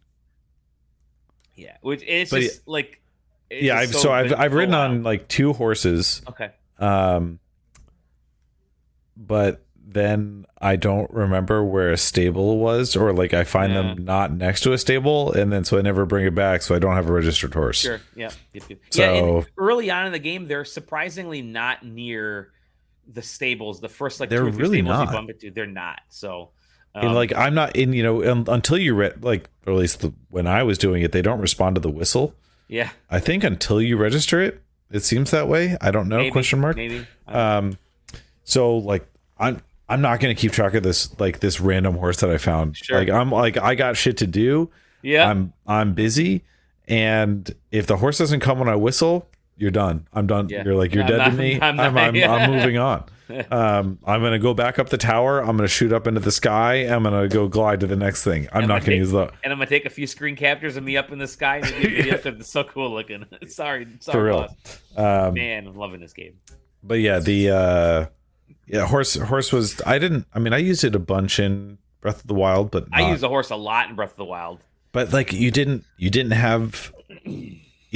[1.54, 3.00] Yeah, which it's but just like.
[3.48, 6.22] It's yeah, I've, so, so I've I've ridden on like two horses.
[6.28, 6.50] Okay.
[6.78, 7.38] Um.
[9.16, 13.82] But then I don't remember where a stable was, or like I find yeah.
[13.82, 16.74] them not next to a stable, and then so I never bring it back, so
[16.74, 17.78] I don't have a registered horse.
[17.78, 18.00] Sure.
[18.14, 18.30] Yeah.
[18.52, 18.78] Yep, yep.
[18.90, 22.52] So yeah, early on in the game, they're surprisingly not near
[23.08, 23.80] the stables.
[23.80, 25.06] The first like they're two or three really stables not.
[25.06, 26.00] you bump into, they're not.
[26.10, 26.50] So.
[26.96, 30.00] Um, and like I'm not in, you know, until you read like, or at least
[30.00, 32.34] the, when I was doing it, they don't respond to the whistle.
[32.68, 32.90] Yeah.
[33.10, 35.76] I think until you register it, it seems that way.
[35.80, 36.18] I don't know.
[36.18, 36.76] Maybe, question mark.
[36.76, 37.06] Maybe.
[37.26, 37.76] Um.
[38.44, 39.06] So like
[39.38, 42.38] I'm I'm not going to keep track of this like this random horse that I
[42.38, 42.76] found.
[42.76, 42.98] Sure.
[42.98, 44.70] Like I'm like I got shit to do.
[45.02, 45.28] Yeah.
[45.28, 46.44] I'm I'm busy
[46.88, 50.06] and if the horse doesn't come when I whistle, you're done.
[50.12, 50.48] I'm done.
[50.48, 50.64] Yeah.
[50.64, 51.54] You're like you're dead not, to me.
[51.60, 52.32] I'm, I'm, I'm, yeah.
[52.32, 53.04] I'm, moving on.
[53.50, 55.40] Um, I'm gonna go back up the tower.
[55.40, 56.74] I'm gonna shoot up into the sky.
[56.86, 58.48] I'm gonna go glide to the next thing.
[58.52, 59.32] I'm, I'm not gonna, take, use that.
[59.42, 61.60] And I'm gonna take a few screen captures of me up in the sky.
[61.64, 63.24] it's so cool looking.
[63.48, 64.48] sorry, sorry, for real.
[64.96, 66.34] Um, Man, I'm loving this game.
[66.82, 68.06] But yeah, the uh,
[68.66, 72.20] yeah, horse horse was I didn't I mean I used it a bunch in Breath
[72.20, 73.00] of the Wild, but not.
[73.00, 74.60] I use a horse a lot in Breath of the Wild.
[74.92, 76.92] But like you didn't you didn't have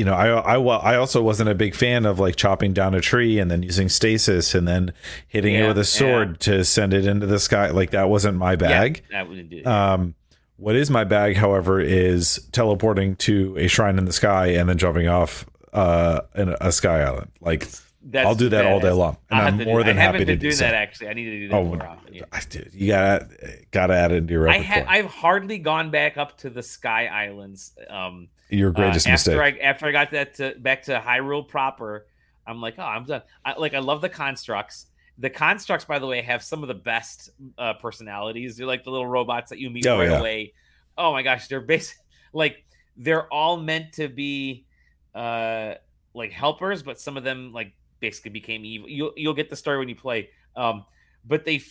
[0.00, 3.02] you know, I I I also wasn't a big fan of like chopping down a
[3.02, 4.94] tree and then using stasis and then
[5.28, 6.54] hitting yeah, it with a sword yeah.
[6.54, 7.68] to send it into the sky.
[7.68, 9.02] Like that wasn't my bag.
[9.10, 9.66] Yeah, that wouldn't do it.
[9.66, 10.14] Um
[10.56, 14.78] what is my bag, however, is teleporting to a shrine in the sky and then
[14.78, 15.44] jumping off
[15.74, 17.30] uh in a sky island.
[17.42, 17.68] Like
[18.02, 20.74] that's I'll do that all day long, and I'm more than happy to do that.
[20.74, 22.14] Actually, I need to do that oh, more often.
[22.14, 22.22] Yeah.
[22.32, 22.70] I did.
[22.72, 23.28] You gotta
[23.70, 24.48] gotta add it into your.
[24.48, 27.74] I ha- I've hardly gone back up to the Sky Islands.
[27.90, 29.60] Um, your greatest uh, after mistake.
[29.62, 32.06] I, after I got that to, back to Hyrule proper,
[32.46, 33.22] I'm like, oh, I'm done.
[33.44, 34.86] I, like I love the constructs.
[35.18, 38.56] The constructs, by the way, have some of the best uh, personalities.
[38.56, 40.18] They're like the little robots that you meet oh, right yeah.
[40.18, 40.52] away.
[40.96, 42.64] Oh my gosh, they're basically like
[42.96, 44.66] they're all meant to be
[45.14, 45.74] uh
[46.14, 48.88] like helpers, but some of them like basically became evil.
[48.88, 50.30] You'll you'll get the story when you play.
[50.56, 50.84] Um,
[51.24, 51.62] but they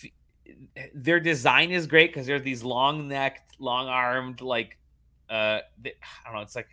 [0.93, 4.77] their design is great because they're these long necked, long armed, like
[5.29, 5.93] uh, they,
[6.25, 6.41] I don't know.
[6.41, 6.69] It's like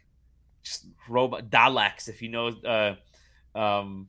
[0.62, 4.08] just robot Daleks, if you know uh, um,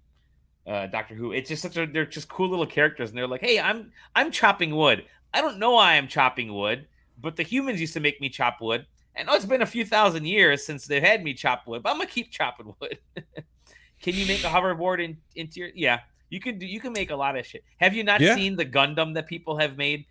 [0.66, 1.32] uh, Doctor Who.
[1.32, 4.32] It's just such a they're just cool little characters, and they're like, hey, I'm I'm
[4.32, 5.06] chopping wood.
[5.34, 6.88] I don't know why I'm chopping wood,
[7.22, 8.86] but the humans used to make me chop wood.
[9.18, 11.90] I know it's been a few thousand years since they've had me chop wood, but
[11.90, 13.00] I'm gonna keep chopping wood.
[14.02, 15.70] Can you make a hoverboard in, into your?
[15.74, 16.66] Yeah, you can do.
[16.66, 17.64] You can make a lot of shit.
[17.78, 18.36] Have you not yeah.
[18.36, 20.06] seen the Gundam that people have made?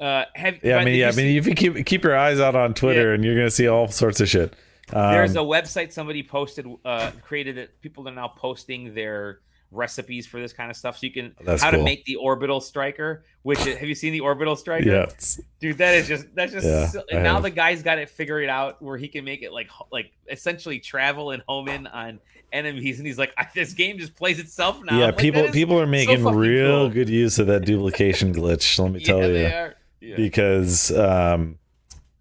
[0.00, 2.54] Uh, have yeah, I mean, yeah, I mean, if you keep keep your eyes out
[2.54, 3.14] on Twitter, yeah.
[3.14, 4.54] and you're gonna see all sorts of shit.
[4.92, 7.80] Um, There's a website somebody posted, uh, created it.
[7.82, 11.62] People are now posting their recipes for this kind of stuff, so you can that's
[11.62, 11.80] how cool.
[11.80, 13.24] to make the orbital striker.
[13.42, 14.88] Which have you seen the orbital striker?
[14.88, 15.06] Yeah,
[15.60, 18.80] dude, that is just that's just yeah, so, now the guy's got it figured out
[18.80, 22.20] where he can make it like like essentially travel and home in on
[22.52, 24.98] enemies, and he's like, this game just plays itself now.
[24.98, 26.90] Yeah, like, people people are making so real cool.
[26.90, 28.78] good use of that duplication glitch.
[28.78, 30.16] Let me tell yeah, you, yeah.
[30.16, 31.58] because um,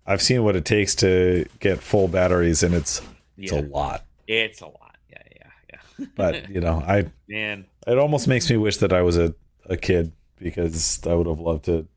[0.05, 3.01] I've seen what it takes to get full batteries, and it's
[3.37, 4.05] it's a lot.
[4.27, 4.95] It's a lot.
[5.09, 6.05] Yeah, yeah, yeah.
[6.15, 9.33] but you know, I man, it almost makes me wish that I was a
[9.65, 11.87] a kid because I would have loved to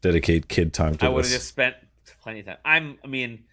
[0.00, 0.98] dedicate kid time to.
[0.98, 1.04] This.
[1.04, 1.76] I would have just spent
[2.22, 2.58] plenty of time.
[2.64, 2.98] I'm.
[3.04, 3.44] I mean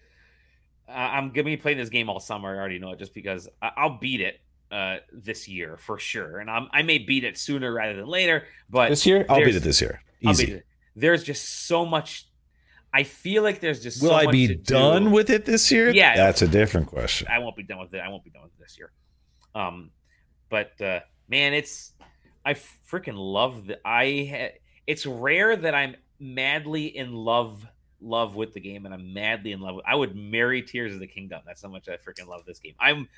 [0.88, 2.54] I'm gonna be playing this game all summer.
[2.54, 4.40] I already know it, just because I'll beat it
[4.70, 8.44] uh, this year for sure, and I'm, i may beat it sooner rather than later.
[8.70, 10.02] But this year, I'll beat it this year.
[10.20, 10.62] Easy.
[11.00, 12.26] There's just so much.
[12.92, 14.02] I feel like there's just.
[14.02, 15.10] Will so I be done do.
[15.10, 15.90] with it this year?
[15.90, 17.28] Yeah, that's a different question.
[17.30, 17.98] I won't be done with it.
[17.98, 18.90] I won't be done with it this year.
[19.54, 19.90] Um,
[20.48, 21.92] but uh, man, it's
[22.44, 24.28] I freaking love the I.
[24.30, 27.64] Ha- it's rare that I'm madly in love
[28.00, 31.00] love with the game and I'm madly in love with I would marry Tears of
[31.00, 31.42] the Kingdom.
[31.46, 32.74] That's how much I freaking love this game.
[32.80, 33.08] I'm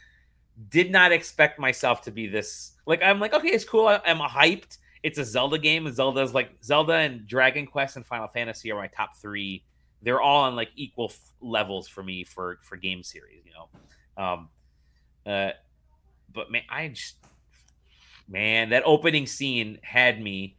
[0.69, 3.87] did not expect myself to be this like I'm like, okay, it's cool.
[3.87, 4.79] I, am hyped.
[5.03, 5.91] It's a Zelda game.
[5.93, 9.65] Zelda's like Zelda and Dragon Quest and Final Fantasy are my top three.
[10.03, 14.23] They're all on like equal f- levels for me for for game series, you know.
[14.23, 14.49] Um
[15.27, 15.51] uh
[16.33, 17.17] but man, I just
[18.29, 20.57] man, that opening scene had me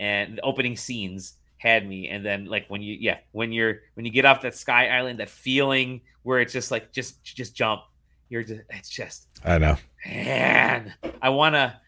[0.00, 4.06] and the opening scenes had me and then like when you yeah when you're when
[4.06, 7.82] you get off that sky island that feeling where it's just like just just jump
[8.30, 9.76] you're just it's just i know
[10.06, 11.78] man i want to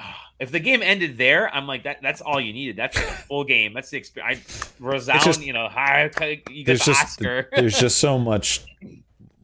[0.00, 3.02] oh, if the game ended there i'm like that that's all you needed that's the
[3.02, 6.10] full game that's the experience I, resound just, you know hi
[6.50, 8.64] you got the just, oscar there's just so much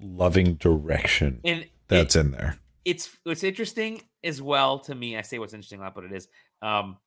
[0.01, 5.17] loving direction and that's it, in there it's it's interesting as well to me.
[5.17, 6.29] I say what's interesting, not what it is.
[6.61, 6.99] Um,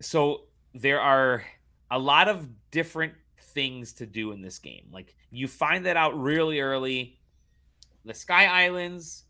[0.00, 0.42] so
[0.74, 1.44] there are
[1.90, 4.86] a lot of different things to do in this game.
[4.92, 7.18] Like you find that out really early.
[8.04, 9.24] The Sky Islands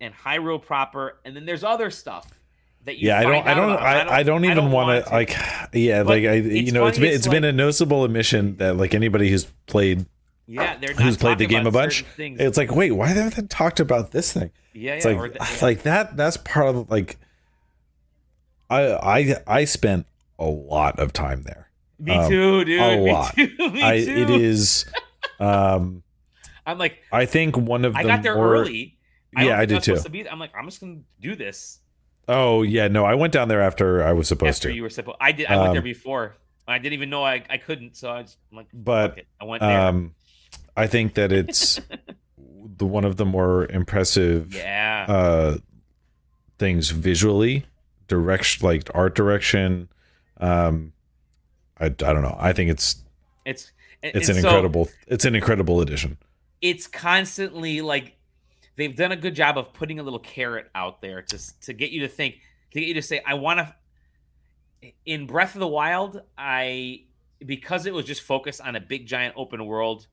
[0.00, 2.30] and Hyrule proper, and then there's other stuff
[2.84, 3.08] that you.
[3.08, 5.30] Yeah, I don't, I don't, I, I, I don't, even want to like.
[5.72, 8.56] Yeah, but like I, you know, it's been it's, it's like, been a noticeable admission
[8.56, 10.06] that like anybody who's played.
[10.46, 12.04] Yeah, they're who's played the game a bunch.
[12.18, 14.50] It's like, wait, why haven't they talked about this thing?
[14.72, 15.58] Yeah, it's yeah, like, the, yeah.
[15.62, 16.16] like that.
[16.16, 17.16] That's part of like.
[18.70, 20.06] I I I spent
[20.38, 21.70] a lot of time there.
[21.98, 22.80] Me um, too, dude.
[22.80, 23.26] A Me.
[23.34, 24.10] Too, me I, too.
[24.10, 24.84] It is.
[25.38, 26.02] Um,
[26.66, 28.93] I'm like, I think one of I got there more, early.
[29.36, 29.96] I yeah, I did too.
[29.96, 31.80] To be, I'm like, I'm just gonna do this.
[32.28, 34.74] Oh yeah, no, I went down there after I was supposed after to.
[34.74, 35.18] You were supposed.
[35.20, 35.46] I did.
[35.46, 36.36] I um, went there um, before.
[36.66, 38.66] I didn't even know I, I couldn't, so I just I'm like.
[38.72, 39.80] But I went there.
[39.80, 40.14] Um,
[40.76, 41.80] I think that it's
[42.76, 44.54] the one of the more impressive.
[44.54, 45.06] Yeah.
[45.08, 45.58] Uh,
[46.58, 47.66] things visually,
[48.08, 49.88] direction, like art direction.
[50.38, 50.92] Um,
[51.78, 52.36] I, I don't know.
[52.38, 53.02] I think it's
[53.44, 56.18] it's it's an so incredible it's an incredible addition.
[56.60, 58.16] It's constantly like
[58.76, 61.90] they've done a good job of putting a little carrot out there to to get
[61.90, 62.36] you to think
[62.72, 63.74] to get you to say I want to
[65.06, 67.04] in Breath of the Wild, I
[67.44, 70.06] because it was just focused on a big giant open world,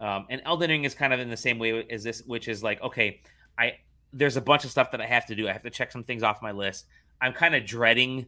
[0.00, 2.62] um, and Elden Ring is kind of in the same way as this, which is
[2.62, 3.20] like, okay,
[3.58, 3.74] I
[4.12, 5.48] there's a bunch of stuff that I have to do.
[5.48, 6.86] I have to check some things off my list.
[7.20, 8.26] I'm kind of dreading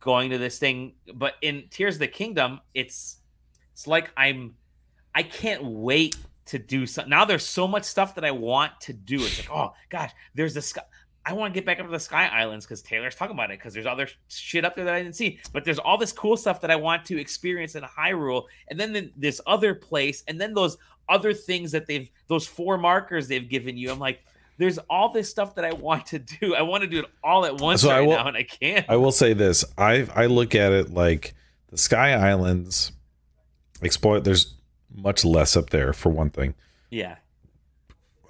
[0.00, 3.18] going to this thing, but in Tears of the Kingdom, it's
[3.72, 4.56] it's like I'm
[5.14, 6.16] I can't wait
[6.46, 7.10] to do something.
[7.10, 9.16] Now there's so much stuff that I want to do.
[9.16, 10.74] It's like, oh gosh, there's this
[11.24, 13.58] I want to get back up to the Sky Islands because Taylor's talking about it
[13.58, 15.38] because there's other shit up there that I didn't see.
[15.52, 18.92] But there's all this cool stuff that I want to experience in Hyrule, and then
[18.92, 20.76] the, this other place, and then those
[21.08, 23.92] other things that they've those four markers they've given you.
[23.92, 24.24] I'm like,
[24.58, 26.56] there's all this stuff that I want to do.
[26.56, 28.84] I want to do it all at once so right will, now, and I can't.
[28.88, 31.34] I will say this: I I look at it like
[31.68, 32.90] the Sky Islands
[33.80, 34.18] explore.
[34.18, 34.54] There's
[34.94, 36.54] much less up there for one thing.
[36.90, 37.16] Yeah,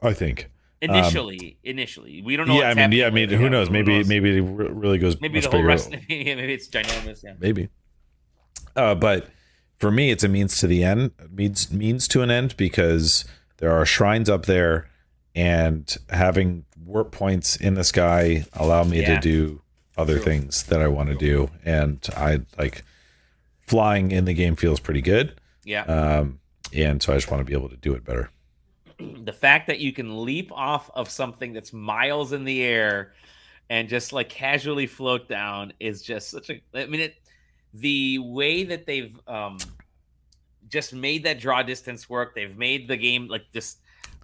[0.03, 0.51] I think
[0.83, 2.59] Initially, um, initially, we don't know.
[2.59, 3.71] Yeah, I mean, yeah, I mean, who knows?
[3.71, 4.09] Maybe, knows?
[4.09, 5.21] maybe it really goes.
[5.21, 5.69] Maybe the whole bigger.
[5.69, 5.91] rest.
[6.09, 7.23] maybe it's ginormous.
[7.23, 7.69] Yeah, maybe.
[8.75, 9.29] Uh, but
[9.79, 11.13] for me, it's a means to the end.
[11.31, 13.25] Means means to an end because
[13.59, 14.89] there are shrines up there,
[15.37, 19.15] and having warp points in the sky allow me yeah.
[19.15, 19.63] to do
[19.97, 20.25] other True.
[20.25, 22.83] things that I want to do, and I like
[23.61, 25.41] flying in the game feels pretty good.
[25.63, 25.85] Yeah.
[25.85, 26.41] Um,
[26.75, 28.31] and so I just want to be able to do it better.
[29.25, 33.13] the fact that you can leap off of something that's miles in the air
[33.71, 37.15] and just like casually float down is just such a I mean it
[37.75, 39.59] the way that they've um
[40.69, 43.77] just made that draw distance work they've made the game like this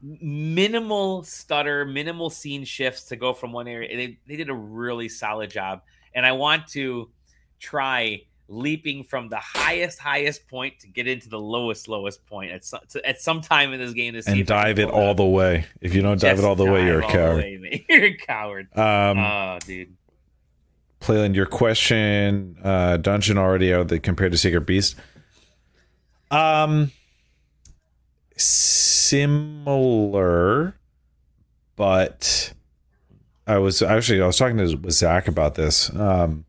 [0.02, 5.08] minimal stutter minimal scene shifts to go from one area they, they did a really
[5.08, 5.82] solid job
[6.14, 7.10] and i want to
[7.58, 12.64] try leaping from the highest highest point to get into the lowest lowest point at
[12.64, 15.66] some, to, at some time in this game to and dive it all the way.
[15.80, 17.44] If you don't dive it all the way, you're a coward.
[17.44, 18.68] Way, you're a coward.
[18.76, 19.94] Um, oh, dude.
[21.00, 24.96] Playland, your question, uh, dungeon already out that compared to Sacred Beast.
[26.30, 26.90] Um,
[28.36, 29.64] similar,
[31.76, 32.52] but
[33.46, 35.94] I was actually I was talking to with Zach about this.
[35.94, 36.44] Um,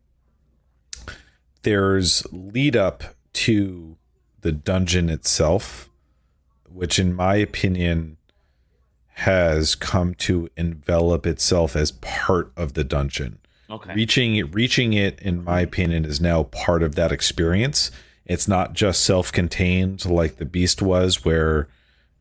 [1.62, 3.96] there's lead up to
[4.40, 5.90] the dungeon itself,
[6.68, 8.16] which, in my opinion,
[9.14, 13.38] has come to envelop itself as part of the dungeon.
[13.68, 13.94] Okay.
[13.94, 17.90] Reaching it, reaching it, in my opinion, is now part of that experience.
[18.24, 21.68] It's not just self-contained like the Beast was, where,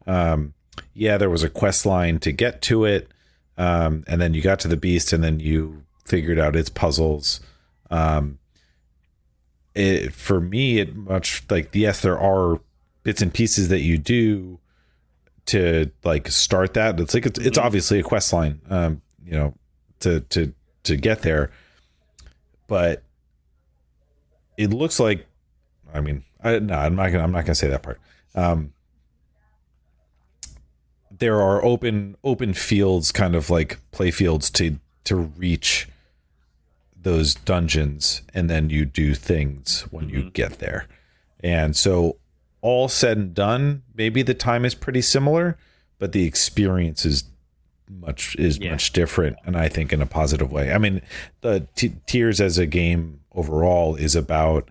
[0.05, 0.53] um,
[0.93, 3.09] yeah, there was a quest line to get to it,
[3.57, 7.39] um, and then you got to the Beast, and then you figured out its puzzles.
[7.89, 8.39] Um,
[9.79, 12.59] it, for me, it much like yes, there are
[13.03, 14.59] bits and pieces that you do
[15.45, 16.99] to like start that.
[16.99, 17.65] It's like it's, it's mm-hmm.
[17.65, 19.53] obviously a quest line, um, you know,
[20.01, 20.53] to to
[20.83, 21.51] to get there,
[22.67, 23.03] but
[24.57, 25.25] it looks like.
[25.91, 27.23] I mean, I, no, I'm not gonna.
[27.23, 27.99] I'm not gonna say that part.
[28.35, 28.73] Um,
[31.09, 35.87] there are open open fields, kind of like play fields to to reach
[37.09, 40.17] those dungeons and then you do things when mm-hmm.
[40.17, 40.87] you get there.
[41.39, 42.17] And so
[42.61, 45.57] all said and done, maybe the time is pretty similar,
[45.97, 47.23] but the experience is
[47.89, 48.69] much is yeah.
[48.69, 50.71] much different and I think in a positive way.
[50.71, 51.01] I mean,
[51.41, 54.69] the t- Tears as a game overall is about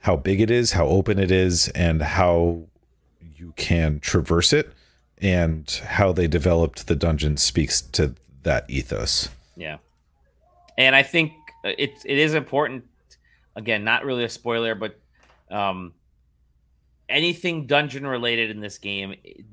[0.00, 2.64] how big it is, how open it is and how
[3.36, 4.72] you can traverse it
[5.18, 9.28] and how they developed the dungeon speaks to that ethos.
[9.56, 9.76] Yeah,
[10.76, 11.32] and I think
[11.64, 12.84] it it is important.
[13.56, 14.98] Again, not really a spoiler, but
[15.50, 15.92] um,
[17.08, 19.44] anything dungeon related in this game, it,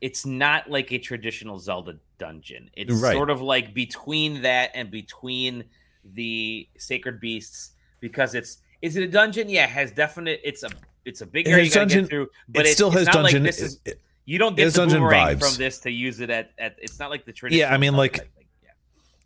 [0.00, 2.70] it's not like a traditional Zelda dungeon.
[2.74, 3.12] It's right.
[3.12, 5.64] sort of like between that and between
[6.04, 7.70] the sacred beasts
[8.00, 9.48] because it's is it a dungeon?
[9.48, 10.40] Yeah, has definite.
[10.44, 10.70] It's a
[11.04, 13.42] it's a big area you gotta get through, but it, still has dungeon.
[13.42, 15.40] Like this is it, you don't get the boomerang vibes.
[15.40, 16.76] from this to use it at, at.
[16.78, 17.68] It's not like the traditional.
[17.68, 18.43] Yeah, I mean, like, yeah.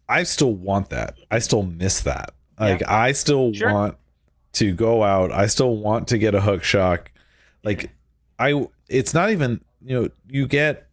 [0.08, 1.16] I still want that.
[1.30, 2.34] I still miss that.
[2.58, 2.94] Like, yeah.
[2.94, 3.72] I still sure.
[3.72, 3.96] want
[4.54, 5.30] to go out.
[5.32, 7.08] I still want to get a hook shot.
[7.62, 7.90] Like,
[8.38, 8.66] I.
[8.88, 10.88] It's not even you know you get.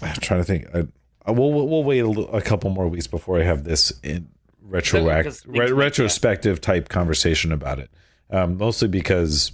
[0.00, 0.66] I'm trying to think.
[0.74, 0.86] I,
[1.26, 4.28] I we'll we'll wait a, a couple more weeks before I have this in
[4.66, 7.90] retroact re- retrospective type conversation about it.
[8.30, 9.52] Um, mostly because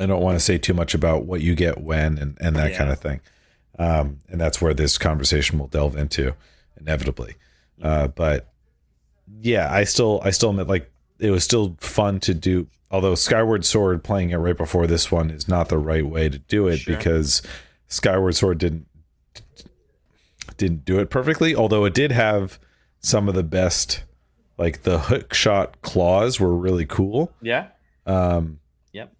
[0.00, 2.72] I don't want to say too much about what you get when and, and that
[2.72, 2.78] yeah.
[2.78, 3.20] kind of thing.
[3.78, 6.34] Um, and that's where this conversation will delve into
[6.80, 7.34] inevitably.
[7.82, 8.52] Uh, but
[9.40, 12.68] yeah, I still I still admit like it was still fun to do.
[12.90, 16.38] Although Skyward Sword playing it right before this one is not the right way to
[16.38, 16.96] do it sure.
[16.96, 17.42] because
[17.88, 18.86] Skyward Sword didn't
[20.56, 21.54] didn't do it perfectly.
[21.54, 22.58] Although it did have
[23.00, 24.04] some of the best
[24.56, 27.32] like the hook shot claws were really cool.
[27.40, 27.68] Yeah.
[28.06, 28.58] Um,
[28.92, 29.14] yep.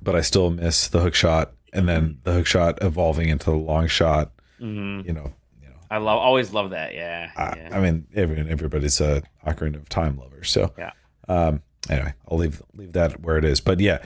[0.00, 3.56] But I still miss the hook shot, and then the hook shot evolving into the
[3.56, 4.32] long shot.
[4.60, 5.06] Mm-hmm.
[5.06, 5.32] You know.
[5.62, 5.76] You know.
[5.90, 6.94] I love always love that.
[6.94, 7.30] Yeah.
[7.36, 7.68] I, yeah.
[7.72, 10.90] I mean, every, everybody's a Ocarina of Time lover, so yeah.
[11.28, 11.62] Um.
[11.88, 13.60] Anyway, I'll leave leave that where it is.
[13.60, 14.02] But yeah,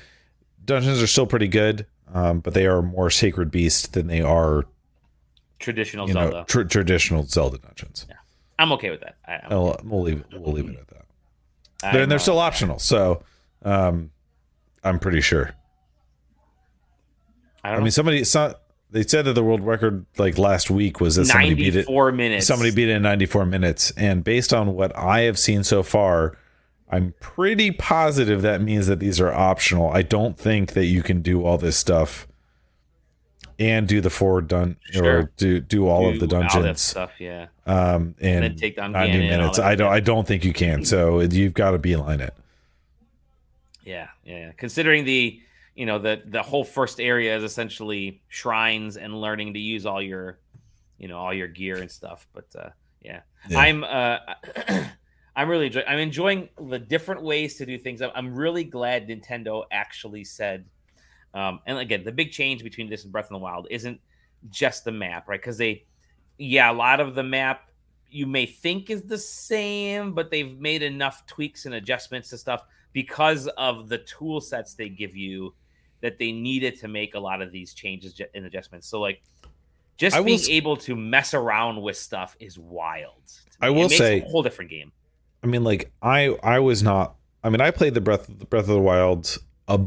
[0.65, 1.87] dungeons are still pretty good.
[2.13, 4.65] Um, but they are more sacred beast than they are
[5.61, 6.31] traditional Zelda.
[6.39, 8.07] Know, tr- traditional Zelda dungeons.
[8.09, 8.17] Yeah.
[8.59, 9.17] I'm okay with that.
[9.25, 9.83] I, okay.
[9.85, 10.41] we'll leave it.
[10.41, 11.93] We'll leave it at that.
[11.93, 13.23] They're, they're still optional, so
[13.63, 14.11] um,
[14.83, 15.55] I'm pretty sure.
[17.65, 18.55] I, I mean, somebody saw.
[18.93, 21.87] They said that the world record like last week was that somebody beat it.
[21.87, 22.47] Four minutes.
[22.47, 26.37] Somebody beat it in 94 minutes, and based on what I have seen so far,
[26.91, 29.91] I'm pretty positive that means that these are optional.
[29.91, 32.27] I don't think that you can do all this stuff
[33.61, 35.19] and do the four dun sure.
[35.19, 37.13] or do do all do of the dungeons stuff.
[37.21, 37.47] Yeah.
[37.67, 39.59] Um, and, and take down ninety minutes.
[39.59, 39.93] I don't.
[39.93, 40.85] I don't think you can.
[40.85, 42.35] So you've got to beeline it.
[43.85, 44.53] Yeah, yeah.
[44.57, 45.41] Considering the
[45.81, 50.03] you know the the whole first area is essentially shrines and learning to use all
[50.03, 50.39] your
[50.99, 52.27] you know all your gear and stuff.
[52.33, 52.71] But uh,
[53.01, 53.21] yeah.
[53.49, 53.59] yeah.
[53.59, 54.19] I'm uh,
[55.37, 58.03] I'm really enjoy- I'm enjoying the different ways to do things.
[58.03, 60.67] I'm really glad Nintendo actually said
[61.35, 64.01] um, and again, the big change between this and Breath of the Wild isn't
[64.51, 65.41] just the map, right?
[65.41, 65.85] Because they,
[66.39, 67.71] yeah, a lot of the map
[68.11, 72.65] you may think is the same, but they've made enough tweaks and adjustments to stuff
[72.93, 75.55] because of the tool sets they give you
[76.01, 78.89] that they needed to make a lot of these changes and adjustments.
[78.89, 79.23] So, like,
[79.97, 83.23] just I being will, able to mess around with stuff is wild.
[83.61, 84.93] I will say a whole different game.
[85.43, 87.17] I mean, like, I I was not.
[87.45, 89.81] I mean, I played the Breath the Breath of the Wild a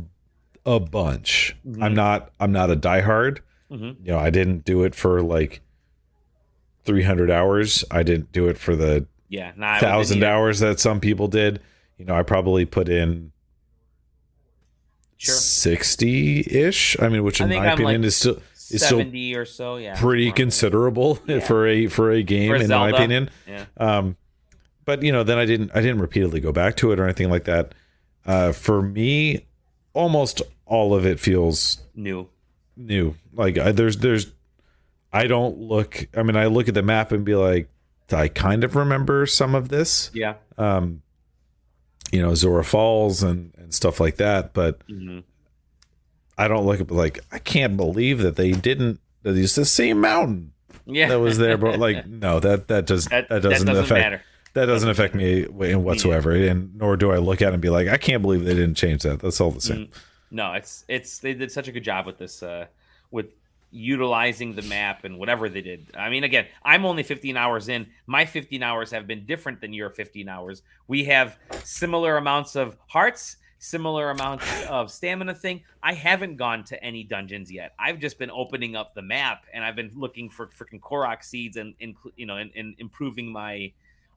[0.66, 1.56] a bunch.
[1.68, 1.84] Mm-hmm.
[1.84, 3.40] I'm not I'm not a diehard.
[3.72, 4.06] Mm-hmm.
[4.06, 5.62] You know, I didn't do it for like
[6.86, 7.84] 300 hours.
[7.90, 11.60] I didn't do it for the yeah thousand hours that some people did.
[11.98, 13.32] You know, I probably put in
[15.24, 15.36] sure.
[15.36, 16.98] 60 ish.
[17.00, 18.40] I mean, which in my I'm opinion like is still
[18.72, 19.78] is 70 still or so.
[19.78, 21.40] Yeah, pretty considerable yeah.
[21.40, 22.92] for a for a game for in Zelda.
[22.92, 23.30] my opinion.
[23.48, 23.66] Yeah.
[23.78, 24.18] Um,
[24.86, 27.30] but you know, then I didn't I didn't repeatedly go back to it or anything
[27.30, 27.74] like that.
[28.26, 29.46] Uh, for me,
[29.94, 32.30] almost all of it feels new.
[32.76, 33.16] New.
[33.34, 34.32] Like I, there's there's
[35.12, 37.70] I don't look I mean I look at the map and be like
[38.12, 40.10] I kind of remember some of this.
[40.14, 40.36] Yeah.
[40.58, 41.03] Um
[42.14, 45.20] you know, Zora Falls and and stuff like that, but mm-hmm.
[46.38, 50.00] I don't look at like I can't believe that they didn't that it's the same
[50.00, 50.54] mountain.
[50.86, 51.10] Yeah.
[51.10, 53.92] That was there but like no, that that does that, that doesn't, that doesn't affect
[53.92, 54.24] matter
[54.54, 57.70] that doesn't affect me in whatsoever, and nor do I look at it and be
[57.70, 59.20] like, I can't believe they didn't change that.
[59.20, 59.88] That's all the same.
[59.88, 59.94] Mm,
[60.32, 62.68] no, it's it's they did such a good job with this, uh,
[63.10, 63.28] with
[63.74, 65.88] utilizing the map and whatever they did.
[65.98, 67.88] I mean, again, I'm only 15 hours in.
[68.06, 70.62] My 15 hours have been different than your 15 hours.
[70.88, 75.64] We have similar amounts of hearts, similar amounts of stamina thing.
[75.82, 77.74] I haven't gone to any dungeons yet.
[77.80, 81.58] I've just been opening up the map and I've been looking for freaking Korok seeds
[81.58, 83.72] and, and you know and, and improving my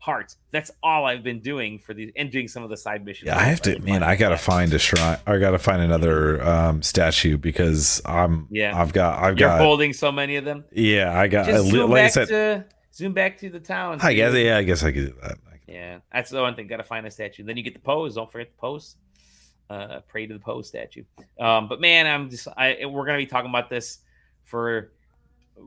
[0.07, 0.37] hearts.
[0.53, 3.27] That's all I've been doing for these and doing some of the side missions.
[3.27, 4.05] Yeah, I have to, man.
[4.05, 5.19] I gotta find a shrine.
[5.27, 8.47] I gotta find another um, statue because I'm.
[8.51, 9.19] Yeah, I've got.
[9.19, 10.65] I've You're got holding so many of them.
[10.73, 11.47] Yeah, I got.
[11.47, 12.65] Just zoom like back I said, to,
[12.95, 13.99] zoom back to the town.
[14.01, 14.33] I guess.
[14.33, 15.39] Yeah, I guess I could do that.
[15.67, 16.69] Yeah, that's the one thing.
[16.69, 17.43] Got to find a statue.
[17.43, 18.15] Then you get the pose.
[18.15, 18.95] Don't forget the pose.
[19.69, 21.03] Uh, pray to the pose statue.
[21.41, 22.47] Um, but man, I'm just.
[22.57, 23.99] I we're gonna be talking about this
[24.45, 24.93] for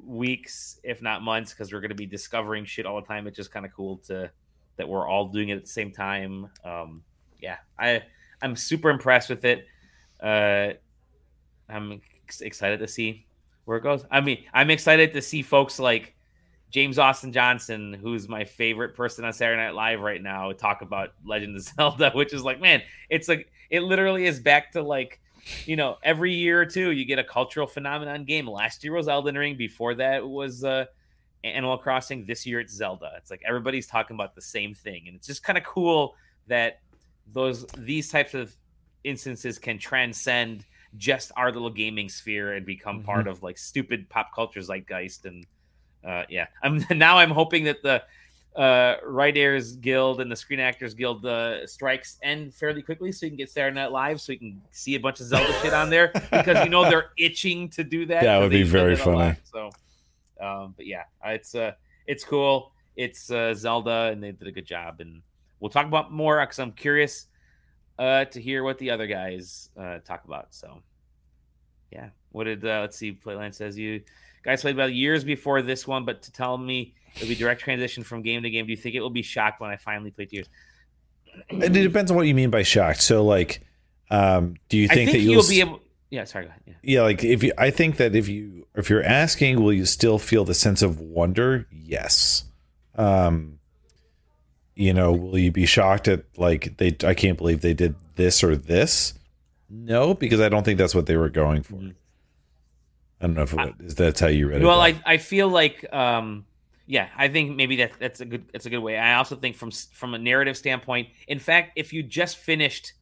[0.03, 3.27] weeks, if not months, because we're going to be discovering shit all the time.
[3.27, 4.31] It's just kind of cool to
[4.77, 6.49] that we're all doing it at the same time.
[6.63, 7.03] Um,
[7.41, 8.03] yeah, I
[8.41, 9.65] I'm super impressed with it.
[10.21, 10.73] Uh,
[11.67, 12.01] I'm
[12.41, 13.25] excited to see
[13.65, 14.05] where it goes.
[14.09, 16.15] I mean, I'm excited to see folks like
[16.71, 21.13] James Austin Johnson, who's my favorite person on Saturday Night Live right now, talk about
[21.25, 25.19] Legend of Zelda, which is like, man, it's like it literally is back to like,
[25.65, 28.47] you know, every year or two you get a cultural phenomenon game.
[28.47, 29.55] Last year was Elden Ring.
[29.55, 30.85] Before that was uh,
[31.43, 32.25] Animal Crossing.
[32.25, 33.11] This year it's Zelda.
[33.17, 36.15] It's like everybody's talking about the same thing, and it's just kind of cool
[36.47, 36.79] that
[37.31, 38.53] those these types of
[39.03, 40.65] instances can transcend
[40.97, 43.05] just our little gaming sphere and become mm-hmm.
[43.05, 45.45] part of like stupid pop culture zeitgeist and
[46.03, 48.03] uh, yeah, I'm now I'm hoping that the
[48.55, 53.31] uh, Writers Guild and the Screen Actors Guild uh, strikes end fairly quickly, so you
[53.31, 55.89] can get Saturday Night Live, so you can see a bunch of Zelda shit on
[55.89, 58.23] there because you know they're itching to do that.
[58.23, 59.35] That would be very funny.
[59.43, 59.69] So,
[60.41, 61.73] um, but yeah, it's uh,
[62.07, 62.71] it's cool.
[62.95, 65.21] It's uh, Zelda, and they did a good job, and
[65.59, 67.27] we'll talk about more because I'm curious
[67.97, 70.47] uh, to hear what the other guys uh, talk about.
[70.49, 70.81] So,
[71.91, 73.13] yeah, what did uh, let's see?
[73.13, 74.01] Playland says you
[74.43, 78.03] Guys played about years before this one, but to tell me it'll be direct transition
[78.03, 80.25] from game to game, do you think it will be shocked when I finally play
[80.25, 80.47] Tears?
[81.49, 83.01] It depends on what you mean by shocked.
[83.01, 83.61] So, like,
[84.09, 85.81] um, do you think, think that you'll, you'll be able?
[86.09, 86.45] Yeah, sorry.
[86.45, 86.61] Go ahead.
[86.65, 86.73] Yeah.
[86.81, 90.17] yeah, like if you, I think that if you if you're asking, will you still
[90.17, 91.67] feel the sense of wonder?
[91.71, 92.45] Yes.
[92.95, 93.59] Um,
[94.75, 96.95] you know, will you be shocked at like they?
[97.03, 99.13] I can't believe they did this or this.
[99.69, 101.75] No, because I don't think that's what they were going for.
[101.75, 101.89] Mm-hmm.
[103.21, 104.65] I don't know if is that's how you read it.
[104.65, 106.45] Well, I I feel like um
[106.89, 108.97] yeah, I think maybe that that's a good that's a good way.
[108.97, 112.93] I also think from from a narrative standpoint, in fact, if you just finished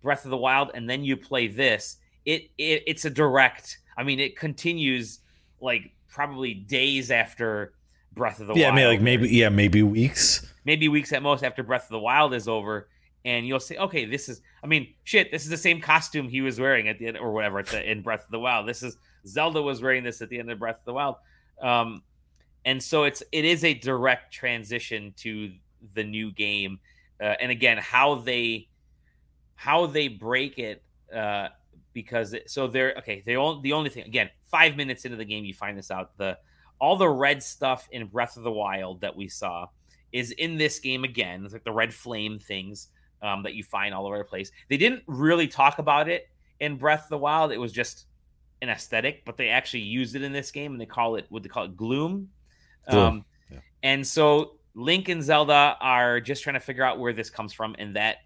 [0.00, 3.78] Breath of the Wild and then you play this, it, it it's a direct.
[3.98, 5.18] I mean, it continues
[5.60, 7.72] like probably days after
[8.12, 8.78] Breath of the yeah, Wild.
[8.78, 10.46] Yeah, I mean, like maybe yeah, maybe weeks.
[10.64, 12.88] Maybe weeks at most after Breath of the Wild is over,
[13.24, 14.40] and you'll say, okay, this is.
[14.62, 17.32] I mean, shit, this is the same costume he was wearing at the end or
[17.32, 18.68] whatever the, in Breath of the Wild.
[18.68, 18.96] This is
[19.26, 21.16] Zelda was wearing this at the end of Breath of the Wild.
[21.60, 22.02] Um,
[22.66, 25.52] and so it's it is a direct transition to
[25.94, 26.80] the new game.
[27.18, 28.68] Uh, and again, how they
[29.54, 30.82] how they break it
[31.14, 31.48] uh,
[31.94, 33.22] because it, so they're okay.
[33.24, 36.18] They all the only thing again, five minutes into the game, you find this out.
[36.18, 36.36] The
[36.80, 39.68] all the red stuff in Breath of the Wild that we saw
[40.12, 41.44] is in this game again.
[41.44, 42.88] It's like the red flame things
[43.22, 44.50] um, that you find all over the place.
[44.68, 46.28] They didn't really talk about it
[46.58, 47.52] in Breath of the Wild.
[47.52, 48.06] It was just
[48.60, 51.44] an aesthetic, but they actually use it in this game and they call it what
[51.44, 52.28] they call it gloom.
[52.86, 53.58] Um, yeah.
[53.82, 57.74] And so Link and Zelda are just trying to figure out where this comes from,
[57.78, 58.18] and that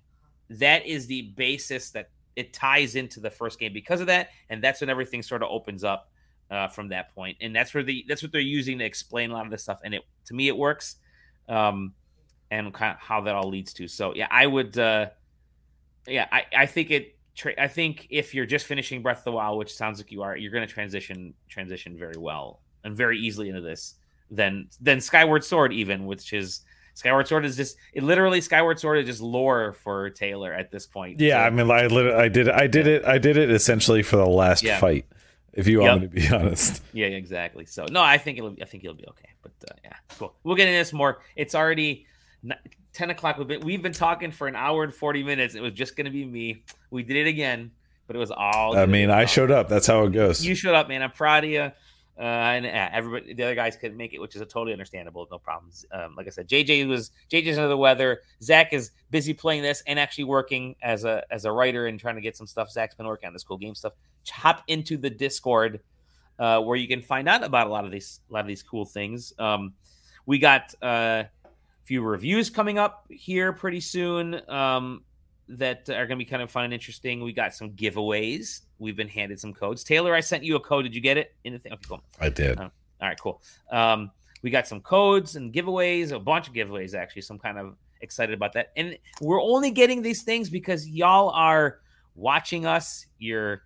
[0.51, 4.63] that is the basis that it ties into the first game because of that, and
[4.63, 6.11] that's when everything sort of opens up
[6.51, 9.35] uh, from that point, and that's where the that's what they're using to explain a
[9.35, 10.97] lot of this stuff, and it to me it works,
[11.49, 11.95] um,
[12.51, 13.87] and kind of how that all leads to.
[13.87, 15.11] So yeah, I would, uh,
[16.07, 19.33] yeah, I I think it tra- I think if you're just finishing Breath of the
[19.33, 23.19] Wild, which sounds like you are, you're going to transition transition very well and very
[23.19, 23.95] easily into this.
[24.31, 26.61] Then then Skyward Sword even, which is
[26.95, 30.87] Skyward Sword is just it literally Skyward Sword is just lore for Taylor at this
[30.87, 31.21] point.
[31.21, 32.93] Yeah, so, I mean, I literally, I did I did yeah.
[32.93, 34.79] it I did it essentially for the last yeah.
[34.79, 35.07] fight.
[35.53, 36.13] If you want yep.
[36.13, 36.83] me to be honest.
[36.93, 37.67] Yeah, exactly.
[37.67, 39.31] So no, I think it'll I think it'll be okay.
[39.43, 40.35] But uh, yeah, cool.
[40.45, 41.23] We'll get into this more.
[41.35, 42.07] It's already
[42.93, 43.39] 10 o'clock.
[43.39, 45.55] We've been, we've been talking for an hour and 40 minutes.
[45.55, 46.65] It was just going to be me.
[46.91, 47.71] We did it again,
[48.07, 48.77] but it was all.
[48.77, 49.69] I mean, I showed up.
[49.69, 50.45] That's how it goes.
[50.45, 51.03] You showed up, man.
[51.03, 51.73] I'm proud of you.
[52.19, 55.27] Uh, and uh, everybody, the other guys couldn't make it, which is totally understandable.
[55.31, 55.87] No problems.
[55.91, 58.21] Um, like I said, JJ was JJ's under the weather.
[58.43, 62.17] Zach is busy playing this and actually working as a as a writer and trying
[62.17, 62.71] to get some stuff.
[62.71, 63.95] Zach's been working on this cool game stuff.
[64.29, 65.81] Hop into the Discord
[66.39, 68.63] uh, where you can find out about a lot of these a lot of these
[68.63, 69.33] cool things.
[69.39, 69.75] Um,
[70.27, 71.29] we got uh, a
[71.85, 75.05] few reviews coming up here pretty soon um,
[75.51, 77.23] that are going to be kind of fun and interesting.
[77.23, 78.61] We got some giveaways.
[78.79, 79.83] We've been handed some codes.
[79.83, 80.85] Taylor, I sent you a code.
[80.85, 81.35] Did you get it?
[81.45, 81.73] In the thing?
[81.73, 82.03] Okay, cool.
[82.21, 82.59] I did.
[82.59, 82.71] Uh,
[83.01, 83.43] all right, cool.
[83.71, 84.11] Um,
[84.43, 87.23] we got some codes and giveaways, a bunch of giveaways actually.
[87.23, 88.73] So I'm kind of excited about that.
[88.77, 91.81] And we're only getting these things because y'all are
[92.15, 93.07] watching us.
[93.19, 93.63] You're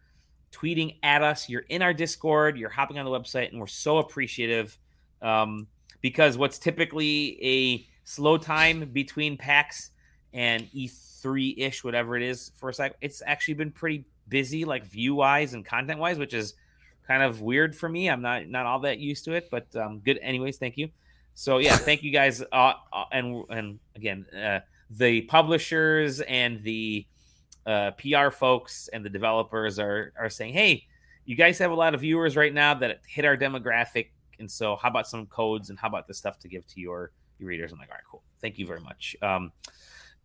[0.52, 1.48] tweeting at us.
[1.48, 2.56] You're in our Discord.
[2.56, 4.76] You're hopping on the website, and we're so appreciative.
[5.22, 5.68] Um,
[6.00, 9.90] because what's typically a slow time between PAX
[10.32, 11.13] and E3
[11.58, 12.96] ish, whatever it is for a cycle.
[13.00, 16.54] It's actually been pretty busy, like view wise and content wise, which is
[17.06, 18.08] kind of weird for me.
[18.08, 20.58] I'm not not all that used to it, but um, good anyways.
[20.58, 20.88] Thank you.
[21.34, 24.60] So yeah, thank you guys, uh, uh, and and again, uh,
[24.90, 27.06] the publishers and the
[27.66, 30.86] uh, PR folks and the developers are are saying, hey,
[31.24, 34.08] you guys have a lot of viewers right now that hit our demographic.
[34.38, 37.10] And so, how about some codes and how about this stuff to give to your
[37.38, 37.72] your readers?
[37.72, 38.22] I'm like, all right, cool.
[38.40, 39.16] Thank you very much.
[39.22, 39.52] Um,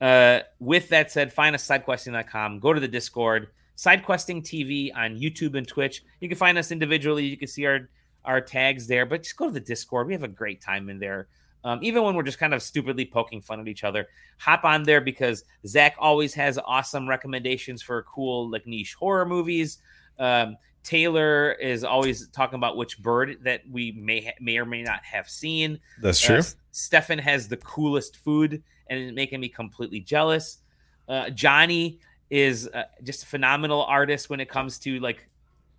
[0.01, 2.59] uh, with that said, find us sidequesting.com.
[2.59, 3.49] Go to the Discord.
[3.77, 6.03] Sidequesting TV on YouTube and Twitch.
[6.19, 7.25] You can find us individually.
[7.25, 7.89] You can see our
[8.25, 10.07] our tags there, but just go to the Discord.
[10.07, 11.27] We have a great time in there.
[11.63, 14.07] Um, even when we're just kind of stupidly poking fun at each other,
[14.37, 19.79] hop on there because Zach always has awesome recommendations for cool, like niche horror movies.
[20.17, 24.81] Um, Taylor is always talking about which bird that we may ha- may or may
[24.81, 25.79] not have seen.
[26.01, 26.37] That's true.
[26.37, 30.59] Uh, Stefan has the coolest food and it's making me completely jealous.
[31.07, 31.99] Uh, Johnny
[32.29, 35.27] is uh, just a phenomenal artist when it comes to like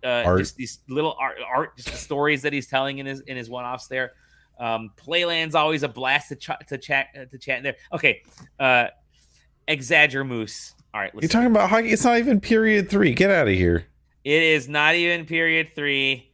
[0.03, 3.37] uh, just these little art, art, just the stories that he's telling in his in
[3.37, 4.13] his one offs there.
[4.59, 7.75] Um, Playland's always a blast to, ch- to chat uh, to chat in there.
[7.93, 8.21] Okay,
[8.59, 8.87] uh,
[9.67, 10.75] Exagger Moose.
[10.93, 11.89] All right, you're talking about hockey.
[11.89, 13.13] It's not even period three.
[13.13, 13.85] Get out of here.
[14.23, 16.31] It is not even period three.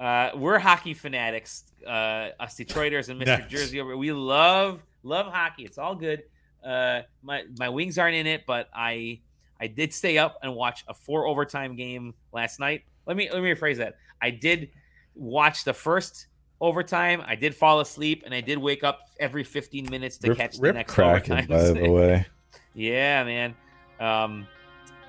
[0.00, 3.48] Uh, we're hockey fanatics, uh, us Detroiters and Mr.
[3.48, 3.96] Jersey over.
[3.96, 5.64] We love love hockey.
[5.64, 6.22] It's all good.
[6.64, 9.20] Uh, my my wings aren't in it, but I
[9.60, 12.82] I did stay up and watch a four overtime game last night.
[13.06, 13.96] Let me let me rephrase that.
[14.20, 14.70] I did
[15.14, 16.26] watch the first
[16.60, 17.22] overtime.
[17.26, 20.58] I did fall asleep, and I did wake up every 15 minutes to rip, catch
[20.58, 21.48] the next cracking, overtime.
[21.48, 22.26] By the way,
[22.74, 23.54] yeah, man.
[24.00, 24.46] Um,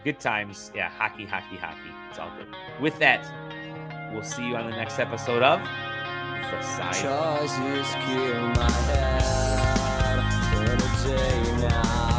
[0.04, 0.72] good times.
[0.76, 1.92] Yeah, hockey, hockey, hockey.
[2.10, 2.48] It's all good.
[2.82, 3.22] With that,
[4.14, 6.94] we'll see you on the next episode of The Side.
[6.94, 9.24] Choices kill my head
[10.80, 12.19] a day now.